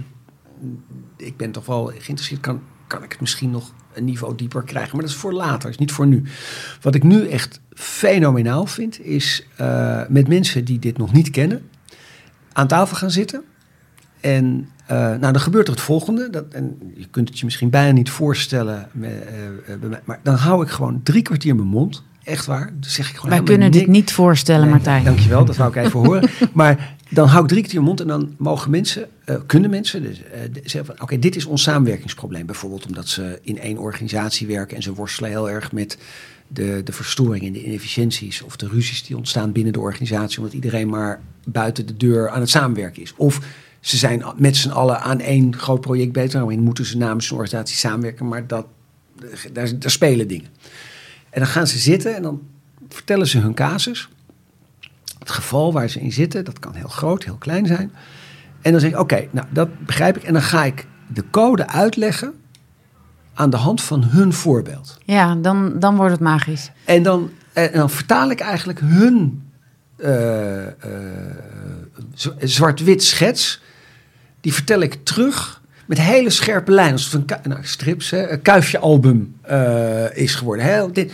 ik 1.17 1.37
ben 1.37 1.51
toch 1.51 1.65
wel 1.65 1.85
geïnteresseerd, 1.85 2.41
kan, 2.41 2.61
kan 2.87 3.03
ik 3.03 3.11
het 3.11 3.21
misschien 3.21 3.51
nog 3.51 3.73
een 3.93 4.05
niveau 4.05 4.35
dieper 4.35 4.63
krijgen. 4.63 4.91
Maar 4.91 5.05
dat 5.05 5.13
is 5.13 5.19
voor 5.19 5.33
later, 5.33 5.69
is 5.69 5.77
niet 5.77 5.91
voor 5.91 6.07
nu. 6.07 6.23
Wat 6.81 6.95
ik 6.95 7.03
nu 7.03 7.27
echt 7.27 7.59
fenomenaal 7.73 8.65
vind, 8.65 9.05
is 9.05 9.47
uh, 9.61 10.01
met 10.09 10.27
mensen 10.27 10.65
die 10.65 10.79
dit 10.79 10.97
nog 10.97 11.13
niet 11.13 11.29
kennen, 11.29 11.69
aan 12.53 12.67
tafel 12.67 12.95
gaan 12.95 13.11
zitten. 13.11 13.43
En 14.19 14.69
uh, 14.83 14.97
nou, 14.97 15.19
dan 15.19 15.39
gebeurt 15.39 15.67
er 15.67 15.73
het 15.73 15.83
volgende. 15.83 16.29
Dat, 16.29 16.45
en 16.51 16.93
je 16.95 17.07
kunt 17.07 17.29
het 17.29 17.39
je 17.39 17.45
misschien 17.45 17.69
bijna 17.69 17.91
niet 17.91 18.09
voorstellen. 18.09 18.89
Uh, 18.93 19.09
maar 20.03 20.19
dan 20.23 20.35
hou 20.35 20.63
ik 20.63 20.69
gewoon 20.69 21.03
drie 21.03 21.21
kwartier 21.21 21.55
mijn 21.55 21.67
mond. 21.67 22.03
Echt 22.25 22.45
waar. 22.45 22.73
Zeg 22.79 23.09
ik 23.09 23.15
gewoon 23.15 23.29
Wij 23.29 23.43
kunnen 23.43 23.71
dit 23.71 23.87
niet 23.87 24.13
voorstellen, 24.13 24.61
nee, 24.61 24.69
Martijn. 24.69 25.03
Dankjewel, 25.03 25.45
dat 25.45 25.55
wou 25.55 25.69
ik 25.69 25.85
even 25.85 25.99
horen. 25.99 26.29
Maar 26.53 26.95
dan 27.09 27.27
hou 27.27 27.43
ik 27.43 27.49
drie 27.49 27.63
keer 27.67 27.83
mond 27.83 28.01
en 28.01 28.07
dan 28.07 28.35
mogen 28.37 28.71
mensen, 28.71 29.07
uh, 29.25 29.35
kunnen 29.45 29.69
mensen 29.69 30.03
dus, 30.03 30.19
uh, 30.19 30.25
zeggen 30.63 30.85
van... 30.85 31.01
oké, 31.01 31.19
dit 31.19 31.35
is 31.35 31.45
ons 31.45 31.61
samenwerkingsprobleem. 31.61 32.45
Bijvoorbeeld 32.45 32.85
omdat 32.85 33.07
ze 33.07 33.39
in 33.41 33.59
één 33.59 33.77
organisatie 33.77 34.47
werken... 34.47 34.75
en 34.75 34.83
ze 34.83 34.93
worstelen 34.93 35.29
heel 35.29 35.49
erg 35.49 35.71
met 35.71 35.97
de, 36.47 36.81
de 36.83 36.91
verstoringen, 36.91 37.53
de 37.53 37.65
inefficiënties... 37.65 38.41
of 38.41 38.55
de 38.55 38.67
ruzies 38.67 39.03
die 39.03 39.17
ontstaan 39.17 39.51
binnen 39.51 39.73
de 39.73 39.79
organisatie... 39.79 40.37
omdat 40.37 40.53
iedereen 40.53 40.89
maar 40.89 41.21
buiten 41.43 41.85
de 41.85 41.97
deur 41.97 42.29
aan 42.29 42.39
het 42.39 42.49
samenwerken 42.49 43.01
is. 43.01 43.13
Of 43.15 43.39
ze 43.79 43.97
zijn 43.97 44.23
met 44.37 44.57
z'n 44.57 44.69
allen 44.69 45.01
aan 45.01 45.19
één 45.19 45.55
groot 45.57 45.81
project 45.81 46.11
bezig... 46.11 46.31
daarom 46.31 46.59
moeten 46.59 46.85
ze 46.85 46.97
namens 46.97 47.29
een 47.29 47.37
organisatie 47.37 47.75
samenwerken... 47.75 48.27
maar 48.27 48.47
dat, 48.47 48.65
daar, 49.53 49.79
daar 49.79 49.91
spelen 49.91 50.27
dingen. 50.27 50.47
En 51.35 51.41
dan 51.41 51.49
gaan 51.49 51.67
ze 51.67 51.77
zitten 51.77 52.15
en 52.15 52.21
dan 52.21 52.41
vertellen 52.89 53.27
ze 53.27 53.39
hun 53.39 53.53
casus. 53.53 54.09
Het 55.19 55.29
geval 55.31 55.73
waar 55.73 55.89
ze 55.89 55.99
in 56.01 56.11
zitten, 56.11 56.45
dat 56.45 56.59
kan 56.59 56.73
heel 56.73 56.87
groot, 56.87 57.23
heel 57.23 57.35
klein 57.35 57.65
zijn. 57.65 57.91
En 58.61 58.71
dan 58.71 58.79
zeg 58.81 58.91
ik, 58.91 58.99
oké, 58.99 59.27
nou 59.31 59.47
dat 59.49 59.85
begrijp 59.85 60.17
ik. 60.17 60.23
En 60.23 60.33
dan 60.33 60.41
ga 60.41 60.63
ik 60.63 60.87
de 61.07 61.23
code 61.29 61.67
uitleggen 61.67 62.33
aan 63.33 63.49
de 63.49 63.57
hand 63.57 63.81
van 63.81 64.03
hun 64.03 64.33
voorbeeld. 64.33 64.97
Ja, 65.05 65.35
dan, 65.35 65.79
dan 65.79 65.95
wordt 65.95 66.11
het 66.11 66.21
magisch. 66.21 66.71
En 66.85 67.03
dan, 67.03 67.31
en 67.53 67.71
dan 67.71 67.89
vertaal 67.89 68.29
ik 68.29 68.39
eigenlijk 68.39 68.79
hun 68.79 69.43
uh, 69.97 70.65
uh, 70.65 70.69
zwart-wit 72.39 73.03
schets. 73.03 73.61
Die 74.41 74.53
vertel 74.53 74.79
ik 74.79 75.03
terug 75.03 75.61
met 75.85 76.01
hele 76.01 76.29
scherpe 76.29 76.71
lijnen. 76.71 76.93
Als 76.93 77.11
het 77.11 77.31
een 77.31 77.49
nou, 77.49 77.59
strips, 77.63 78.09
hè, 78.09 78.31
een 78.31 78.41
kuifje-album 78.41 79.35
uh, 79.51 80.17
is 80.17 80.35
geworden. 80.35 80.65
Hè? 80.65 80.91
Dit, 80.91 81.13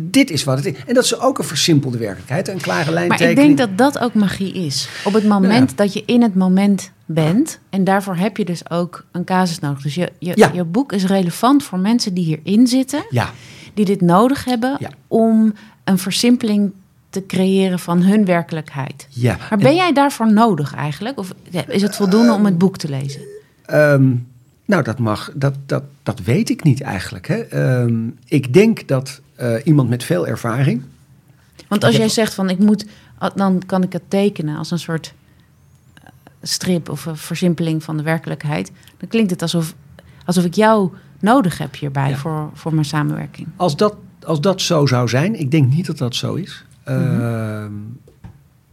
dit 0.00 0.30
is 0.30 0.44
wat 0.44 0.56
het 0.56 0.66
is. 0.66 0.74
En 0.86 0.94
dat 0.94 1.04
is 1.04 1.18
ook 1.18 1.38
een 1.38 1.44
versimpelde 1.44 1.98
werkelijkheid. 1.98 2.48
Een 2.48 2.60
klare 2.60 2.90
lijn. 2.90 3.08
Maar 3.08 3.20
ik 3.20 3.36
denk 3.36 3.58
dat 3.58 3.78
dat 3.78 3.98
ook 3.98 4.14
magie 4.14 4.52
is. 4.52 4.88
Op 5.04 5.12
het 5.12 5.24
moment 5.24 5.70
ja. 5.70 5.76
dat 5.76 5.92
je 5.92 6.02
in 6.06 6.22
het 6.22 6.34
moment 6.34 6.90
bent. 7.06 7.58
En 7.70 7.84
daarvoor 7.84 8.16
heb 8.16 8.36
je 8.36 8.44
dus 8.44 8.70
ook 8.70 9.04
een 9.12 9.24
casus 9.24 9.58
nodig. 9.58 9.82
Dus 9.82 9.94
je, 9.94 10.12
je, 10.18 10.32
ja. 10.34 10.50
je 10.52 10.64
boek 10.64 10.92
is 10.92 11.04
relevant 11.04 11.64
voor 11.64 11.78
mensen 11.78 12.14
die 12.14 12.24
hierin 12.24 12.66
zitten. 12.66 13.04
Ja. 13.10 13.30
Die 13.74 13.84
dit 13.84 14.00
nodig 14.00 14.44
hebben 14.44 14.78
om 15.06 15.54
een 15.84 15.98
versimpeling 15.98 16.72
te 17.10 17.26
creëren 17.26 17.78
van 17.78 18.02
hun 18.02 18.24
werkelijkheid. 18.24 19.06
Ja. 19.08 19.36
Maar 19.48 19.58
ben 19.58 19.74
jij 19.74 19.92
daarvoor 19.92 20.32
nodig 20.32 20.74
eigenlijk? 20.74 21.18
Of 21.18 21.32
is 21.68 21.82
het 21.82 21.96
voldoende 21.96 22.32
om 22.32 22.44
het 22.44 22.58
boek 22.58 22.76
te 22.76 22.88
lezen? 22.88 23.20
Um, 23.72 24.26
nou, 24.64 24.82
dat 24.82 24.98
mag, 24.98 25.32
dat, 25.34 25.54
dat, 25.66 25.82
dat 26.02 26.20
weet 26.20 26.50
ik 26.50 26.62
niet 26.62 26.80
eigenlijk. 26.80 27.26
Hè. 27.28 27.78
Um, 27.82 28.18
ik 28.24 28.52
denk 28.52 28.88
dat 28.88 29.20
uh, 29.40 29.54
iemand 29.64 29.88
met 29.88 30.04
veel 30.04 30.26
ervaring. 30.26 30.82
Want 31.68 31.84
als 31.84 31.96
jij 31.96 32.08
zegt 32.08 32.34
van 32.34 32.50
ik 32.50 32.58
moet, 32.58 32.86
dan 33.34 33.62
kan 33.66 33.82
ik 33.82 33.92
het 33.92 34.02
tekenen 34.08 34.56
als 34.56 34.70
een 34.70 34.78
soort 34.78 35.14
strip 36.42 36.88
of 36.88 37.06
een 37.06 37.16
versimpeling 37.16 37.82
van 37.82 37.96
de 37.96 38.02
werkelijkheid. 38.02 38.72
Dan 38.98 39.08
klinkt 39.08 39.30
het 39.30 39.42
alsof, 39.42 39.74
alsof 40.24 40.44
ik 40.44 40.54
jou 40.54 40.90
nodig 41.20 41.58
heb 41.58 41.76
hierbij 41.76 42.08
ja. 42.08 42.16
voor, 42.16 42.50
voor 42.54 42.74
mijn 42.74 42.86
samenwerking. 42.86 43.48
Als 43.56 43.76
dat, 43.76 43.94
als 44.22 44.40
dat 44.40 44.60
zo 44.60 44.86
zou 44.86 45.08
zijn, 45.08 45.40
ik 45.40 45.50
denk 45.50 45.72
niet 45.72 45.86
dat 45.86 45.98
dat 45.98 46.14
zo 46.14 46.34
is. 46.34 46.64
Mm 46.86 46.94
-hmm. 46.96 47.20
uh, 47.20 47.64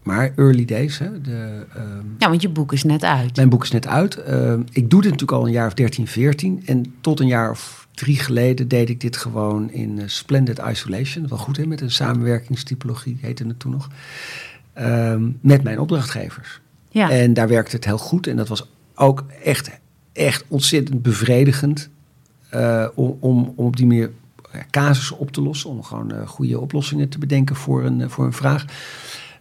maar 0.07 0.31
early 0.35 0.65
days. 0.65 0.97
Hè, 0.97 1.21
de, 1.21 1.65
um, 1.77 2.15
ja, 2.17 2.29
want 2.29 2.41
je 2.41 2.49
boek 2.49 2.73
is 2.73 2.83
net 2.83 3.03
uit. 3.03 3.35
Mijn 3.35 3.49
boek 3.49 3.63
is 3.63 3.71
net 3.71 3.87
uit. 3.87 4.19
Uh, 4.29 4.53
ik 4.71 4.89
doe 4.89 5.01
dit 5.01 5.11
natuurlijk 5.11 5.39
al 5.39 5.45
een 5.45 5.51
jaar 5.51 5.67
of 5.67 5.73
13, 5.73 6.07
14. 6.07 6.61
En 6.65 6.95
tot 7.01 7.19
een 7.19 7.27
jaar 7.27 7.49
of 7.49 7.87
drie 7.93 8.19
geleden 8.19 8.67
deed 8.67 8.89
ik 8.89 9.01
dit 9.01 9.17
gewoon 9.17 9.71
in 9.71 9.97
uh, 9.97 10.03
Splendid 10.05 10.59
Isolation. 10.69 11.27
Wel 11.27 11.37
goed, 11.37 11.57
hè, 11.57 11.65
met 11.65 11.81
een 11.81 11.91
samenwerkingstypologie 11.91 13.17
heette 13.21 13.47
het 13.47 13.59
toen 13.59 13.71
nog. 13.71 13.89
Um, 14.79 15.37
met 15.41 15.63
mijn 15.63 15.79
opdrachtgevers. 15.79 16.61
Ja. 16.89 17.09
En 17.09 17.33
daar 17.33 17.47
werkte 17.47 17.75
het 17.75 17.85
heel 17.85 17.97
goed. 17.97 18.27
En 18.27 18.35
dat 18.35 18.47
was 18.47 18.69
ook 18.95 19.25
echt, 19.43 19.69
echt 20.13 20.43
ontzettend 20.47 21.01
bevredigend. 21.01 21.89
Uh, 22.53 22.87
om, 22.95 23.17
om, 23.19 23.53
om 23.55 23.65
op 23.65 23.75
die 23.75 23.85
manier 23.85 24.11
casussen 24.69 25.17
op 25.17 25.31
te 25.31 25.41
lossen. 25.41 25.69
Om 25.69 25.83
gewoon 25.83 26.27
goede 26.27 26.59
oplossingen 26.59 27.09
te 27.09 27.19
bedenken 27.19 27.55
voor 27.55 27.85
een, 27.85 28.09
voor 28.09 28.25
een 28.25 28.33
vraag. 28.33 28.65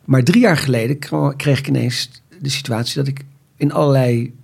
Maar 0.07 0.23
drie 0.23 0.41
jaar 0.41 0.57
geleden 0.57 0.99
kreeg 1.37 1.59
ik 1.59 1.69
ineens 1.69 2.23
de 2.41 2.49
situatie 2.49 2.97
dat 2.97 3.07
ik 3.07 3.25
in 3.57 3.73
allerlei 3.73 4.35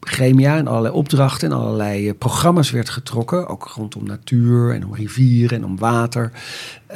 gremia 0.00 0.56
en 0.56 0.66
allerlei 0.66 0.94
opdrachten 0.94 1.50
en 1.50 1.56
allerlei 1.56 2.14
programma's 2.14 2.70
werd 2.70 2.88
getrokken. 2.88 3.48
Ook 3.48 3.64
rondom 3.74 4.06
natuur 4.06 4.74
en 4.74 4.86
om 4.86 4.94
rivieren 4.94 5.58
en 5.58 5.64
om 5.64 5.78
water. 5.78 6.32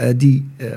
Uh, 0.01 0.09
die, 0.17 0.49
uh, 0.57 0.69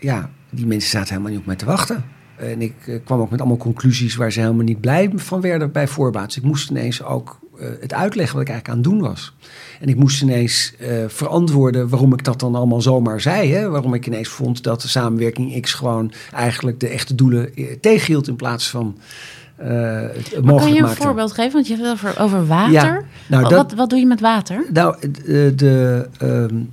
ja, 0.00 0.30
die 0.50 0.66
mensen 0.66 0.90
zaten 0.90 1.08
helemaal 1.08 1.30
niet 1.30 1.40
op 1.40 1.46
mij 1.46 1.56
te 1.56 1.64
wachten. 1.64 2.04
En 2.36 2.62
ik 2.62 3.00
kwam 3.04 3.20
ook 3.20 3.30
met 3.30 3.40
allemaal 3.40 3.58
conclusies 3.58 4.16
waar 4.16 4.32
ze 4.32 4.40
helemaal 4.40 4.64
niet 4.64 4.80
blij 4.80 5.12
van 5.14 5.40
werden 5.40 5.72
bij 5.72 5.88
voorbaat. 5.88 6.26
Dus 6.26 6.36
ik 6.36 6.42
moest 6.42 6.70
ineens 6.70 7.02
ook 7.02 7.38
het 7.80 7.92
uitleggen 7.92 8.36
wat 8.36 8.46
ik 8.46 8.52
eigenlijk 8.52 8.68
aan 8.68 8.92
het 8.92 9.00
doen 9.00 9.08
was. 9.08 9.34
En 9.80 9.88
ik 9.88 9.96
moest 9.96 10.22
ineens 10.22 10.74
uh, 10.80 10.88
verantwoorden 11.06 11.88
waarom 11.88 12.12
ik 12.12 12.24
dat 12.24 12.40
dan 12.40 12.54
allemaal 12.54 12.80
zomaar 12.80 13.20
zei. 13.20 13.52
Hè? 13.52 13.68
Waarom 13.68 13.94
ik 13.94 14.06
ineens 14.06 14.28
vond 14.28 14.62
dat 14.62 14.82
de 14.82 14.88
samenwerking 14.88 15.60
X 15.60 15.72
gewoon 15.72 16.12
eigenlijk 16.32 16.80
de 16.80 16.88
echte 16.88 17.14
doelen 17.14 17.50
tegenhield 17.80 18.28
in 18.28 18.36
plaats 18.36 18.70
van 18.70 18.98
uh, 19.60 19.66
het 19.66 20.44
maar 20.44 20.54
Kan 20.54 20.72
je 20.72 20.76
een 20.76 20.82
maakte. 20.84 21.02
voorbeeld 21.02 21.32
geven? 21.32 21.52
Want 21.52 21.66
je 21.66 21.74
hebt 21.74 21.86
het 21.86 21.92
over, 21.92 22.20
over 22.20 22.46
water. 22.46 22.72
Ja, 22.72 23.02
nou, 23.26 23.42
wat, 23.42 23.50
dat, 23.50 23.72
wat, 23.72 23.90
doe 23.90 23.98
je 23.98 24.06
met 24.06 24.20
water? 24.20 24.64
Nou, 24.72 25.10
de, 25.10 25.52
de 25.56 26.08
um, 26.22 26.72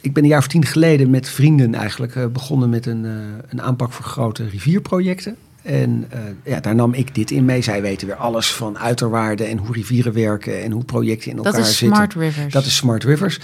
ik 0.00 0.12
ben 0.12 0.22
een 0.22 0.28
jaar 0.28 0.38
of 0.38 0.46
tien 0.46 0.64
geleden 0.66 1.10
met 1.10 1.28
vrienden 1.28 1.74
eigenlijk 1.74 2.14
uh, 2.14 2.26
begonnen 2.26 2.70
met 2.70 2.86
een, 2.86 3.04
een 3.48 3.62
aanpak 3.62 3.92
voor 3.92 4.04
grote 4.04 4.48
rivierprojecten. 4.48 5.36
En 5.62 6.06
uh, 6.14 6.20
ja, 6.44 6.60
daar 6.60 6.74
nam 6.74 6.94
ik 6.94 7.14
dit 7.14 7.30
in 7.30 7.44
mee. 7.44 7.62
Zij 7.62 7.82
weten 7.82 8.06
weer 8.06 8.16
alles 8.16 8.52
van 8.52 8.78
uiterwaarden 8.78 9.48
en 9.48 9.58
hoe 9.58 9.72
rivieren 9.74 10.12
werken 10.12 10.62
en 10.62 10.70
hoe 10.72 10.84
projecten 10.84 11.30
in 11.30 11.36
elkaar 11.36 11.52
dat 11.52 11.60
is 11.60 11.78
zitten. 11.78 11.96
Smart 11.96 12.14
Rivers. 12.14 12.52
Dat 12.52 12.64
is 12.64 12.76
Smart 12.76 13.04
Rivers. 13.04 13.40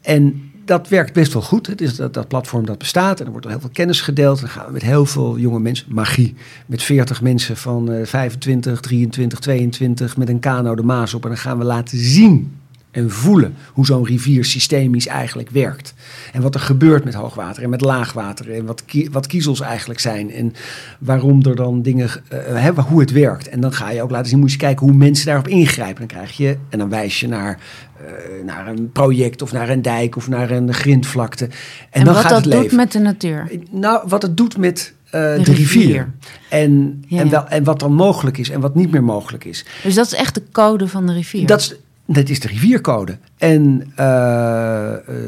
En 0.00 0.50
dat 0.64 0.88
werkt 0.88 1.12
best 1.12 1.32
wel 1.32 1.42
goed. 1.42 1.66
Het 1.66 1.80
is 1.80 1.96
dat, 1.96 2.14
dat 2.14 2.28
platform 2.28 2.66
dat 2.66 2.78
bestaat 2.78 3.20
en 3.20 3.26
er 3.26 3.32
wordt 3.32 3.46
heel 3.46 3.60
veel 3.60 3.70
kennis 3.72 4.00
gedeeld. 4.00 4.40
Dan 4.40 4.48
gaan 4.48 4.66
we 4.66 4.72
met 4.72 4.82
heel 4.82 5.06
veel 5.06 5.38
jonge 5.38 5.60
mensen, 5.60 5.86
magie, 5.88 6.34
met 6.66 6.82
40 6.82 7.22
mensen 7.22 7.56
van 7.56 7.92
uh, 7.92 8.06
25, 8.06 8.80
23, 8.80 9.38
22 9.38 10.16
met 10.16 10.28
een 10.28 10.40
kano 10.40 10.74
de 10.74 10.82
Maas 10.82 11.14
op. 11.14 11.22
En 11.22 11.28
dan 11.28 11.38
gaan 11.38 11.58
we 11.58 11.64
laten 11.64 11.98
zien 11.98 12.56
en 12.98 13.10
voelen 13.10 13.56
hoe 13.72 13.86
zo'n 13.86 14.04
rivier 14.04 14.44
systemisch 14.44 15.06
eigenlijk 15.06 15.50
werkt. 15.50 15.94
En 16.32 16.42
wat 16.42 16.54
er 16.54 16.60
gebeurt 16.60 17.04
met 17.04 17.14
hoogwater 17.14 17.62
en 17.62 17.70
met 17.70 17.80
laagwater. 17.80 18.54
En 18.54 18.66
wat, 18.66 18.82
wat 19.10 19.26
kiezels 19.26 19.60
eigenlijk 19.60 20.00
zijn. 20.00 20.30
En 20.32 20.52
waarom 20.98 21.42
er 21.42 21.56
dan 21.56 21.82
dingen, 21.82 22.08
uh, 22.32 22.38
hebben, 22.42 22.84
hoe 22.84 23.00
het 23.00 23.12
werkt. 23.12 23.48
En 23.48 23.60
dan 23.60 23.72
ga 23.72 23.90
je 23.90 24.02
ook 24.02 24.10
laten 24.10 24.28
zien, 24.28 24.38
moet 24.38 24.52
je 24.52 24.58
kijken 24.58 24.86
hoe 24.86 24.96
mensen 24.96 25.26
daarop 25.26 25.48
ingrijpen. 25.48 25.98
Dan 25.98 26.16
krijg 26.16 26.36
je, 26.36 26.56
en 26.68 26.78
dan 26.78 26.88
wijs 26.88 27.20
je 27.20 27.28
naar, 27.28 27.58
uh, 28.00 28.44
naar 28.44 28.68
een 28.68 28.92
project 28.92 29.42
of 29.42 29.52
naar 29.52 29.68
een 29.68 29.82
dijk 29.82 30.16
of 30.16 30.28
naar 30.28 30.50
een 30.50 30.74
grindvlakte. 30.74 31.44
En, 31.44 31.50
en 31.90 32.04
dan 32.04 32.14
wat 32.14 32.22
gaat 32.22 32.32
dat 32.32 32.44
het 32.44 32.52
leven. 32.52 32.68
doet 32.68 32.78
met 32.78 32.92
de 32.92 32.98
natuur. 32.98 33.50
Nou, 33.70 34.08
wat 34.08 34.22
het 34.22 34.36
doet 34.36 34.56
met 34.56 34.92
uh, 35.06 35.12
de, 35.12 35.42
de, 35.42 35.52
rivier. 35.52 35.86
rivier. 35.86 36.12
En, 36.48 37.02
Ja, 37.06 37.20
en, 37.20 37.30
wel, 37.30 37.48
en 37.48 37.64
wat 37.64 37.80
dan 37.80 37.92
mogelijk 37.92 38.38
is 38.38 38.50
en 38.50 38.60
wat 38.60 38.74
niet 38.74 38.90
meer 38.90 39.04
mogelijk 39.04 39.44
is. 39.44 39.64
Dus 39.82 39.94
dat 39.94 40.06
is 40.06 40.14
echt 40.14 40.34
de 40.34 40.42
code 40.52 40.88
van 40.88 41.06
de 41.06 41.12
rivier. 41.12 41.46
Dat 41.46 41.60
is, 41.60 41.76
dat 42.14 42.28
is 42.28 42.40
de 42.40 42.48
riviercode. 42.48 43.18
En, 43.36 43.92
uh, 43.98 44.92
uh, 45.08 45.22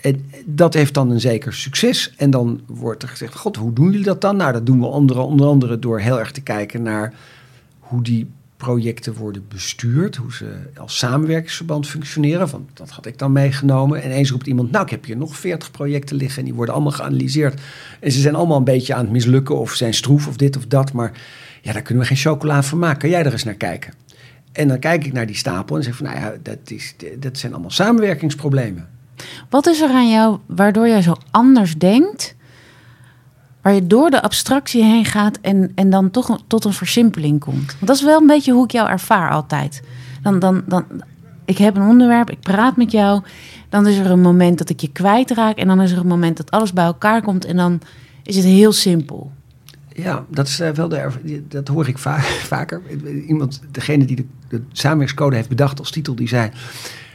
en 0.00 0.24
dat 0.44 0.74
heeft 0.74 0.94
dan 0.94 1.10
een 1.10 1.20
zeker 1.20 1.54
succes. 1.54 2.14
En 2.16 2.30
dan 2.30 2.60
wordt 2.66 3.02
er 3.02 3.08
gezegd: 3.08 3.34
God, 3.34 3.56
hoe 3.56 3.72
doen 3.72 3.90
jullie 3.90 4.04
dat 4.04 4.20
dan? 4.20 4.36
Nou, 4.36 4.52
dat 4.52 4.66
doen 4.66 4.80
we 4.80 4.86
onder, 4.86 5.18
onder 5.18 5.46
andere 5.46 5.78
door 5.78 6.00
heel 6.00 6.18
erg 6.18 6.30
te 6.30 6.40
kijken 6.40 6.82
naar 6.82 7.14
hoe 7.78 8.02
die 8.02 8.30
projecten 8.56 9.14
worden 9.14 9.44
bestuurd, 9.48 10.16
hoe 10.16 10.32
ze 10.32 10.52
als 10.76 10.98
samenwerkingsverband 10.98 11.86
functioneren. 11.86 12.50
Want 12.50 12.68
dat 12.74 12.90
had 12.90 13.06
ik 13.06 13.18
dan 13.18 13.32
meegenomen. 13.32 14.02
En 14.02 14.10
eens 14.10 14.30
roept 14.30 14.46
iemand: 14.46 14.70
Nou, 14.70 14.84
ik 14.84 14.90
heb 14.90 15.04
hier 15.04 15.16
nog 15.16 15.36
40 15.36 15.70
projecten 15.70 16.16
liggen 16.16 16.38
en 16.38 16.44
die 16.44 16.54
worden 16.54 16.74
allemaal 16.74 16.92
geanalyseerd. 16.92 17.60
En 18.00 18.12
ze 18.12 18.20
zijn 18.20 18.34
allemaal 18.34 18.58
een 18.58 18.64
beetje 18.64 18.94
aan 18.94 19.04
het 19.04 19.12
mislukken 19.12 19.58
of 19.58 19.72
zijn 19.72 19.94
stroef 19.94 20.26
of 20.26 20.36
dit 20.36 20.56
of 20.56 20.66
dat. 20.66 20.92
Maar 20.92 21.12
ja, 21.62 21.72
daar 21.72 21.82
kunnen 21.82 22.02
we 22.02 22.08
geen 22.08 22.18
chocola 22.18 22.62
van 22.62 22.78
maken. 22.78 22.98
Kan 22.98 23.10
jij 23.10 23.24
er 23.24 23.32
eens 23.32 23.44
naar 23.44 23.54
kijken? 23.54 23.92
En 24.52 24.68
dan 24.68 24.78
kijk 24.78 25.06
ik 25.06 25.12
naar 25.12 25.26
die 25.26 25.36
stapel 25.36 25.76
en 25.76 25.82
zeg 25.82 25.96
van, 25.96 26.06
nou 26.06 26.18
ja, 26.18 26.32
dat, 26.42 26.58
is, 26.64 26.94
dat 27.18 27.38
zijn 27.38 27.52
allemaal 27.52 27.70
samenwerkingsproblemen. 27.70 28.88
Wat 29.48 29.66
is 29.66 29.80
er 29.80 29.90
aan 29.90 30.10
jou 30.10 30.38
waardoor 30.46 30.88
jij 30.88 31.02
zo 31.02 31.16
anders 31.30 31.78
denkt 31.78 32.34
waar 33.62 33.74
je 33.74 33.86
door 33.86 34.10
de 34.10 34.22
abstractie 34.22 34.84
heen 34.84 35.04
gaat 35.04 35.38
en, 35.40 35.72
en 35.74 35.90
dan 35.90 36.10
toch 36.10 36.42
tot 36.46 36.64
een 36.64 36.72
versimpeling 36.72 37.40
komt. 37.40 37.66
Want 37.66 37.86
dat 37.86 37.96
is 37.96 38.02
wel 38.02 38.20
een 38.20 38.26
beetje 38.26 38.52
hoe 38.52 38.64
ik 38.64 38.70
jou 38.70 38.88
ervaar 38.88 39.30
altijd. 39.30 39.82
Dan, 40.22 40.38
dan, 40.38 40.62
dan, 40.66 40.84
ik 41.44 41.58
heb 41.58 41.76
een 41.76 41.88
onderwerp, 41.88 42.30
ik 42.30 42.40
praat 42.40 42.76
met 42.76 42.92
jou. 42.92 43.22
Dan 43.68 43.86
is 43.86 43.98
er 43.98 44.10
een 44.10 44.20
moment 44.20 44.58
dat 44.58 44.70
ik 44.70 44.80
je 44.80 44.92
kwijtraak. 44.92 45.56
En 45.56 45.66
dan 45.66 45.80
is 45.80 45.92
er 45.92 45.98
een 45.98 46.06
moment 46.06 46.36
dat 46.36 46.50
alles 46.50 46.72
bij 46.72 46.84
elkaar 46.84 47.22
komt. 47.22 47.44
En 47.44 47.56
dan 47.56 47.80
is 48.22 48.36
het 48.36 48.44
heel 48.44 48.72
simpel. 48.72 49.32
Ja, 50.02 50.24
dat 50.28 50.48
is 50.48 50.60
eh, 50.60 50.70
wel 50.70 50.88
de, 50.88 51.42
dat 51.48 51.68
hoor 51.68 51.88
ik 51.88 51.98
va 51.98 52.18
vaker. 52.54 52.82
Iemand, 53.26 53.60
degene 53.70 54.04
die 54.04 54.16
de, 54.16 54.24
de 54.48 54.62
samenwerkscode 54.72 55.36
heeft 55.36 55.48
bedacht 55.48 55.78
als 55.78 55.90
titel, 55.90 56.14
die 56.14 56.28
zei: 56.28 56.50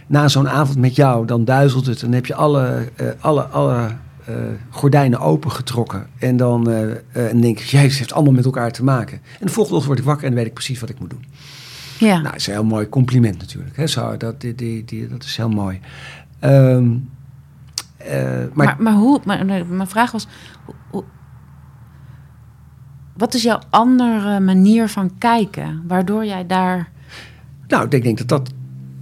na 0.07 0.27
zo'n 0.27 0.49
avond 0.49 0.77
met 0.77 0.95
jou, 0.95 1.25
dan 1.25 1.45
duizelt 1.45 1.86
het, 1.86 1.99
dan 1.99 2.11
heb 2.11 2.25
je 2.25 2.36
alle, 2.36 2.91
eh, 2.95 3.07
alle, 3.19 3.43
alle 3.43 3.88
eh, 4.25 4.36
gordijnen 4.69 5.19
opengetrokken 5.19 6.07
en 6.19 6.38
dan 6.38 6.69
en 7.11 7.41
denk 7.41 7.59
ik, 7.59 7.65
jezus, 7.65 7.89
het 7.89 7.97
heeft 7.97 8.13
allemaal 8.13 8.33
met 8.33 8.45
elkaar 8.45 8.71
te 8.71 8.83
maken. 8.83 9.17
En 9.39 9.45
de 9.45 9.51
volgende 9.51 9.77
ochtend 9.77 9.86
word 9.86 9.99
ik 9.99 10.05
wakker 10.05 10.27
en 10.27 10.33
weet 10.33 10.45
ik 10.45 10.53
precies 10.53 10.79
wat 10.79 10.89
ik 10.89 10.99
moet 10.99 11.09
doen. 11.09 11.25
Ja. 11.99 12.13
Nou, 12.13 12.23
dat 12.23 12.36
is 12.36 12.47
een 12.47 12.53
heel 12.53 12.63
mooi 12.63 12.89
compliment 12.89 13.38
natuurlijk. 13.38 13.77
Hè? 13.77 13.88
Zo, 13.88 14.17
dat, 14.17 14.41
die, 14.41 14.55
die, 14.55 14.86
die, 14.86 15.07
dat 15.07 15.23
is 15.23 15.38
heel 15.38 15.49
mooi. 15.49 15.79
Ehm, 16.39 16.95
eh, 17.97 18.23
maar, 18.53 18.65
maar, 18.65 18.75
maar, 18.79 18.93
hoe, 18.93 19.21
maar, 19.25 19.45
mijn 19.45 19.88
vraag 19.88 20.11
was: 20.11 20.27
hoe- 20.89 21.03
wat 23.18 23.34
is 23.34 23.43
jouw 23.43 23.59
andere 23.70 24.39
manier 24.39 24.88
van 24.89 25.11
kijken, 25.18 25.84
waardoor 25.88 26.26
jij 26.26 26.45
daar. 26.47 26.89
Nou, 27.68 27.88
ik 27.89 28.03
denk, 28.03 28.18
dat 28.18 28.28
dat, 28.28 28.49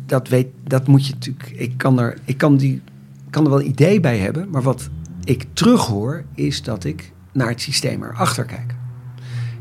dat 0.06 0.28
weet, 0.28 0.48
dat 0.64 0.88
moet 0.88 1.08
je 1.08 1.14
natuurlijk. 1.14 1.50
Ik 1.56 1.78
kan 1.78 2.00
er, 2.00 2.18
ik 2.26 2.38
kan 2.38 2.58
die, 2.58 2.82
kan 3.30 3.44
er 3.44 3.50
wel 3.50 3.60
een 3.60 3.68
idee 3.68 4.00
bij 4.00 4.18
hebben, 4.18 4.50
maar 4.50 4.62
wat 4.62 4.90
ik 5.24 5.46
terughoor 5.54 6.24
is 6.36 6.64
dat 6.64 6.84
ik 6.84 7.12
naar 7.32 7.48
het 7.50 7.62
systeem 7.62 8.04
erachter 8.04 8.46
kijk. 8.46 8.76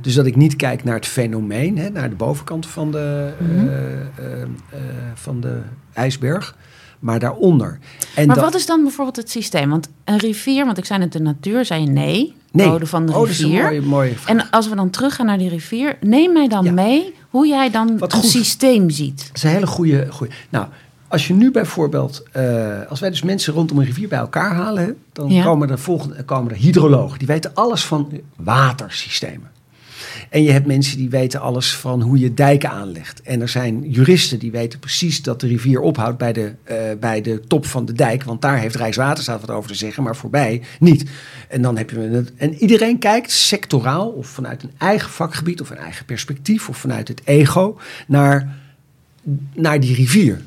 Dus 0.00 0.14
dat 0.14 0.26
ik 0.26 0.36
niet 0.36 0.56
kijk 0.56 0.84
naar 0.84 0.94
het 0.94 1.06
fenomeen, 1.06 1.78
hè, 1.78 1.88
naar 1.90 2.08
de 2.10 2.16
bovenkant 2.16 2.66
van 2.66 2.90
de, 2.90 3.32
Mhm. 3.40 3.68
eh, 3.68 4.00
eh, 4.00 4.42
eh, 4.42 4.48
van 5.14 5.40
de 5.40 5.60
ijsberg, 5.92 6.56
maar 6.98 7.18
daaronder. 7.18 7.78
En 8.14 8.26
maar 8.26 8.34
dat- 8.36 8.44
wat 8.44 8.54
is 8.54 8.66
dan 8.66 8.82
bijvoorbeeld 8.82 9.16
het 9.16 9.30
systeem? 9.30 9.70
Want 9.70 9.88
een 10.04 10.18
rivier, 10.18 10.64
want 10.64 10.78
ik 10.78 10.84
zei 10.84 10.98
net 10.98 11.12
de 11.12 11.20
natuur, 11.20 11.64
zei 11.64 11.80
je 11.80 11.88
nee. 11.90 12.34
Nee. 12.52 12.68
Code 12.68 12.86
van 12.86 13.06
de 13.06 13.12
oh, 13.12 13.18
dat 13.18 13.28
is 13.28 13.40
een 13.40 13.50
rivier. 13.50 13.82
mooie. 13.82 14.12
En 14.26 14.50
als 14.50 14.68
we 14.68 14.74
dan 14.74 14.90
teruggaan 14.90 15.26
naar 15.26 15.38
die 15.38 15.48
rivier, 15.48 15.96
neem 16.00 16.32
mij 16.32 16.48
dan 16.48 16.64
Ja. 16.64 16.72
mee 16.72 17.14
hoe 17.30 17.46
jij 17.46 17.70
dan 17.70 17.98
Wat 17.98 18.12
goed. 18.12 18.24
systeem 18.24 18.90
ziet. 18.90 19.26
Dat 19.26 19.36
is 19.36 19.42
een 19.42 19.50
hele 19.50 19.66
goede. 19.66 20.06
goede. 20.10 20.32
Nou, 20.48 20.66
als 21.08 21.26
je 21.26 21.34
nu 21.34 21.50
bijvoorbeeld, 21.50 22.22
eh, 22.32 22.68
als 22.88 23.00
wij 23.00 23.10
dus 23.10 23.22
mensen 23.22 23.54
rondom 23.54 23.78
een 23.78 23.84
rivier 23.84 24.08
bij 24.08 24.18
elkaar 24.18 24.54
halen, 24.54 24.96
dan 25.12 25.28
Ja. 25.30 25.44
komen 25.44 25.70
er 25.70 25.78
volgende, 25.78 26.22
komen 26.22 26.52
er 26.52 26.58
hydrologen. 26.58 27.18
Die 27.18 27.26
weten 27.28 27.50
alles 27.54 27.84
van 27.84 28.08
watersystemen. 28.36 29.50
En 30.32 30.42
je 30.42 30.50
hebt 30.50 30.66
mensen 30.66 30.96
die 30.96 31.10
weten 31.10 31.40
alles 31.40 31.74
van 31.74 32.02
hoe 32.02 32.18
je 32.18 32.34
dijken 32.34 32.70
aanlegt. 32.70 33.22
En 33.22 33.40
er 33.40 33.48
zijn 33.48 33.90
juristen 33.90 34.38
die 34.38 34.50
weten 34.50 34.78
precies 34.78 35.22
dat 35.22 35.40
de 35.40 35.46
rivier 35.46 35.80
ophoudt 35.80 36.18
bij 36.18 36.32
de, 36.32 36.54
eh, 36.64 36.76
bij 37.00 37.20
de 37.20 37.40
top 37.40 37.66
van 37.66 37.84
de 37.84 37.92
dijk. 37.92 38.24
Want 38.24 38.42
daar 38.42 38.58
heeft 38.58 38.74
Rijkswaterstaat 38.74 39.40
wat 39.40 39.50
over 39.50 39.70
te 39.70 39.76
zeggen, 39.76 40.02
maar 40.02 40.16
voorbij 40.16 40.62
niet. 40.78 41.10
En 41.48 41.62
dan 41.62 41.76
heb 41.76 41.90
je. 41.90 42.24
En 42.36 42.54
iedereen 42.54 42.98
kijkt 42.98 43.30
sectoraal 43.30 44.08
of 44.08 44.26
vanuit 44.26 44.62
een 44.62 44.72
eigen 44.78 45.10
vakgebied 45.10 45.60
of 45.60 45.70
een 45.70 45.76
eigen 45.76 46.04
perspectief 46.04 46.68
of 46.68 46.76
vanuit 46.76 47.08
het 47.08 47.20
ego 47.24 47.78
naar, 48.06 48.56
naar 49.54 49.80
die 49.80 49.94
rivier. 49.94 50.40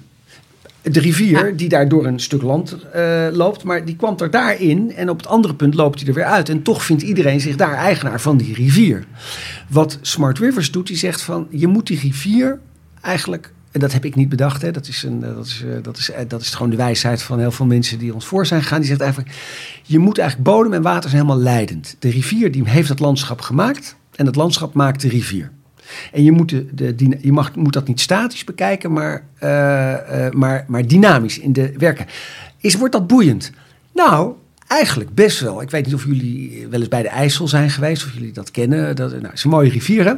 De 0.91 0.99
rivier 0.99 1.45
Ja. 1.47 1.51
die 1.55 1.69
daar 1.69 1.87
door 1.89 2.05
een 2.05 2.19
stuk 2.19 2.41
land 2.41 2.77
eh, 2.93 3.27
loopt, 3.31 3.63
maar 3.63 3.85
die 3.85 3.95
kwam 3.95 4.15
er 4.17 4.31
daarin 4.31 4.93
en 4.95 5.09
op 5.09 5.17
het 5.17 5.27
andere 5.27 5.55
punt 5.55 5.73
loopt 5.73 5.99
hij 5.99 6.07
er 6.07 6.13
weer 6.13 6.25
uit. 6.25 6.49
En 6.49 6.61
toch 6.61 6.83
vindt 6.83 7.01
iedereen 7.01 7.39
zich 7.41 7.55
daar 7.55 7.73
eigenaar 7.73 8.21
van 8.21 8.37
die 8.37 8.53
rivier. 8.53 9.05
Wat 9.69 9.97
Smart 10.01 10.39
Rivers 10.39 10.71
doet, 10.71 10.87
die 10.87 10.97
zegt 10.97 11.21
van 11.21 11.47
je 11.49 11.67
moet 11.67 11.87
die 11.87 11.99
rivier 11.99 12.59
eigenlijk, 13.01 13.51
en 13.71 13.79
dat 13.79 13.93
heb 13.93 14.05
ik 14.05 14.15
niet 14.15 14.29
bedacht, 14.29 14.61
hè, 14.61 14.71
dat, 14.71 14.87
is 14.87 15.03
een, 15.03 15.23
eh, 15.23 15.35
dat, 15.35 15.45
is, 15.45 15.63
eh, 15.63 15.69
dat, 15.81 15.97
is, 15.97 16.11
dat 16.27 16.41
is 16.41 16.49
gewoon 16.49 16.69
de 16.69 16.75
wijsheid 16.77 17.21
van 17.21 17.39
heel 17.39 17.51
veel 17.51 17.65
mensen 17.65 17.99
die 17.99 18.13
ons 18.13 18.25
voor 18.25 18.45
zijn 18.45 18.61
gegaan. 18.61 18.79
Die 18.79 18.87
zegt 18.87 19.01
eigenlijk, 19.01 19.35
je 19.83 19.99
moet 19.99 20.17
eigenlijk 20.17 20.49
bodem 20.49 20.73
en 20.73 20.81
water 20.81 21.09
zijn 21.09 21.21
helemaal 21.21 21.43
leidend. 21.43 21.95
De 21.99 22.09
rivier 22.09 22.51
die 22.51 22.69
heeft 22.69 22.89
het 22.89 22.99
landschap 22.99 23.41
gemaakt 23.41 23.95
en 24.15 24.25
het 24.25 24.35
landschap 24.35 24.73
maakt 24.73 25.01
de 25.01 25.09
rivier. 25.09 25.51
En 26.11 26.23
je 26.23 26.31
moet, 26.31 26.49
de, 26.49 27.17
je 27.21 27.31
mag, 27.31 27.55
moet 27.55 27.73
dat 27.73 27.87
niet 27.87 27.99
statisch 27.99 28.43
bekijken, 28.43 28.93
maar, 28.93 29.23
eh, 29.39 30.25
eh, 30.25 30.33
maar, 30.33 30.65
maar 30.67 30.87
dynamisch 30.87 31.39
in 31.39 31.53
de 31.53 31.73
werken. 31.77 32.05
Is, 32.57 32.75
wordt 32.75 32.93
dat 32.93 33.07
boeiend? 33.07 33.51
Nou, 33.93 34.33
eigenlijk 34.67 35.13
best 35.13 35.39
wel. 35.39 35.61
Ik 35.61 35.69
weet 35.69 35.85
niet 35.85 35.93
of 35.93 36.05
jullie 36.05 36.67
wel 36.69 36.79
eens 36.79 36.89
bij 36.89 37.01
de 37.01 37.09
IJssel 37.09 37.47
zijn 37.47 37.69
geweest, 37.69 38.05
of 38.05 38.13
jullie 38.13 38.31
dat 38.31 38.51
kennen. 38.51 38.95
Dat 38.95 39.21
nou, 39.21 39.33
is 39.33 39.43
een 39.43 39.49
mooie 39.49 39.69
rivier, 39.69 40.05
hè? 40.05 40.13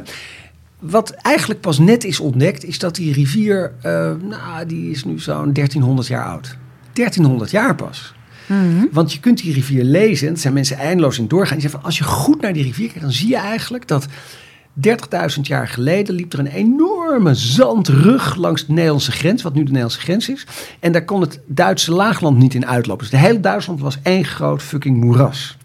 Wat 0.78 1.10
eigenlijk 1.10 1.60
pas 1.60 1.78
net 1.78 2.04
is 2.04 2.20
ontdekt, 2.20 2.64
is 2.64 2.78
dat 2.78 2.94
die 2.94 3.12
rivier, 3.12 3.72
eh, 3.82 4.12
nou, 4.22 4.66
die 4.66 4.90
is 4.90 5.04
nu 5.04 5.18
zo'n 5.18 5.52
1300 5.52 6.08
jaar 6.08 6.24
oud. 6.24 6.56
1300 6.92 7.50
jaar 7.50 7.74
pas. 7.74 8.14
Mhm. 8.46 8.86
Want 8.92 9.12
je 9.12 9.20
kunt 9.20 9.42
die 9.42 9.52
rivier 9.52 9.84
lezen, 9.84 10.28
en 10.28 10.34
er 10.34 10.40
zijn 10.40 10.52
mensen 10.52 10.76
eindeloos 10.76 11.18
in 11.18 11.28
doorgaan. 11.28 11.52
Die 11.52 11.60
zeggen 11.60 11.80
van, 11.80 11.88
als 11.88 11.98
je 11.98 12.04
goed 12.04 12.40
naar 12.40 12.52
die 12.52 12.62
rivier 12.62 12.86
kijkt, 12.86 13.02
dan 13.02 13.12
zie 13.12 13.28
je 13.28 13.36
eigenlijk 13.36 13.88
dat 13.88 14.06
30.000 14.86 15.40
jaar 15.42 15.68
geleden 15.68 16.14
liep 16.14 16.32
er 16.32 16.38
een 16.38 16.46
enorme 16.46 17.34
zandrug 17.34 18.36
langs 18.36 18.66
de 18.66 18.72
Nederlandse 18.72 19.12
grens, 19.12 19.42
wat 19.42 19.54
nu 19.54 19.60
de 19.60 19.66
Nederlandse 19.66 20.00
grens 20.00 20.28
is. 20.28 20.46
En 20.80 20.92
daar 20.92 21.04
kon 21.04 21.20
het 21.20 21.40
Duitse 21.46 21.92
laagland 21.92 22.38
niet 22.38 22.54
in 22.54 22.66
uitlopen. 22.66 23.02
Dus 23.02 23.20
de 23.20 23.26
hele 23.26 23.40
Duitsland 23.40 23.80
was 23.80 23.98
één 24.02 24.24
groot 24.24 24.62
fucking 24.62 24.96
moeras. 24.96 25.56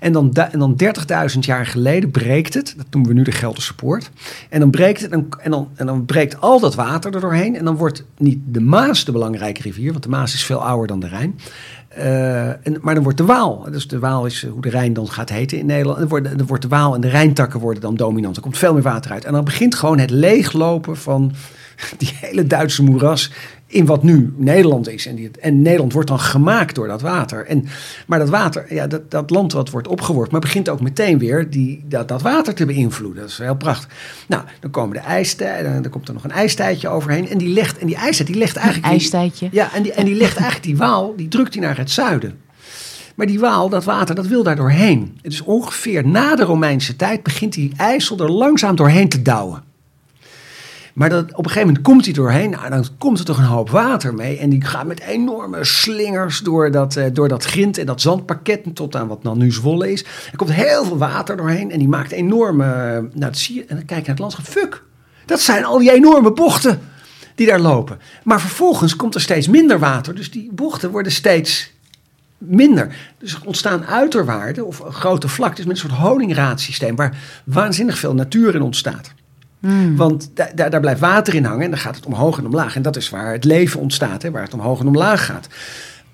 En 0.00 0.12
dan, 0.12 0.32
en 0.32 0.58
dan 0.58 0.76
30.000 1.32 1.38
jaar 1.40 1.66
geleden 1.66 2.10
breekt 2.10 2.54
het, 2.54 2.74
dat 2.76 2.86
noemen 2.90 3.10
we 3.10 3.16
nu 3.16 3.22
de 3.22 3.32
Gelderse 3.32 3.74
Poort. 3.74 4.10
En 4.48 4.60
dan 4.60 4.70
breekt 4.70 5.00
het 5.00 5.10
en, 5.10 5.50
dan, 5.50 5.68
en 5.74 5.86
dan 5.86 6.04
breekt 6.04 6.40
al 6.40 6.60
dat 6.60 6.74
water 6.74 7.14
er 7.14 7.20
doorheen. 7.20 7.56
En 7.56 7.64
dan 7.64 7.76
wordt 7.76 8.04
niet 8.18 8.38
de 8.44 8.60
Maas 8.60 9.04
de 9.04 9.12
belangrijke 9.12 9.62
rivier, 9.62 9.90
want 9.90 10.02
de 10.02 10.08
Maas 10.08 10.34
is 10.34 10.44
veel 10.44 10.64
ouder 10.64 10.86
dan 10.86 11.00
de 11.00 11.08
Rijn. 11.08 11.38
Eh, 11.96 12.48
en, 12.48 12.78
maar 12.80 12.94
dan 12.94 13.02
wordt 13.02 13.18
de 13.18 13.24
Waal, 13.24 13.66
dus 13.70 13.88
de 13.88 13.98
Waal 13.98 14.26
is 14.26 14.44
eh, 14.44 14.50
hoe 14.50 14.60
de 14.60 14.68
Rijn 14.68 14.92
dan 14.92 15.08
gaat 15.08 15.28
heten 15.28 15.58
in 15.58 15.66
Nederland. 15.66 16.10
Dan, 16.10 16.22
dan 16.22 16.46
wordt 16.46 16.62
de 16.62 16.68
Waal 16.68 16.94
en 16.94 17.00
de 17.00 17.08
Rijntakken 17.08 17.60
worden 17.60 17.82
dan 17.82 17.96
dominant. 17.96 18.36
Er 18.36 18.42
komt 18.42 18.58
veel 18.58 18.72
meer 18.72 18.82
water 18.82 19.10
uit. 19.10 19.24
En 19.24 19.32
dan 19.32 19.44
begint 19.44 19.74
gewoon 19.74 19.98
het 19.98 20.10
leeglopen 20.10 20.96
van 20.96 21.32
die 21.98 22.12
hele 22.20 22.46
Duitse 22.46 22.82
moeras 22.82 23.32
in 23.68 23.86
wat 23.86 24.02
nu 24.02 24.32
Nederland 24.36 24.88
is. 24.88 25.06
En, 25.06 25.14
die, 25.14 25.30
en 25.40 25.62
Nederland 25.62 25.92
wordt 25.92 26.08
dan 26.08 26.20
gemaakt 26.20 26.74
door 26.74 26.88
dat 26.88 27.00
water. 27.00 27.46
En, 27.46 27.64
maar 28.06 28.18
dat 28.18 28.28
water, 28.28 28.74
ja, 28.74 28.86
dat, 28.86 29.10
dat 29.10 29.30
land 29.30 29.52
wat 29.52 29.70
wordt 29.70 29.88
opgeworpen, 29.88 30.32
maar 30.32 30.40
begint 30.40 30.68
ook 30.68 30.80
meteen 30.80 31.18
weer 31.18 31.50
die, 31.50 31.84
dat, 31.88 32.08
dat 32.08 32.22
water 32.22 32.54
te 32.54 32.66
beïnvloeden. 32.66 33.20
Dat 33.22 33.30
is 33.30 33.38
heel 33.38 33.56
prachtig. 33.56 33.88
Nou, 34.28 34.42
dan 34.60 34.70
komen 34.70 34.96
de 34.96 35.02
ijstijden, 35.02 35.82
dan 35.82 35.90
komt 35.92 36.08
er 36.08 36.14
nog 36.14 36.24
een 36.24 36.30
ijstijdje 36.30 36.88
overheen. 36.88 37.28
En 37.28 37.38
die 37.38 37.48
legt, 37.48 37.78
en 37.78 37.86
die 37.86 37.96
ijstijd, 37.96 38.28
die 38.28 38.38
legt 38.38 38.56
Een 38.56 38.62
eigenlijk... 38.62 38.92
die- 38.92 39.00
ijstijdje. 39.00 39.48
ja, 39.52 39.74
en 39.74 39.82
die, 39.82 39.92
en 39.92 40.04
die 40.04 40.14
legt 40.14 40.34
eigenlijk 40.36 40.64
die 40.66 40.76
waal, 40.76 41.14
die 41.16 41.28
drukt 41.28 41.54
hij 41.54 41.62
naar 41.62 41.76
het 41.78 41.90
zuiden. 41.90 42.38
Maar 43.14 43.26
die 43.26 43.40
waal, 43.40 43.68
dat 43.68 43.84
water, 43.84 44.14
dat 44.14 44.26
wil 44.26 44.42
daar 44.42 44.56
doorheen. 44.56 45.18
Het 45.22 45.32
is 45.32 45.42
ongeveer 45.42 46.06
na 46.06 46.36
de 46.36 46.44
Romeinse 46.44 46.96
tijd 46.96 47.22
begint 47.22 47.52
die 47.52 47.72
IJssel 47.76 48.18
er 48.18 48.30
langzaam 48.30 48.76
doorheen 48.76 49.08
te 49.08 49.22
douwen. 49.22 49.62
Maar 50.96 51.08
dat, 51.08 51.24
op 51.24 51.38
een 51.38 51.44
gegeven 51.44 51.66
moment 51.66 51.84
komt 51.84 52.04
hij 52.04 52.14
doorheen. 52.14 52.50
Nou, 52.50 52.70
dan 52.70 52.86
komt 52.98 53.18
er 53.18 53.24
toch 53.24 53.38
een 53.38 53.44
hoop 53.44 53.70
water 53.70 54.14
mee. 54.14 54.38
En 54.38 54.50
die 54.50 54.64
gaat 54.64 54.86
met 54.86 55.00
enorme 55.00 55.64
slingers 55.64 56.38
door 56.38 56.70
dat, 56.70 56.96
eh, 56.96 57.04
door 57.12 57.28
dat 57.28 57.44
grind 57.44 57.78
en 57.78 57.86
dat 57.86 58.00
zandpakket. 58.00 58.74
Tot 58.74 58.96
aan 58.96 59.08
wat 59.08 59.22
dan 59.22 59.38
nu 59.38 59.52
Zwolle 59.52 59.92
is. 59.92 60.04
Er 60.30 60.36
komt 60.36 60.52
heel 60.52 60.84
veel 60.84 60.98
water 60.98 61.36
doorheen. 61.36 61.70
En 61.70 61.78
die 61.78 61.88
maakt 61.88 62.10
enorme... 62.12 62.64
eh, 62.64 62.92
Nou, 62.92 63.08
dat 63.14 63.36
zie 63.36 63.54
je. 63.54 63.60
En 63.60 63.76
dan 63.76 63.84
kijk 63.84 63.88
je 63.88 63.96
naar 63.96 64.06
het 64.06 64.18
landschap. 64.18 64.44
Fuck, 64.44 64.82
dat 65.26 65.40
zijn 65.40 65.64
al 65.64 65.78
die 65.78 65.92
enorme 65.92 66.32
bochten 66.32 66.80
die 67.34 67.46
daar 67.46 67.60
lopen. 67.60 67.98
Maar 68.24 68.40
vervolgens 68.40 68.96
komt 68.96 69.14
er 69.14 69.20
steeds 69.20 69.48
minder 69.48 69.78
water. 69.78 70.14
Dus 70.14 70.30
die 70.30 70.50
bochten 70.52 70.90
worden 70.90 71.12
steeds 71.12 71.72
minder. 72.38 72.96
Dus 73.18 73.32
er 73.34 73.40
ontstaan 73.44 73.86
uiterwaarden 73.86 74.66
of 74.66 74.82
grote 74.90 75.28
vlaktes 75.28 75.64
met 75.64 75.74
een 75.74 75.88
soort 75.88 76.00
honingraadsysteem 76.00 76.96
waar 76.96 77.42
waanzinnig 77.44 77.98
veel 77.98 78.14
natuur 78.14 78.54
in 78.54 78.62
ontstaat. 78.62 79.12
Hmm. 79.60 79.96
Want 79.96 80.30
da- 80.34 80.50
da- 80.54 80.68
daar 80.68 80.80
blijft 80.80 81.00
water 81.00 81.34
in 81.34 81.44
hangen 81.44 81.64
en 81.64 81.70
dan 81.70 81.78
gaat 81.78 81.96
het 81.96 82.06
omhoog 82.06 82.38
en 82.38 82.46
omlaag. 82.46 82.76
En 82.76 82.82
dat 82.82 82.96
is 82.96 83.10
waar 83.10 83.32
het 83.32 83.44
leven 83.44 83.80
ontstaat, 83.80 84.22
hè, 84.22 84.30
waar 84.30 84.42
het 84.42 84.54
omhoog 84.54 84.80
en 84.80 84.86
omlaag 84.86 85.26
gaat. 85.26 85.48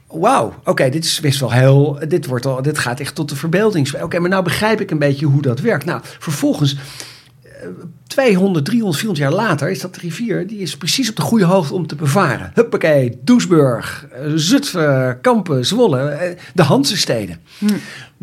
Wauw, 0.07 0.55
oké, 0.65 0.89
dit 0.89 1.05
is 1.05 1.21
best 1.21 1.41
wel 1.41 1.53
heel. 1.53 1.99
Dit, 2.09 2.27
wordt 2.27 2.47
al, 2.47 2.63
dit 2.63 2.79
gaat 2.79 3.01
echt 3.01 3.15
tot 3.15 3.29
de 3.29 3.37
verbeelding. 3.37 4.03
Oké, 4.03 4.19
maar 4.19 4.31
nou 4.31 4.45
begrijp 4.45 4.81
ik 4.81 4.91
een 4.91 4.99
beetje 4.99 5.27
hoe 5.27 5.43
dat 5.43 5.61
werkt. 5.61 5.85
Nou, 5.85 6.01
vervolgens, 6.19 6.77
eh, 7.43 7.51
200, 8.07 8.65
300, 8.65 8.99
400 9.01 9.19
jaar 9.31 9.47
later, 9.47 9.71
is 9.71 9.81
dat 9.81 9.97
rivier. 9.97 10.47
die 10.47 10.59
is 10.59 10.77
precies 10.77 11.11
op 11.11 11.17
de 11.17 11.23
goede 11.23 11.45
hoogte 11.45 11.75
om 11.75 11.87
te 11.87 11.95
bevaren. 11.95 12.51
Huppakee, 12.55 13.19
Doesburg, 13.25 14.07
eh, 14.13 14.27
Zutphen, 14.35 15.19
Kampen, 15.21 15.67
Zwolle, 15.67 16.09
eh, 16.09 16.39
de 16.55 16.63
Hansesteden. 16.63 17.41
Hmm. 17.59 17.77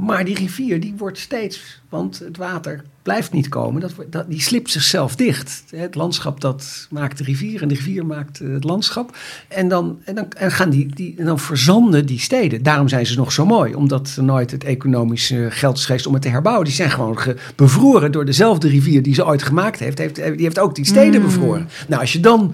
Maar 0.06 0.26
die 0.26 0.36
rivier 0.36 0.80
die 0.80 0.94
wordt 0.98 1.18
steeds, 1.18 1.82
want 1.90 2.20
het 2.20 2.38
water 2.38 2.84
blijft 3.02 3.32
niet 3.32 3.50
komen. 3.50 3.82
Dat, 3.82 3.92
dat, 4.10 4.30
die 4.30 4.42
slipt 4.42 4.72
zichzelf 4.72 5.16
dicht. 5.16 5.64
Het 5.76 5.96
landschap 5.96 6.42
dat 6.42 6.88
maakt 6.90 7.18
de 7.18 7.24
rivier 7.24 7.62
en 7.62 7.68
de 7.68 7.74
rivier 7.76 8.06
maakt 8.06 8.40
eh, 8.40 8.50
het 8.54 8.64
landschap. 8.64 9.18
En 9.48 9.68
dan, 9.68 10.00
en 10.04 10.16
dan, 10.16 10.26
en 10.38 10.52
gaan 10.52 10.70
die, 10.70 10.88
die, 10.96 11.16
en 11.18 11.26
dan 11.26 11.40
verzanden 11.40 12.06
die 12.06 12.20
steden. 12.20 12.64
Daarom 12.64 12.88
zijn 12.88 13.06
ze 13.06 13.16
nog 13.18 13.32
zo 13.32 13.46
mooi. 13.46 13.74
Omdat 13.76 14.14
er 14.18 14.24
nooit 14.24 14.52
het 14.52 14.64
economische 14.64 15.48
geld 15.50 15.78
is 15.78 15.86
geweest 15.86 16.08
om 16.08 16.14
het 16.14 16.22
te 16.22 16.30
herbouwen. 16.30 16.66
Die 16.66 16.74
zijn 16.74 16.92
gewoon 16.92 17.20
ge- 17.20 17.36
bevroren 17.56 18.12
door 18.12 18.26
dezelfde 18.26 18.68
rivier 18.68 19.04
die 19.04 19.14
ze 19.14 19.26
ooit 19.26 19.44
gemaakt 19.44 19.80
heeft. 19.80 19.98
heeft 19.98 20.16
die 20.16 20.26
heeft 20.38 20.60
ook 20.60 20.76
die 20.76 20.86
steden 20.86 21.20
Mm. 21.22 21.26
bevroren. 21.28 21.70
Nou, 21.88 22.02
als 22.02 22.14
je 22.14 22.20
dan... 22.20 22.54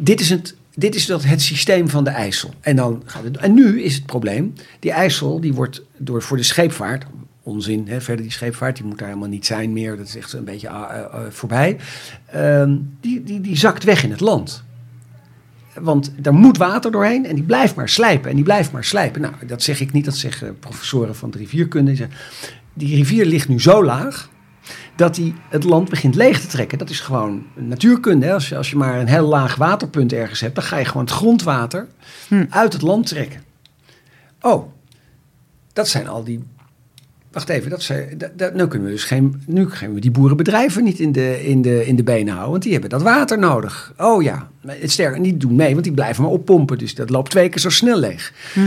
Dit 0.00 0.20
is 0.20 0.30
het, 0.30 0.54
dit 0.78 0.94
is 0.94 1.06
dat 1.06 1.24
het 1.24 1.42
systeem 1.42 1.88
van 1.88 2.04
de 2.04 2.10
IJssel. 2.10 2.50
En, 2.60 2.76
dan 2.76 3.02
gaat 3.04 3.24
het, 3.24 3.36
en 3.36 3.54
nu 3.54 3.82
is 3.82 3.94
het 3.94 4.06
probleem, 4.06 4.52
die 4.78 4.90
IJssel 4.90 5.40
die 5.40 5.54
wordt 5.54 5.82
door, 5.96 6.22
voor 6.22 6.36
de 6.36 6.42
scheepvaart, 6.42 7.04
onzin, 7.42 7.88
hè, 7.88 8.00
verder 8.00 8.24
die 8.24 8.32
scheepvaart, 8.32 8.76
die 8.76 8.84
moet 8.84 8.98
daar 8.98 9.08
helemaal 9.08 9.28
niet 9.28 9.46
zijn 9.46 9.72
meer, 9.72 9.96
dat 9.96 10.06
is 10.06 10.16
echt 10.16 10.32
een 10.32 10.44
beetje 10.44 10.68
ah, 10.68 10.96
eh, 10.96 11.04
eh, 11.04 11.20
voorbij, 11.30 11.76
Ehm, 12.32 12.76
die, 13.00 13.22
die, 13.22 13.40
die 13.40 13.56
zakt 13.56 13.84
weg 13.84 14.04
in 14.04 14.10
het 14.10 14.20
land. 14.20 14.64
Want 15.74 16.12
er 16.22 16.34
moet 16.34 16.56
water 16.56 16.90
doorheen 16.90 17.26
en 17.26 17.34
die 17.34 17.44
blijft 17.44 17.74
maar 17.74 17.88
slijpen 17.88 18.30
en 18.30 18.36
die 18.36 18.44
blijft 18.44 18.72
maar 18.72 18.84
slijpen. 18.84 19.20
Nou, 19.20 19.34
dat 19.46 19.62
zeg 19.62 19.80
ik 19.80 19.92
niet, 19.92 20.04
dat 20.04 20.16
zeggen 20.16 20.58
professoren 20.58 21.16
van 21.16 21.30
de 21.30 21.38
rivierkunde. 21.38 22.08
Die 22.74 22.96
rivier 22.96 23.26
ligt 23.26 23.48
nu 23.48 23.60
zo 23.60 23.84
laag 23.84 24.28
dat 24.98 25.16
hij 25.16 25.34
het 25.50 25.64
land 25.64 25.88
begint 25.88 26.14
leeg 26.14 26.40
te 26.40 26.46
trekken. 26.46 26.78
Dat 26.78 26.90
is 26.90 27.00
gewoon 27.00 27.42
natuurkunde. 27.54 28.26
Hè? 28.26 28.32
Als, 28.32 28.48
je, 28.48 28.56
als 28.56 28.70
je 28.70 28.76
maar 28.76 29.00
een 29.00 29.06
heel 29.08 29.26
laag 29.26 29.54
waterpunt 29.56 30.12
ergens 30.12 30.40
hebt, 30.40 30.54
dan 30.54 30.64
ga 30.64 30.76
je 30.76 30.84
gewoon 30.84 31.02
het 31.04 31.12
grondwater 31.14 31.86
Hm. 32.28 32.44
uit 32.50 32.72
het 32.72 32.82
land 32.82 33.06
trekken. 33.06 33.42
Oh, 34.40 34.72
dat 35.72 35.88
zijn 35.88 36.08
al 36.08 36.24
die. 36.24 36.44
Wacht 37.32 37.48
even, 37.48 37.70
dat 37.70 37.82
zijn, 37.82 38.18
dat, 38.18 38.38
dat- 38.38 38.54
nu 38.54 38.66
kunnen 38.66 38.88
we 38.88 38.94
dus 38.94 39.04
geen. 39.04 39.42
Nu 39.46 39.66
kunnen 39.66 39.94
we 39.94 40.00
die 40.00 40.10
boerenbedrijven 40.10 40.84
niet 40.84 40.98
in 40.98 41.12
de, 41.12 41.44
in, 41.46 41.62
de, 41.62 41.86
in 41.86 41.96
de 41.96 42.02
benen 42.02 42.28
houden, 42.32 42.50
want 42.50 42.62
die 42.62 42.72
hebben 42.72 42.90
dat 42.90 43.02
water 43.02 43.38
nodig. 43.38 43.92
Oh 43.96 44.22
ja, 44.22 44.50
het 44.66 44.90
sterker, 44.90 45.20
niet 45.20 45.40
doen 45.40 45.54
mee, 45.54 45.72
want 45.72 45.84
die 45.84 45.92
blijven 45.92 46.22
maar 46.22 46.32
oppompen. 46.32 46.78
Dus 46.78 46.94
dat 46.94 47.10
loopt 47.10 47.30
twee 47.30 47.48
keer 47.48 47.60
zo 47.60 47.70
snel 47.70 47.98
leeg. 47.98 48.32
Hm. 48.52 48.60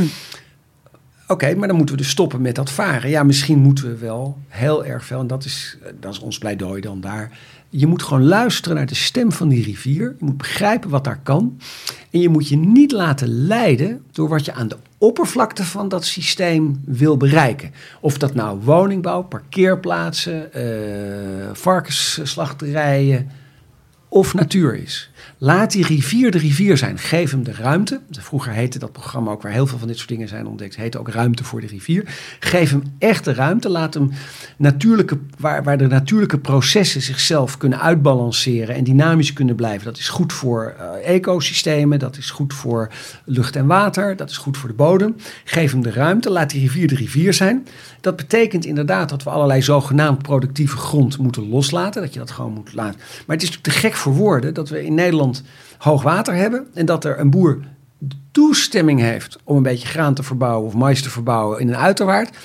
Oké, 1.31 1.55
maar 1.55 1.67
dan 1.67 1.77
moeten 1.77 1.95
we 1.95 2.01
dus 2.01 2.11
stoppen 2.11 2.41
met 2.41 2.55
dat 2.55 2.71
varen. 2.71 3.09
Ja, 3.09 3.23
misschien 3.23 3.59
moeten 3.59 3.83
we 3.83 3.97
wel 3.97 4.37
heel 4.47 4.85
erg 4.85 5.05
veel, 5.05 5.19
en 5.19 5.27
dat 5.27 5.45
is, 5.45 5.77
eh, 5.83 5.91
dat 5.99 6.13
is 6.13 6.19
ons 6.19 6.37
pleidooi 6.37 6.81
dan 6.81 7.01
daar. 7.01 7.39
Je 7.69 7.87
moet 7.87 8.03
gewoon 8.03 8.23
luisteren 8.23 8.77
naar 8.77 8.85
de 8.85 8.95
stem 8.95 9.31
van 9.31 9.47
die 9.49 9.63
rivier. 9.63 10.15
Je 10.19 10.25
moet 10.25 10.37
begrijpen 10.37 10.89
wat 10.89 11.03
daar 11.03 11.19
kan. 11.23 11.59
En 12.09 12.19
je 12.19 12.29
moet 12.29 12.47
je 12.47 12.57
niet 12.57 12.91
laten 12.91 13.27
leiden 13.27 14.01
door 14.11 14.29
wat 14.29 14.45
je 14.45 14.53
aan 14.53 14.67
de 14.67 14.77
oppervlakte 14.97 15.63
van 15.63 15.89
dat 15.89 16.05
systeem 16.05 16.81
wil 16.85 17.17
bereiken. 17.17 17.71
Of 17.99 18.17
dat 18.17 18.33
nou 18.33 18.59
woningbouw, 18.63 19.21
parkeerplaatsen, 19.21 20.53
eh, 20.53 21.49
varkensslachterijen 21.53 23.29
of 24.09 24.33
natuur 24.33 24.75
is. 24.75 25.10
Laat 25.43 25.71
die 25.71 25.85
rivier 25.85 26.31
de 26.31 26.37
rivier 26.37 26.77
zijn. 26.77 26.97
Geef 26.97 27.31
hem 27.31 27.43
de 27.43 27.53
ruimte. 27.53 27.99
Vroeger 28.11 28.51
heette 28.51 28.79
dat 28.79 28.91
programma 28.91 29.31
ook 29.31 29.41
waar 29.41 29.51
heel 29.51 29.67
veel 29.67 29.77
van 29.77 29.87
dit 29.87 29.97
soort 29.97 30.09
dingen 30.09 30.27
zijn 30.27 30.47
ontdekt. 30.47 30.75
Heette 30.75 30.99
ook 30.99 31.09
ruimte 31.09 31.43
voor 31.43 31.61
de 31.61 31.67
rivier. 31.67 32.03
Geef 32.39 32.69
hem 32.69 32.83
echt 32.99 33.25
de 33.25 33.33
ruimte. 33.33 33.69
Laat 33.69 33.93
hem 33.93 34.11
natuurlijke, 34.57 35.17
waar, 35.37 35.63
waar 35.63 35.77
de 35.77 35.87
natuurlijke 35.87 36.37
processen 36.37 37.01
zichzelf 37.01 37.57
kunnen 37.57 37.81
uitbalanceren 37.81 38.75
en 38.75 38.83
dynamisch 38.83 39.33
kunnen 39.33 39.55
blijven. 39.55 39.85
Dat 39.85 39.97
is 39.97 40.09
goed 40.09 40.33
voor 40.33 40.75
eh, 40.79 41.15
ecosystemen. 41.15 41.99
Dat 41.99 42.17
is 42.17 42.29
goed 42.29 42.53
voor 42.53 42.89
lucht 43.25 43.55
en 43.55 43.67
water. 43.67 44.15
Dat 44.15 44.29
is 44.29 44.37
goed 44.37 44.57
voor 44.57 44.69
de 44.69 44.75
bodem. 44.75 45.15
Geef 45.43 45.71
hem 45.71 45.81
de 45.81 45.91
ruimte. 45.91 46.29
Laat 46.29 46.49
die 46.49 46.61
rivier 46.61 46.87
de 46.87 46.95
rivier 46.95 47.33
zijn. 47.33 47.67
Dat 48.01 48.15
betekent 48.15 48.65
inderdaad 48.65 49.09
dat 49.09 49.23
we 49.23 49.29
allerlei 49.29 49.61
zogenaamd 49.61 50.21
productieve 50.21 50.77
grond 50.77 51.17
moeten 51.17 51.49
loslaten. 51.49 52.01
Dat 52.01 52.13
je 52.13 52.19
dat 52.19 52.31
gewoon 52.31 52.53
moet 52.53 52.73
laten. 52.73 52.99
Maar 52.99 53.35
het 53.35 53.43
is 53.43 53.49
natuurlijk 53.49 53.63
te 53.63 53.87
gek 53.87 53.95
voor 53.95 54.13
woorden 54.13 54.53
dat 54.53 54.69
we 54.69 54.85
in 54.85 54.93
Nederland 54.93 55.10
hoog 55.77 56.03
water 56.03 56.35
hebben. 56.35 56.67
En 56.73 56.85
dat 56.85 57.05
er 57.05 57.19
een 57.19 57.29
boer 57.29 57.59
toestemming 58.31 58.99
heeft 58.99 59.37
om 59.43 59.57
een 59.57 59.63
beetje 59.63 59.87
graan 59.87 60.13
te 60.13 60.23
verbouwen 60.23 60.67
of 60.67 60.73
mais 60.73 61.01
te 61.01 61.09
verbouwen 61.09 61.59
in 61.59 61.67
een 61.67 61.77
uiterwaard. 61.77 62.37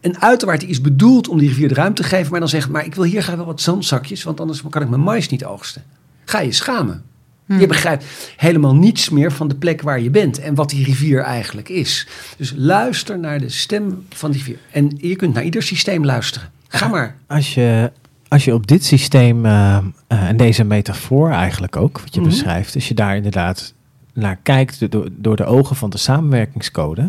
Een 0.00 0.20
uiterwaard 0.20 0.60
die 0.60 0.68
is 0.68 0.80
bedoeld 0.80 1.28
om 1.28 1.38
die 1.38 1.48
rivier 1.48 1.68
de 1.68 1.74
ruimte 1.74 2.02
te 2.02 2.08
geven, 2.08 2.30
maar 2.30 2.40
dan 2.40 2.48
zegt, 2.48 2.68
maar 2.68 2.84
ik 2.84 2.94
wil 2.94 3.04
hier 3.04 3.22
graag 3.22 3.36
wel 3.36 3.46
wat 3.46 3.60
zandzakjes, 3.60 4.22
want 4.22 4.40
anders 4.40 4.62
kan 4.70 4.82
ik 4.82 4.88
mijn 4.88 5.00
mais 5.00 5.28
niet 5.28 5.44
oogsten. 5.44 5.82
Ga 6.24 6.40
je 6.40 6.52
schamen. 6.52 7.04
Je 7.46 7.66
begrijpt 7.66 8.04
helemaal 8.36 8.74
niets 8.74 9.10
meer 9.10 9.32
van 9.32 9.48
de 9.48 9.54
plek 9.54 9.82
waar 9.82 10.00
je 10.00 10.10
bent 10.10 10.38
en 10.38 10.54
wat 10.54 10.70
die 10.70 10.84
rivier 10.84 11.20
eigenlijk 11.20 11.68
is. 11.68 12.06
Dus 12.36 12.52
luister 12.56 13.18
naar 13.18 13.38
de 13.38 13.48
stem 13.48 14.06
van 14.08 14.30
die 14.30 14.40
rivier. 14.40 14.58
En 14.70 14.96
je 14.96 15.16
kunt 15.16 15.34
naar 15.34 15.44
ieder 15.44 15.62
systeem 15.62 16.04
luisteren. 16.04 16.50
Ga 16.68 16.88
maar. 16.88 17.16
Als 17.26 17.54
je, 17.54 17.92
als 18.28 18.44
je 18.44 18.54
op 18.54 18.66
dit 18.66 18.84
systeem 18.84 19.46
eh, 19.46 19.76
eh, 19.76 19.82
en 20.28 20.36
deze 20.36 20.64
metafoor 20.64 21.30
eigenlijk 21.30 21.76
ook, 21.76 22.00
wat 22.00 22.14
je 22.14 22.20
Mhm. 22.20 22.28
beschrijft, 22.28 22.74
als 22.74 22.88
je 22.88 22.94
daar 22.94 23.16
inderdaad 23.16 23.74
naar 24.12 24.38
kijkt 24.42 24.90
door, 24.90 25.08
door 25.16 25.36
de 25.36 25.44
ogen 25.44 25.76
van 25.76 25.90
de 25.90 25.98
samenwerkingscode, 25.98 27.00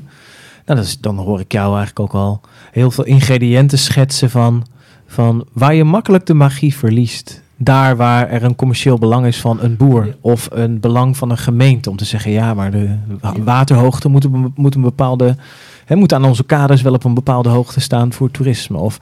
nou, 0.66 0.80
dat 0.80 0.84
is, 0.86 1.00
dan 1.00 1.18
hoor 1.18 1.40
ik 1.40 1.52
jou 1.52 1.68
eigenlijk 1.78 2.00
ook 2.00 2.14
al 2.22 2.42
heel 2.72 2.92
veel 2.92 3.06
ingrediënten 3.06 3.78
schetsen 3.78 4.30
van, 4.30 4.66
van 5.08 5.48
waar 5.54 5.74
je 5.74 5.84
makkelijk 5.84 6.26
de 6.26 6.34
magie 6.34 6.76
verliest. 6.76 7.42
Daar 7.60 7.96
waar 7.96 8.30
er 8.30 8.44
een 8.44 8.56
commercieel 8.56 8.98
belang 8.98 9.26
is 9.26 9.40
van 9.42 9.62
een 9.62 9.78
boer 9.78 10.16
of 10.22 10.48
een 10.52 10.80
belang 10.80 11.18
van 11.18 11.30
een 11.30 11.38
gemeente 11.38 11.90
om 11.90 11.96
te 11.98 12.06
zeggen, 12.06 12.32
ja, 12.32 12.54
maar 12.54 12.72
de 12.72 12.96
wa- 13.22 13.34
waterhoogte 13.44 14.10
moet, 14.10 14.24
een- 14.24 14.52
moet 14.56 14.76
een 14.76 14.82
bepaalde, 14.82 15.36
hè, 15.86 15.96
moet 15.96 16.14
aan 16.14 16.26
onze 16.26 16.44
kaders 16.44 16.82
wel 16.82 16.94
op 16.94 17.04
een 17.04 17.14
bepaalde 17.14 17.50
hoogte 17.50 17.80
staan 17.80 18.14
voor 18.14 18.32
toerisme. 18.32 18.78
Of 18.78 19.00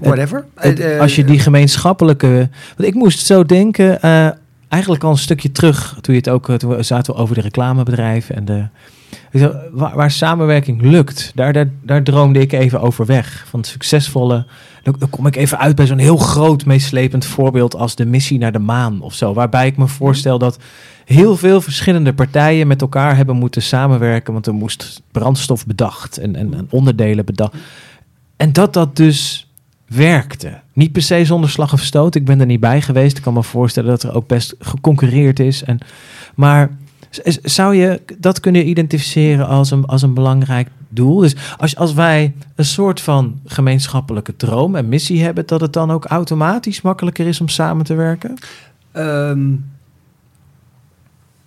Whatever. 0.00 0.44
het- 0.54 0.80
Eh, 0.80 0.94
eh, 0.94 1.00
als 1.00 1.16
je 1.16 1.24
die 1.24 1.38
gemeenschappelijke. 1.38 2.48
Want 2.76 2.88
ik 2.88 2.94
moest 2.94 3.26
zo 3.26 3.44
denken, 3.44 4.02
eh, 4.02 4.28
eigenlijk 4.68 5.04
al 5.04 5.10
een 5.10 5.18
stukje 5.18 5.52
terug, 5.52 5.98
toen 6.00 6.14
je 6.14 6.20
het 6.20 6.28
ook, 6.30 6.48
eh, 6.48 6.54
toen 6.54 6.76
we 6.76 6.82
zaten 6.82 7.14
over 7.16 7.34
de 7.34 7.40
reclamebedrijven 7.40 8.36
en 8.36 8.44
de. 8.44 8.64
Waar, 9.72 9.96
waar 9.96 10.10
samenwerking 10.10 10.82
lukt, 10.82 11.32
daar, 11.34 11.52
daar, 11.52 11.70
daar 11.82 12.02
droomde 12.02 12.40
ik 12.40 12.52
even 12.52 12.80
over 12.80 13.06
weg. 13.06 13.44
Van 13.48 13.60
het 13.60 13.68
succesvolle. 13.68 14.46
Dan, 14.82 14.94
dan 14.98 15.10
kom 15.10 15.26
ik 15.26 15.36
even 15.36 15.58
uit 15.58 15.76
bij 15.76 15.86
zo'n 15.86 15.98
heel 15.98 16.16
groot, 16.16 16.64
meeslepend 16.64 17.24
voorbeeld 17.24 17.76
als 17.76 17.94
de 17.94 18.06
missie 18.06 18.38
naar 18.38 18.52
de 18.52 18.58
maan 18.58 19.00
of 19.00 19.14
zo. 19.14 19.34
Waarbij 19.34 19.66
ik 19.66 19.76
me 19.76 19.86
voorstel 19.86 20.38
dat 20.38 20.58
heel 21.04 21.36
veel 21.36 21.60
verschillende 21.60 22.14
partijen 22.14 22.66
met 22.66 22.80
elkaar 22.80 23.16
hebben 23.16 23.36
moeten 23.36 23.62
samenwerken. 23.62 24.32
Want 24.32 24.46
er 24.46 24.54
moest 24.54 25.02
brandstof 25.12 25.66
bedacht 25.66 26.18
en, 26.18 26.36
en, 26.36 26.54
en 26.54 26.66
onderdelen 26.70 27.24
bedacht. 27.24 27.54
En 28.36 28.52
dat 28.52 28.72
dat 28.72 28.96
dus 28.96 29.50
werkte. 29.86 30.60
Niet 30.72 30.92
per 30.92 31.02
se 31.02 31.24
zonder 31.24 31.50
slag 31.50 31.72
of 31.72 31.80
stoot. 31.80 32.14
Ik 32.14 32.24
ben 32.24 32.40
er 32.40 32.46
niet 32.46 32.60
bij 32.60 32.80
geweest. 32.80 33.16
Ik 33.16 33.22
kan 33.22 33.34
me 33.34 33.42
voorstellen 33.42 33.90
dat 33.90 34.02
er 34.02 34.14
ook 34.14 34.26
best 34.26 34.54
geconcurreerd 34.58 35.40
is. 35.40 35.64
En, 35.64 35.78
maar 36.34 36.70
zou 37.42 37.74
je 37.74 38.00
dat 38.18 38.40
kunnen 38.40 38.68
identificeren 38.68 39.46
als 39.46 39.70
een, 39.70 39.84
als 39.84 40.02
een 40.02 40.14
belangrijk 40.14 40.68
doel? 40.88 41.20
Dus 41.20 41.36
als, 41.56 41.76
als 41.76 41.92
wij 41.92 42.34
een 42.54 42.64
soort 42.64 43.00
van 43.00 43.40
gemeenschappelijke 43.46 44.36
droom 44.36 44.76
en 44.76 44.88
missie 44.88 45.22
hebben, 45.22 45.46
dat 45.46 45.60
het 45.60 45.72
dan 45.72 45.90
ook 45.90 46.04
automatisch 46.04 46.80
makkelijker 46.80 47.26
is 47.26 47.40
om 47.40 47.48
samen 47.48 47.84
te 47.84 47.94
werken? 47.94 48.36
Ehm, 48.92 49.54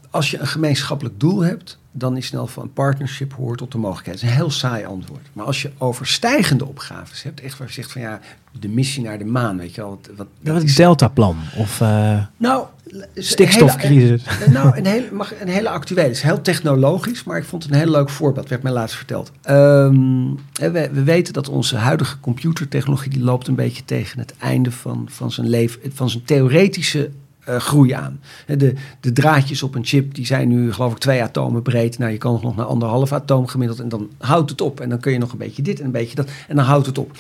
als 0.10 0.32
je 0.32 0.40
een 0.40 0.48
gemeenschappelijk 0.48 1.20
doel 1.20 1.40
hebt, 1.40 1.80
dan 1.96 2.18
is 2.18 2.26
snel 2.26 2.48
van 2.48 2.64
een 2.64 2.74
partnership 2.74 3.34
hoort 3.34 3.58
tot 3.58 3.72
de 3.72 3.78
mogelijkheid. 3.78 4.18
Dat 4.20 4.26
is 4.30 4.32
een 4.36 4.42
heel 4.42 4.52
saai 4.52 4.86
antwoord. 4.86 5.28
Maar 5.34 5.46
als 5.46 5.62
je 5.62 5.72
overstijgende 5.78 6.66
opgaves 6.66 7.24
hebt, 7.24 7.42
echt 7.42 7.58
waar 7.58 7.68
je 7.68 7.74
zegt 7.74 7.92
van 7.92 8.02
ja, 8.02 8.20
de 8.60 8.68
missie 8.70 9.04
naar 9.04 9.18
de 9.18 9.26
maan, 9.26 9.58
weet 9.58 9.76
je 9.76 9.82
wel. 9.82 9.90
Wat, 9.90 10.10
wat, 10.18 10.28
Dat 10.42 10.58
is 10.58 10.64
is- 10.64 10.76
deltaplan 10.76 11.38
of 11.58 11.82
eh, 11.82 12.20
nou, 12.38 12.66
is- 13.14 13.30
stikstofcrisis. 13.30 14.24
hele- 14.28 14.52
nou, 14.52 14.78
een 14.78 14.86
hele, 14.86 15.08
mag, 15.12 15.42
een 15.42 15.48
hele 15.48 15.70
actuele. 15.70 16.02
Het 16.02 16.12
is 16.16 16.22
heel 16.22 16.42
technologisch, 16.42 17.24
maar 17.24 17.38
ik 17.38 17.44
vond 17.44 17.64
het 17.64 17.72
een 17.72 17.78
heel 17.80 17.92
leuk 17.92 18.10
voorbeeld. 18.10 18.50
werd 18.50 18.64
mij 18.64 18.72
laatst 18.72 18.96
verteld. 18.96 19.32
Ehm, 19.42 20.30
we, 20.54 20.90
we 20.92 21.04
weten 21.04 21.34
dat 21.34 21.50
onze 21.50 21.76
huidige 21.76 22.20
computertechnologie 22.20 23.12
die 23.12 23.24
loopt 23.24 23.48
een 23.48 23.56
beetje 23.56 23.86
tegen 23.86 24.20
het 24.20 24.34
einde 24.38 24.72
van, 24.72 25.08
van 25.12 25.32
zijn 25.32 25.50
leven, 25.50 25.80
van 25.94 26.10
zijn 26.10 26.24
theoretische 26.24 27.10
eh, 27.44 27.56
groei 27.56 27.92
aan. 27.92 28.20
De, 28.48 28.74
de 29.00 29.12
draadjes 29.12 29.64
op 29.64 29.76
een 29.76 29.86
chip 29.86 30.16
die 30.16 30.26
zijn 30.26 30.48
nu 30.48 30.74
geloof 30.74 30.92
ik 30.92 30.98
twee 30.98 31.24
atomen 31.24 31.62
breed. 31.62 31.98
Nou, 31.98 32.12
je 32.12 32.18
kan 32.18 32.40
nog 32.44 32.56
naar 32.56 32.66
anderhalf 32.66 33.12
atoom 33.12 33.48
gemiddeld 33.48 33.80
en 33.80 33.90
dan 33.90 34.10
houdt 34.18 34.50
het 34.50 34.62
op. 34.62 34.80
En 34.80 34.90
dan 34.90 35.00
kun 35.00 35.12
je 35.12 35.18
nog 35.18 35.32
een 35.32 35.38
beetje 35.38 35.62
dit 35.62 35.80
en 35.80 35.86
een 35.86 35.92
beetje 35.92 36.16
dat 36.16 36.30
en 36.48 36.56
dan 36.56 36.66
houdt 36.66 36.86
het 36.86 36.98
op. 36.98 37.12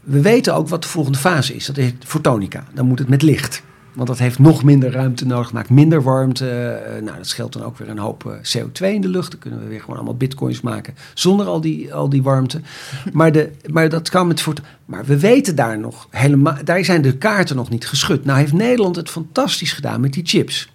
We 0.00 0.20
weten 0.20 0.54
ook 0.54 0.68
wat 0.68 0.82
de 0.82 0.88
volgende 0.88 1.18
fase 1.18 1.54
is. 1.54 1.66
Dat 1.66 1.76
heet 1.76 2.04
fotonica. 2.04 2.64
Dan 2.74 2.86
moet 2.86 2.98
het 2.98 3.08
met 3.08 3.22
licht. 3.22 3.62
Want 3.92 4.08
dat 4.08 4.18
heeft 4.18 4.38
nog 4.38 4.64
minder 4.64 4.90
ruimte 4.90 5.26
nodig, 5.26 5.52
maakt 5.52 5.70
minder 5.70 6.02
warmte. 6.02 6.48
Eh, 6.48 7.02
nou, 7.02 7.16
dat 7.16 7.26
scheelt 7.26 7.52
dan 7.52 7.62
ook 7.62 7.78
weer 7.78 7.88
een 7.88 7.98
hoop 7.98 8.26
eh, 8.26 8.60
CO2 8.62 8.86
in 8.86 9.00
de 9.00 9.08
lucht. 9.08 9.30
Dan 9.30 9.40
kunnen 9.40 9.60
we 9.60 9.66
weer 9.66 9.80
gewoon 9.80 9.96
allemaal 9.96 10.16
bitcoins 10.16 10.60
maken 10.60 10.94
zonder 11.14 11.46
al 11.46 11.60
die, 11.60 11.94
al 11.94 12.08
die 12.08 12.22
warmte. 12.22 12.60
Maar, 13.12 13.32
de, 13.32 13.50
maar 13.70 13.88
dat 13.88 14.08
kan 14.08 14.26
met. 14.26 14.44
Maar 14.84 15.04
we 15.04 15.18
weten 15.18 15.56
daar 15.56 15.78
nog 15.78 16.06
helemaal. 16.10 16.56
Daar 16.64 16.84
zijn 16.84 17.02
de 17.02 17.16
kaarten 17.16 17.56
nog 17.56 17.70
niet 17.70 17.88
geschud. 17.88 18.24
Nou 18.24 18.38
heeft 18.38 18.52
Nederland 18.52 18.96
het 18.96 19.10
fantastisch 19.10 19.72
gedaan 19.72 20.00
met 20.00 20.12
die 20.12 20.26
chips. 20.26 20.70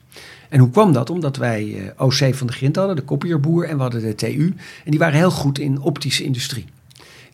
En 0.49 0.59
hoe 0.59 0.69
kwam 0.69 0.93
dat? 0.93 1.09
Omdat 1.09 1.37
wij 1.37 1.93
eh, 1.97 2.05
OC 2.05 2.35
van 2.35 2.47
de 2.47 2.53
Grind 2.53 2.75
hadden, 2.75 2.95
de 2.95 3.01
kopierboer, 3.01 3.65
en 3.65 3.75
we 3.75 3.81
hadden 3.81 4.01
de 4.01 4.15
TU. 4.15 4.53
En 4.83 4.91
die 4.91 4.99
waren 4.99 5.17
heel 5.17 5.31
goed 5.31 5.59
in 5.59 5.81
optische 5.81 6.23
industrie. 6.23 6.65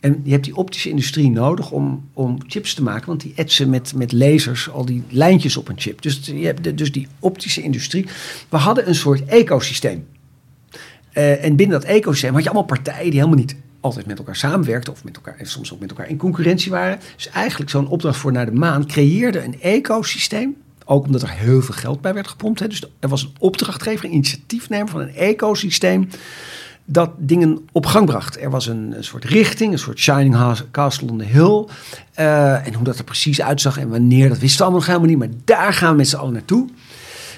En 0.04 0.22
je 0.24 0.32
hebt 0.32 0.43
die 0.43 0.56
optische 0.56 0.89
industrie 0.89 1.30
nodig 1.30 1.72
om, 1.72 2.10
om 2.14 2.38
chips 2.47 2.74
te 2.74 2.84
maken, 2.84 3.08
want 3.08 3.22
die 3.22 3.34
etsen 3.36 3.70
met, 3.70 3.93
met 3.95 4.12
lasers 4.12 4.70
al 4.70 4.86
die 4.86 5.04
lijntjes 5.10 5.58
op 5.58 5.70
een 5.70 5.80
chip. 5.80 6.01
Dus, 6.01 6.20
je 6.26 6.45
hebt 6.45 6.78
dus 6.78 6.91
die 6.91 7.08
optische 7.20 7.62
industrie. 7.62 8.06
We 8.49 8.58
hadden 8.58 8.88
een 8.88 8.95
soort 8.95 9.26
ecosysteem. 9.26 10.08
Uh, 11.14 11.43
en 11.43 11.56
binnen 11.56 11.80
dat 11.80 11.89
ecosysteem 11.89 12.34
had 12.34 12.43
je 12.43 12.49
allemaal 12.49 12.68
partijen 12.68 13.12
die 13.12 13.20
helemaal 13.20 13.39
niet 13.39 13.56
altijd 13.80 14.06
met 14.06 14.18
elkaar 14.18 14.36
samenwerkten 14.36 14.93
of 14.93 15.04
met 15.04 15.16
elkaar, 15.16 15.36
en 15.38 15.45
soms 15.45 15.74
ook 15.74 15.80
met 15.80 15.89
elkaar 15.89 16.10
in 16.10 16.18
concurrentie 16.18 16.72
waren. 16.72 16.99
Dus 17.16 17.30
eigenlijk 17.30 17.70
zo'n 17.70 17.88
opdracht 17.88 18.18
voor 18.18 18.32
naar 18.32 18.45
de 18.45 18.51
maan 18.51 18.88
creëerde 18.88 19.43
een 19.43 19.62
ecosysteem. 19.62 20.56
Ook 20.86 21.06
omdat 21.06 21.22
er 21.22 21.32
heel 21.32 21.62
veel 21.62 21.76
geld 21.76 22.01
bij 22.01 22.14
werd 22.14 22.28
gepompt. 22.28 22.60
Hè. 22.60 22.68
Dus 22.68 22.84
er 22.99 23.10
was 23.10 23.24
een 23.24 23.36
opdrachtgever, 23.39 24.06
een 24.06 24.14
initiatiefnemer 24.14 24.88
van 24.88 25.01
een 25.01 25.16
ecosysteem 25.16 26.10
dat 26.86 27.12
dingen 27.18 27.68
op 27.72 27.86
gang 27.86 28.06
bracht. 28.06 28.42
Er 28.42 28.50
was 28.50 28.68
een, 28.68 28.96
soort 29.00 29.26
richting, 29.26 29.72
een 29.72 29.80
soort 29.80 30.00
shining 30.00 30.58
castle 30.72 31.10
on 31.10 31.18
the 31.18 31.26
hill. 31.26 31.66
Uh, 32.20 32.68
en 32.68 32.74
hoe 32.74 32.84
dat 32.84 32.98
er 32.98 33.04
precies 33.04 33.42
uitzag 33.42 33.78
en 33.78 33.90
wanneer, 33.90 34.30
dat 34.30 34.40
wisten 34.40 34.58
we 34.58 34.64
allemaal 34.64 34.80
nog 34.80 34.90
helemaal 34.90 35.10
niet. 35.10 35.18
Maar 35.18 35.42
daar 35.46 35.74
gaan 35.74 35.92
we 35.92 35.98
met 35.98 36.08
z'n 36.08 36.16
allen 36.16 36.34
naartoe. 36.34 36.70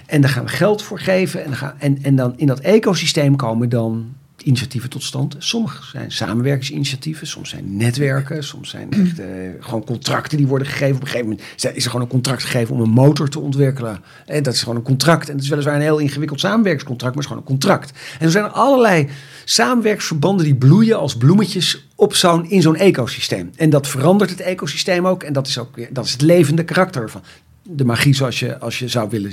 En 0.05 0.21
daar 0.21 0.29
gaan 0.29 0.43
we 0.43 0.49
geld 0.49 0.81
voor 0.81 0.99
geven. 0.99 1.43
En 1.45 1.55
gaan, 1.55 1.73
en, 1.77 1.99
en 2.01 2.15
dan 2.15 2.33
in 2.37 2.47
dat 2.47 2.59
ecosysteem 2.59 3.35
komen 3.35 3.69
dan 3.69 4.13
initiatieven 4.45 4.89
tot 4.89 5.03
stand. 5.03 5.35
Sommige 5.37 5.83
zijn 5.83 6.11
samenwerkingsinitiatieven, 6.11 7.27
soms 7.27 7.49
zijn 7.49 7.77
netwerken, 7.77 8.43
soms 8.43 8.69
zijn 8.69 8.91
echt 8.91 9.19
uh, 9.19 9.25
gewoon 9.59 9.83
contracten 9.83 10.37
die 10.37 10.47
worden 10.47 10.67
gegeven. 10.67 10.95
Op 10.95 11.01
een 11.01 11.07
gegeven 11.07 11.29
moment 11.29 11.47
is 11.75 11.83
er 11.83 11.91
gewoon 11.91 12.01
een 12.01 12.07
contract 12.11 12.43
gegeven 12.43 12.75
om 12.75 12.81
een 12.81 12.89
motor 12.89 13.29
te 13.29 13.39
ontwikkelen. 13.39 14.03
En 14.25 14.43
dat 14.43 14.53
is 14.53 14.59
gewoon 14.59 14.75
een 14.75 14.81
contract. 14.81 15.27
En 15.27 15.35
het 15.35 15.43
is 15.43 15.49
weliswaar 15.49 15.75
een 15.75 15.81
heel 15.81 15.97
ingewikkeld 15.97 16.39
samenwerkingscontract, 16.39 17.15
maar 17.15 17.23
het 17.23 17.31
is 17.31 17.37
gewoon 17.37 17.57
een 17.57 17.59
contract. 17.59 17.99
En 18.19 18.25
er 18.25 18.31
zijn 18.31 18.43
er 18.43 18.49
allerlei 18.49 19.07
samenwerksverbanden 19.45 20.45
die 20.45 20.55
bloeien 20.55 20.97
als 20.97 21.17
bloemetjes 21.17 21.87
op 21.95 22.15
zo'n, 22.15 22.49
in 22.49 22.61
zo'n 22.61 22.75
ecosysteem. 22.75 23.51
En 23.55 23.69
dat 23.69 23.87
verandert 23.87 24.29
het 24.29 24.39
ecosysteem 24.39 25.07
ook. 25.07 25.23
En 25.23 25.33
dat 25.33 25.47
is 25.47 25.57
ook 25.57 25.93
dat 25.93 26.05
is 26.05 26.11
het 26.11 26.21
levende 26.21 26.63
karakter 26.63 27.09
van 27.09 27.21
de 27.63 27.85
magie 27.85 28.13
zoals 28.13 28.39
je, 28.39 28.59
als 28.59 28.79
je 28.79 28.87
zou 28.87 29.09
willen. 29.09 29.31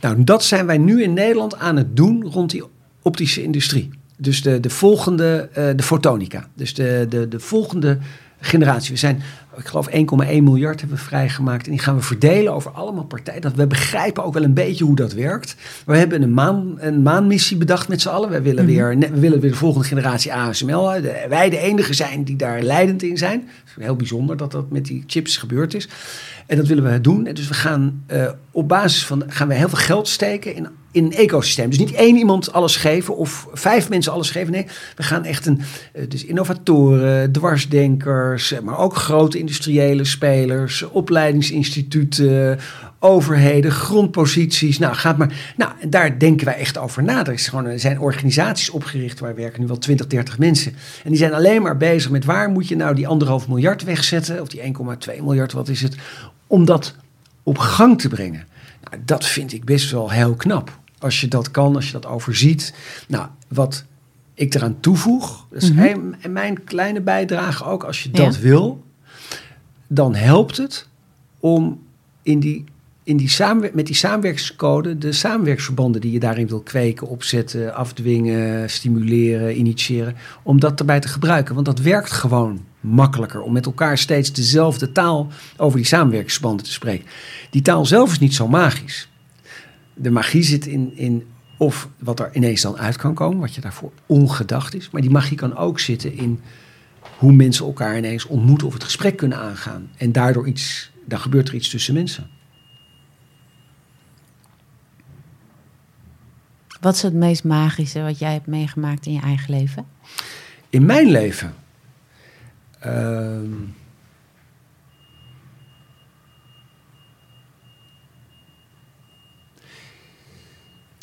Nou, 0.00 0.24
dat 0.24 0.44
zijn 0.44 0.66
wij 0.66 0.78
nu 0.78 1.02
in 1.02 1.12
Nederland 1.12 1.58
aan 1.58 1.76
het 1.76 1.96
doen 1.96 2.24
rond 2.24 2.50
die 2.50 2.64
optische 3.02 3.42
industrie. 3.42 3.90
Dus 4.16 4.42
de, 4.42 4.60
de 4.60 4.70
volgende, 4.70 5.48
uh, 5.58 5.68
de 5.76 5.82
fotonica. 5.82 6.48
Dus 6.54 6.74
de, 6.74 7.06
de, 7.08 7.28
de 7.28 7.40
volgende 7.40 7.98
generatie. 8.44 8.92
We 8.92 8.98
zijn, 8.98 9.22
ik 9.56 9.66
geloof 9.66 9.88
1,1 9.90 9.96
miljard 10.42 10.80
hebben 10.80 10.98
we 10.98 11.04
vrijgemaakt. 11.04 11.64
En 11.64 11.70
die 11.70 11.80
gaan 11.80 11.96
we 11.96 12.02
verdelen 12.02 12.52
over 12.52 12.70
allemaal 12.70 13.04
partijen. 13.04 13.40
Dat 13.40 13.54
we 13.54 13.66
begrijpen 13.66 14.24
ook 14.24 14.34
wel 14.34 14.42
een 14.42 14.54
beetje 14.54 14.84
hoe 14.84 14.96
dat 14.96 15.12
werkt. 15.12 15.56
We 15.86 15.96
hebben 15.96 16.22
een, 16.22 16.34
maan, 16.34 16.74
een 16.78 17.02
maanmissie 17.02 17.56
bedacht 17.56 17.88
met 17.88 18.00
z'n 18.00 18.08
allen. 18.08 18.30
We 18.30 18.42
willen, 18.42 18.64
mhm. 18.64 18.74
weer, 18.74 18.98
we 18.98 19.20
willen 19.20 19.40
weer 19.40 19.50
de 19.50 19.56
volgende 19.56 19.88
generatie 19.88 20.34
ASML. 20.34 20.90
De, 20.90 21.26
wij 21.28 21.50
de 21.50 21.58
enige 21.58 21.94
zijn 21.94 22.24
die 22.24 22.36
daar 22.36 22.62
leidend 22.62 23.02
in 23.02 23.18
zijn. 23.18 23.40
Het 23.40 23.76
is 23.76 23.84
heel 23.84 23.96
bijzonder 23.96 24.36
dat 24.36 24.52
dat 24.52 24.70
met 24.70 24.84
die 24.84 25.04
chips 25.06 25.36
gebeurd 25.36 25.74
is. 25.74 25.88
En 26.46 26.56
dat 26.56 26.66
willen 26.66 26.92
we 26.92 27.00
doen. 27.00 27.26
En 27.26 27.34
dus 27.34 27.48
we 27.48 27.54
gaan 27.54 28.04
uh, 28.12 28.30
op 28.50 28.68
basis 28.68 29.06
van 29.06 29.22
gaan 29.26 29.48
we 29.48 29.54
heel 29.54 29.68
veel 29.68 29.78
geld 29.78 30.08
steken 30.08 30.54
in 30.54 30.68
in 30.94 31.04
een 31.04 31.12
ecosysteem. 31.12 31.68
Dus 31.68 31.78
niet 31.78 31.92
één 31.92 32.16
iemand 32.16 32.52
alles 32.52 32.76
geven 32.76 33.16
of 33.16 33.48
vijf 33.52 33.88
mensen 33.88 34.12
alles 34.12 34.30
geven. 34.30 34.52
Nee, 34.52 34.66
we 34.96 35.02
gaan 35.02 35.24
echt 35.24 35.46
een. 35.46 35.60
Eh, 35.92 36.08
dus 36.08 36.24
innovatoren, 36.24 37.32
dwarsdenkers, 37.32 38.52
eh, 38.52 38.60
maar 38.60 38.78
ook 38.78 38.96
grote 38.96 39.38
industriële 39.38 40.04
spelers, 40.04 40.82
opleidingsinstituten, 40.82 42.58
overheden, 42.98 43.70
grondposities. 43.70 44.78
Nou, 44.78 44.94
gaat 44.94 45.16
maar. 45.16 45.54
Nou, 45.56 45.72
daar 45.88 46.18
denken 46.18 46.46
wij 46.46 46.56
echt 46.56 46.78
over 46.78 47.02
na. 47.02 47.26
Er, 47.26 47.32
is 47.32 47.48
gewoon, 47.48 47.66
er 47.66 47.80
zijn 47.80 48.00
organisaties 48.00 48.70
opgericht 48.70 49.20
waar 49.20 49.34
werken 49.34 49.60
nu 49.60 49.66
wel 49.66 49.78
20, 49.78 50.06
30 50.06 50.38
mensen. 50.38 50.72
En 51.04 51.10
die 51.10 51.18
zijn 51.18 51.34
alleen 51.34 51.62
maar 51.62 51.76
bezig 51.76 52.10
met 52.10 52.24
waar 52.24 52.50
moet 52.50 52.68
je 52.68 52.76
nou 52.76 52.94
die 52.94 53.08
anderhalf 53.08 53.48
miljard 53.48 53.84
wegzetten, 53.84 54.40
of 54.40 54.48
die 54.48 54.60
1,2 55.16 55.22
miljard, 55.22 55.52
wat 55.52 55.68
is 55.68 55.82
het, 55.82 55.94
om 56.46 56.64
dat 56.64 56.94
op 57.42 57.58
gang 57.58 58.00
te 58.00 58.08
brengen. 58.08 58.46
Nou, 58.90 59.02
dat 59.04 59.26
vind 59.26 59.52
ik 59.52 59.64
best 59.64 59.90
wel 59.90 60.10
heel 60.10 60.34
knap 60.34 60.82
als 61.04 61.20
je 61.20 61.28
dat 61.28 61.50
kan, 61.50 61.74
als 61.74 61.86
je 61.86 61.92
dat 61.92 62.06
overziet. 62.06 62.74
Nou, 63.08 63.26
wat 63.48 63.84
ik 64.34 64.54
eraan 64.54 64.80
toevoeg, 64.80 65.46
dus 65.50 65.72
mm 65.72 66.14
mijn 66.28 66.64
kleine 66.64 67.00
bijdrage 67.00 67.64
ook, 67.64 67.84
als 67.84 68.02
je 68.02 68.10
dat 68.10 68.38
wil, 68.38 68.84
dan 69.86 70.14
helpt 70.14 70.56
het 70.56 70.88
om 71.40 71.82
in 72.22 72.40
die, 72.40 72.64
in 73.02 73.16
die 73.16 73.28
samenwer 73.28 73.70
met 73.74 73.86
die 73.86 73.94
samenwerkingscode 73.94 74.98
de 74.98 75.12
samenwerksverbanden 75.12 76.00
die 76.00 76.12
je 76.12 76.20
daarin 76.20 76.46
wil 76.46 76.60
kweken, 76.60 77.06
opzetten, 77.06 77.74
afdwingen, 77.74 78.70
stimuleren, 78.70 79.58
initiëren, 79.58 80.16
om 80.42 80.60
dat 80.60 80.78
erbij 80.78 81.00
te 81.00 81.08
gebruiken. 81.08 81.54
Want 81.54 81.66
dat 81.66 81.80
werkt 81.80 82.12
gewoon 82.12 82.64
makkelijker 82.80 83.42
om 83.42 83.52
met 83.52 83.66
elkaar 83.66 83.98
steeds 83.98 84.32
dezelfde 84.32 84.92
taal 84.92 85.28
over 85.56 85.76
die 85.76 85.86
samenwerkingsverbanden 85.86 86.64
te 86.64 86.72
spreken. 86.72 87.06
Die 87.50 87.62
taal 87.62 87.86
zelf 87.86 88.10
is 88.10 88.18
niet 88.18 88.34
zo 88.34 88.48
magisch 88.48 89.08
de 89.94 90.10
magie 90.10 90.42
zit 90.42 90.66
in, 90.66 90.96
in 90.96 91.26
of 91.58 91.88
wat 91.98 92.20
er 92.20 92.30
ineens 92.32 92.60
dan 92.60 92.78
uit 92.78 92.96
kan 92.96 93.14
komen, 93.14 93.40
wat 93.40 93.54
je 93.54 93.60
daarvoor 93.60 93.92
ongedacht 94.06 94.74
is. 94.74 94.90
Maar 94.90 95.00
die 95.00 95.10
magie 95.10 95.36
kan 95.36 95.56
ook 95.56 95.80
zitten 95.80 96.16
in 96.16 96.40
hoe 97.18 97.32
mensen 97.32 97.66
elkaar 97.66 97.96
ineens 97.96 98.26
ontmoeten 98.26 98.66
of 98.66 98.72
het 98.72 98.84
gesprek 98.84 99.16
kunnen 99.16 99.38
aangaan. 99.38 99.90
En 99.96 100.12
daardoor 100.12 100.46
iets, 100.46 100.90
dan 101.04 101.18
gebeurt 101.18 101.48
er 101.48 101.54
iets 101.54 101.70
tussen 101.70 101.94
mensen. 101.94 102.30
Wat 106.80 106.94
is 106.94 107.02
het 107.02 107.14
meest 107.14 107.44
magische 107.44 108.02
wat 108.02 108.18
jij 108.18 108.32
hebt 108.32 108.46
meegemaakt 108.46 109.06
in 109.06 109.12
je 109.12 109.20
eigen 109.20 109.50
leven? 109.50 109.86
In 110.70 110.86
mijn 110.86 111.10
leven? 111.10 111.54
Ehm, 112.78 113.52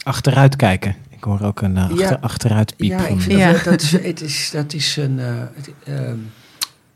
Achteruit 0.04 0.56
kijken. 0.56 0.96
Ik 1.10 1.24
hoor 1.24 1.42
ook 1.42 1.62
een 1.62 1.76
uh, 1.76 1.84
achter, 1.84 2.00
ja, 2.00 2.18
achteruit 2.22 2.76
piep. 2.76 2.90
Ja, 2.90 3.08
ik 3.08 3.22
vind 3.22 3.40
ja. 3.40 3.52
Dat, 3.52 3.64
dat, 3.64 3.82
is, 3.82 3.92
het 4.12 4.22
is, 4.22 4.50
dat 4.52 4.74
is 4.74 4.98
een... 4.98 5.18
Uh, 5.18 5.26
het, 5.54 5.72
uh, 5.88 6.12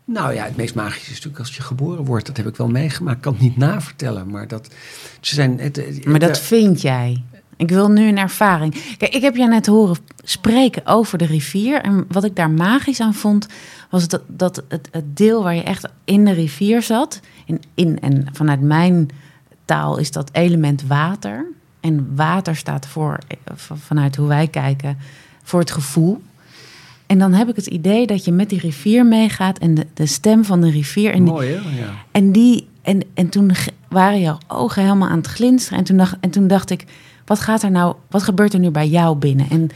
nou 0.06 0.34
ja, 0.34 0.44
het 0.44 0.56
meest 0.56 0.76
magische 0.76 1.10
is 1.10 1.16
natuurlijk 1.16 1.40
als 1.40 1.56
je 1.56 1.62
geboren 1.62 2.06
wordt. 2.06 2.26
Dat 2.26 2.38
heb 2.38 2.48
ik 2.48 2.56
wel 2.56 2.68
meegemaakt. 2.68 3.16
Ik 3.16 3.22
kan 3.22 3.34
het 3.34 3.42
niet 3.42 3.58
navertellen, 3.58 4.30
maar 4.30 4.48
dat... 4.48 4.68
Ze 5.20 5.36
zijn, 5.36 5.60
het, 5.60 6.06
maar 6.06 6.20
dat 6.20 6.40
vind 6.40 6.82
jij? 6.82 7.24
Ik 7.58 7.70
wil 7.70 7.90
nu 7.90 8.08
een 8.08 8.18
ervaring. 8.18 8.96
Kijk, 8.98 9.14
ik 9.14 9.22
heb 9.22 9.36
jij 9.36 9.48
net 9.48 9.66
horen 9.66 9.98
spreken 10.24 10.86
over 10.86 11.18
de 11.18 11.26
rivier. 11.26 11.82
En 11.82 12.06
wat 12.08 12.24
ik 12.24 12.36
daar 12.36 12.52
magisch 12.52 13.00
aan 13.00 13.14
vond, 13.14 13.48
was 13.90 14.08
dat, 14.08 14.22
dat 14.28 14.64
het, 14.68 14.88
het 14.92 15.18
deel 15.18 15.44
waar 15.44 15.56
je 15.56 15.64
echt 15.64 15.88
in 16.04 16.26
de 16.26 16.32
rivier 16.32 16.82
zat. 16.82 17.20
In, 17.46 17.62
in, 17.74 18.00
en 18.00 18.28
vanuit 18.32 18.62
mijn 18.62 19.10
taal 19.66 19.98
is 19.98 20.12
dat 20.12 20.30
element 20.34 20.88
water. 20.88 21.46
En 21.86 22.16
water 22.16 22.56
staat 22.56 22.88
voor, 22.88 23.18
vanuit 23.56 24.16
hoe 24.16 24.28
wij 24.28 24.48
kijken, 24.48 24.98
voor 25.44 25.60
het 25.60 25.72
gevoel. 25.72 26.22
En 27.06 27.20
dan 27.20 27.34
heb 27.34 27.50
ik 27.50 27.56
het 27.56 27.68
idee 27.68 28.08
dat 28.08 28.26
je 28.26 28.32
met 28.32 28.50
die 28.50 28.60
rivier 28.60 29.06
meegaat 29.06 29.58
en 29.58 29.74
de, 29.74 29.88
de 29.94 30.06
stem 30.06 30.46
van 30.46 30.62
de 30.62 30.70
rivier. 30.70 31.14
En 31.14 31.24
Mooi, 31.24 31.50
hè? 31.50 31.80
Ja. 31.80 31.94
En, 32.12 32.32
die, 32.32 32.68
en, 32.82 33.02
en 33.14 33.30
toen 33.30 33.52
waren 33.90 34.20
jouw 34.20 34.38
ogen 34.48 34.82
helemaal 34.82 35.10
aan 35.10 35.18
het 35.18 35.28
glinsteren. 35.28 35.80
En 35.80 35.86
toen 35.86 35.98
dacht, 35.98 36.16
en 36.20 36.30
toen 36.30 36.48
dacht 36.48 36.70
ik, 36.70 36.86
wat 37.26 37.40
gaat 37.40 37.64
er 37.64 37.72
nou, 37.72 37.96
wat 38.10 38.24
gebeurt 38.24 38.54
er 38.54 38.60
nu 38.60 38.70
bij 38.70 38.88
jou 38.88 39.18
binnen? 39.18 39.50
En, 39.50 39.70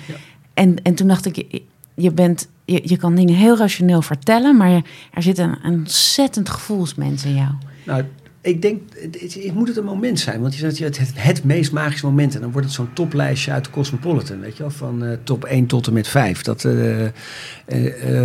en, 0.54 0.84
en 0.84 0.96
toen 0.96 1.08
dacht 1.08 1.26
ik, 1.26 1.36
je, 1.36 1.62
je 1.94 2.12
bent, 2.12 2.48
je, 2.66 2.82
je 2.84 2.98
kan 2.98 3.16
dingen 3.16 3.36
heel 3.36 3.58
rationeel 3.58 4.02
vertellen, 4.02 4.58
maar 4.58 4.82
er 5.14 5.24
zit 5.24 5.38
een, 5.38 5.58
een 5.64 5.74
ontzettend 5.74 6.50
gevoelsmens 6.50 7.26
in 7.26 7.36
jou. 7.36 7.52
Nou, 7.86 8.04
ik 8.42 8.62
denk, 8.62 8.82
het, 8.94 9.54
moet 9.54 9.68
het 9.68 9.78
een 9.78 9.84
moment 9.84 10.20
zijn. 10.20 10.42
Want 10.42 10.56
je 10.56 10.60
zegt 10.60 10.80
het, 10.80 10.98
het, 10.98 11.12
het 11.14 11.44
meest 11.44 11.72
magische 11.72 12.06
moment. 12.06 12.36
En 12.36 12.42
dan 12.42 12.52
wordt 12.52 12.68
het 12.68 12.76
zo'n 12.76 12.94
toplijstje 12.94 13.52
uit 13.52 13.64
de 13.64 13.72
Cosmopolitan. 13.72 14.40
Weet 14.40 14.58
je 14.58 14.64
wel, 14.64 14.72
van 14.72 15.04
uh, 15.04 15.14
top 15.24 15.46
1 15.46 15.66
tot 15.66 15.88
en 15.88 15.94
met 15.94 16.08
5. 16.08 16.42
Dat, 16.42 16.64
uh, 16.64 17.02
uh, 17.04 17.12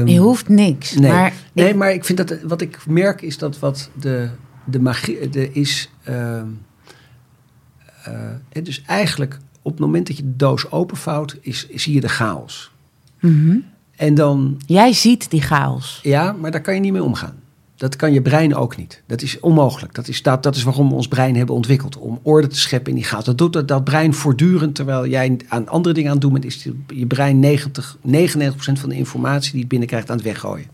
je 0.06 0.18
hoeft 0.18 0.48
niks. 0.48 0.94
Nee, 0.94 1.10
maar, 1.10 1.32
nee 1.52 1.68
ik, 1.68 1.74
maar 1.74 1.92
ik 1.92 2.04
vind 2.04 2.18
dat, 2.18 2.42
wat 2.42 2.60
ik 2.60 2.86
merk 2.86 3.22
is 3.22 3.38
dat 3.38 3.58
wat 3.58 3.90
de, 4.00 4.28
de 4.64 4.80
magie 4.80 5.28
de 5.28 5.52
is. 5.52 5.90
Ehm, 6.04 6.46
dus 8.62 8.82
eigenlijk 8.86 9.38
op 9.62 9.70
het 9.70 9.80
moment 9.80 10.06
dat 10.06 10.16
je 10.16 10.22
de 10.22 10.36
doos 10.36 10.70
openvouwt, 10.70 11.36
is, 11.40 11.68
zie 11.68 11.94
je 11.94 12.00
de 12.00 12.08
chaos. 12.08 12.72
Mm 13.20 13.64
En 13.96 14.14
dan. 14.14 14.60
Jij 14.66 14.92
ziet 14.92 15.30
die 15.30 15.42
chaos. 15.42 16.00
Ja, 16.02 16.32
maar 16.32 16.50
daar 16.50 16.60
kan 16.60 16.74
je 16.74 16.80
niet 16.80 16.92
mee 16.92 17.02
omgaan. 17.02 17.42
Dat 17.84 17.96
kan 17.96 18.12
je 18.12 18.22
brein 18.22 18.54
ook 18.54 18.76
niet. 18.76 19.02
Dat 19.06 19.22
is 19.22 19.40
onmogelijk. 19.40 19.94
Dat 19.94 20.08
is, 20.08 20.22
dat, 20.22 20.42
dat 20.42 20.56
is 20.56 20.62
waarom 20.62 20.88
we 20.88 20.94
ons 20.94 21.08
brein 21.08 21.36
hebben 21.36 21.54
ontwikkeld. 21.54 21.96
Om 21.96 22.20
orde 22.22 22.46
te 22.46 22.58
scheppen 22.58 22.90
in 22.90 22.96
die 22.96 23.04
chaos. 23.04 23.24
Dat 23.24 23.38
doet 23.38 23.52
dat, 23.52 23.68
dat 23.68 23.84
brein 23.84 24.14
voortdurend, 24.14 24.74
terwijl 24.74 25.06
jij 25.06 25.36
aan 25.48 25.68
andere 25.68 25.94
dingen 25.94 26.08
aan 26.08 26.16
het 26.16 26.24
doen 26.24 26.32
bent, 26.32 26.44
is 26.44 26.68
je 26.86 27.06
brein 27.06 27.38
90, 27.38 27.96
99% 27.96 28.00
van 28.56 28.88
de 28.88 28.94
informatie 28.94 29.50
die 29.50 29.60
het 29.60 29.68
binnenkrijgt 29.68 30.10
aan 30.10 30.16
het 30.16 30.24
weggooien. 30.24 30.66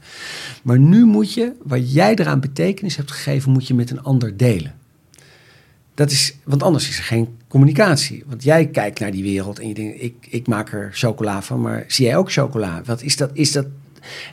Maar 0.62 0.78
nu 0.78 1.04
moet 1.04 1.34
je, 1.34 1.52
wat 1.62 1.92
jij 1.92 2.14
eraan 2.14 2.40
betekenis 2.40 2.96
hebt 2.96 3.10
gegeven, 3.10 3.52
moet 3.52 3.66
je 3.66 3.74
met 3.74 3.90
een 3.90 4.02
ander 4.02 4.36
delen. 4.36 4.74
Dat 5.94 6.10
is, 6.10 6.36
want 6.44 6.62
anders 6.62 6.88
is 6.88 6.98
er 6.98 7.04
geen 7.04 7.28
communicatie. 7.48 8.24
Want 8.26 8.42
jij 8.42 8.66
kijkt 8.66 9.00
naar 9.00 9.10
die 9.10 9.22
wereld 9.22 9.58
en 9.58 9.68
je 9.68 9.74
denkt, 9.74 10.02
ik, 10.02 10.14
ik 10.28 10.46
maak 10.46 10.72
er 10.72 10.90
chocola 10.92 11.42
van, 11.42 11.60
maar 11.60 11.84
zie 11.86 12.06
jij 12.06 12.16
ook 12.16 12.32
chocola? 12.32 12.82
Wat 12.84 13.02
is 13.02 13.16
dat? 13.16 13.30
Is 13.32 13.52
dat 13.52 13.66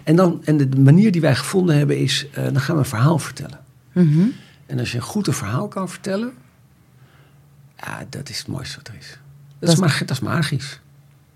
En, 0.03 0.15
dan, 0.15 0.41
en 0.45 0.57
de 0.57 0.80
manier 0.80 1.11
die 1.11 1.22
wij 1.22 1.36
gevonden 1.36 1.78
hebben 1.78 1.97
is, 1.97 2.26
eh, 2.34 2.43
dan 2.43 2.59
gaan 2.59 2.76
we 2.76 2.82
een 2.82 2.88
verhaal 2.88 3.20
vertellen. 3.20 3.59
Mhm. 3.91 4.26
En 4.65 4.80
als 4.80 4.91
je 4.91 4.97
een 4.97 5.03
goed 5.03 5.28
een 5.28 5.34
verhaal 5.34 5.68
kan 5.68 5.89
vertellen, 5.89 6.34
ja, 7.78 8.05
dat 8.09 8.30
is 8.30 8.38
het 8.38 8.47
mooiste 8.47 8.78
wat 8.78 8.88
er 8.88 8.95
is. 8.99 9.09
Dat, 9.09 9.20
Dat- 9.59 9.70
is, 9.70 9.80
mag, 9.80 9.99
dat 9.99 10.09
is 10.11 10.20
magisch. 10.20 10.80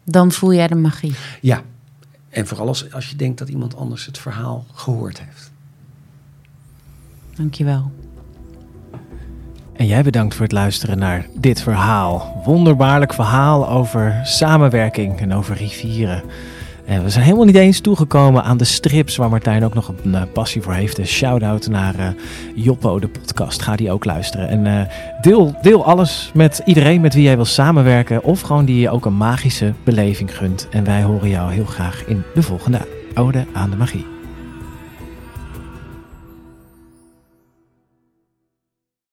Dan 0.04 0.32
voel 0.32 0.54
jij 0.54 0.68
de 0.68 0.76
magie. 0.76 1.14
Ja. 1.42 1.62
En 2.30 2.48
vooral 2.48 2.68
als, 2.68 2.94
als 2.94 3.10
je 3.10 3.16
denkt 3.16 3.38
dat 3.38 3.50
iemand 3.50 3.76
anders 3.76 4.06
het 4.06 4.18
verhaal 4.18 4.66
gehoord 4.74 5.20
heeft. 5.22 5.52
Dankjewel. 7.36 7.92
En 9.74 9.86
jij 9.86 10.04
bedankt 10.04 10.34
voor 10.34 10.44
het 10.44 10.52
luisteren 10.52 10.98
naar 10.98 11.26
dit 11.36 11.62
verhaal. 11.62 12.42
Wonderbaarlijk 12.46 13.14
verhaal 13.14 13.70
over 13.70 14.20
samenwerking 14.24 15.20
en 15.20 15.34
over 15.34 15.56
rivieren. 15.56 16.24
En 16.86 17.04
we 17.04 17.10
zijn 17.10 17.24
helemaal 17.24 17.46
niet 17.46 17.56
eens 17.56 17.80
toegekomen 17.80 18.44
aan 18.44 18.58
de 18.58 18.64
strips 18.64 19.16
waar 19.16 19.30
Martijn 19.30 19.66
ook 19.66 19.74
nog 19.74 19.94
een 20.04 20.16
eh, 20.16 20.22
passie 20.34 20.62
voor 20.62 20.74
heeft. 20.74 20.98
Een 20.98 21.08
shout-out 21.08 21.68
naar 21.68 21.96
eh, 21.96 22.08
Joppo, 22.56 23.00
de 23.00 23.08
podcast. 23.08 23.62
Ga 23.62 23.76
die 23.76 23.92
ook 23.92 24.06
luisteren. 24.06 24.50
En 24.50 24.68
eh, 24.68 24.94
deel, 25.22 25.56
deel 25.62 25.86
alles 25.86 26.32
met 26.34 26.62
iedereen 26.66 27.02
met 27.02 27.14
wie 27.14 27.24
jij 27.24 27.36
wil 27.36 27.46
samenwerken. 27.46 28.24
Of 28.24 28.42
gewoon 28.42 28.66
die 28.66 28.80
je 28.80 28.90
ook 28.90 29.06
een 29.06 29.18
magische 29.18 29.74
beleving 29.84 30.38
gunt. 30.38 30.68
En 30.72 30.84
wij 30.84 31.04
horen 31.04 31.30
jou 31.30 31.52
heel 31.52 31.66
graag 31.66 32.04
in 32.06 32.24
de 32.34 32.44
volgende 32.44 32.80
Ode 33.16 33.46
aan 33.54 33.70
de 33.70 33.76
Magie. 33.76 34.11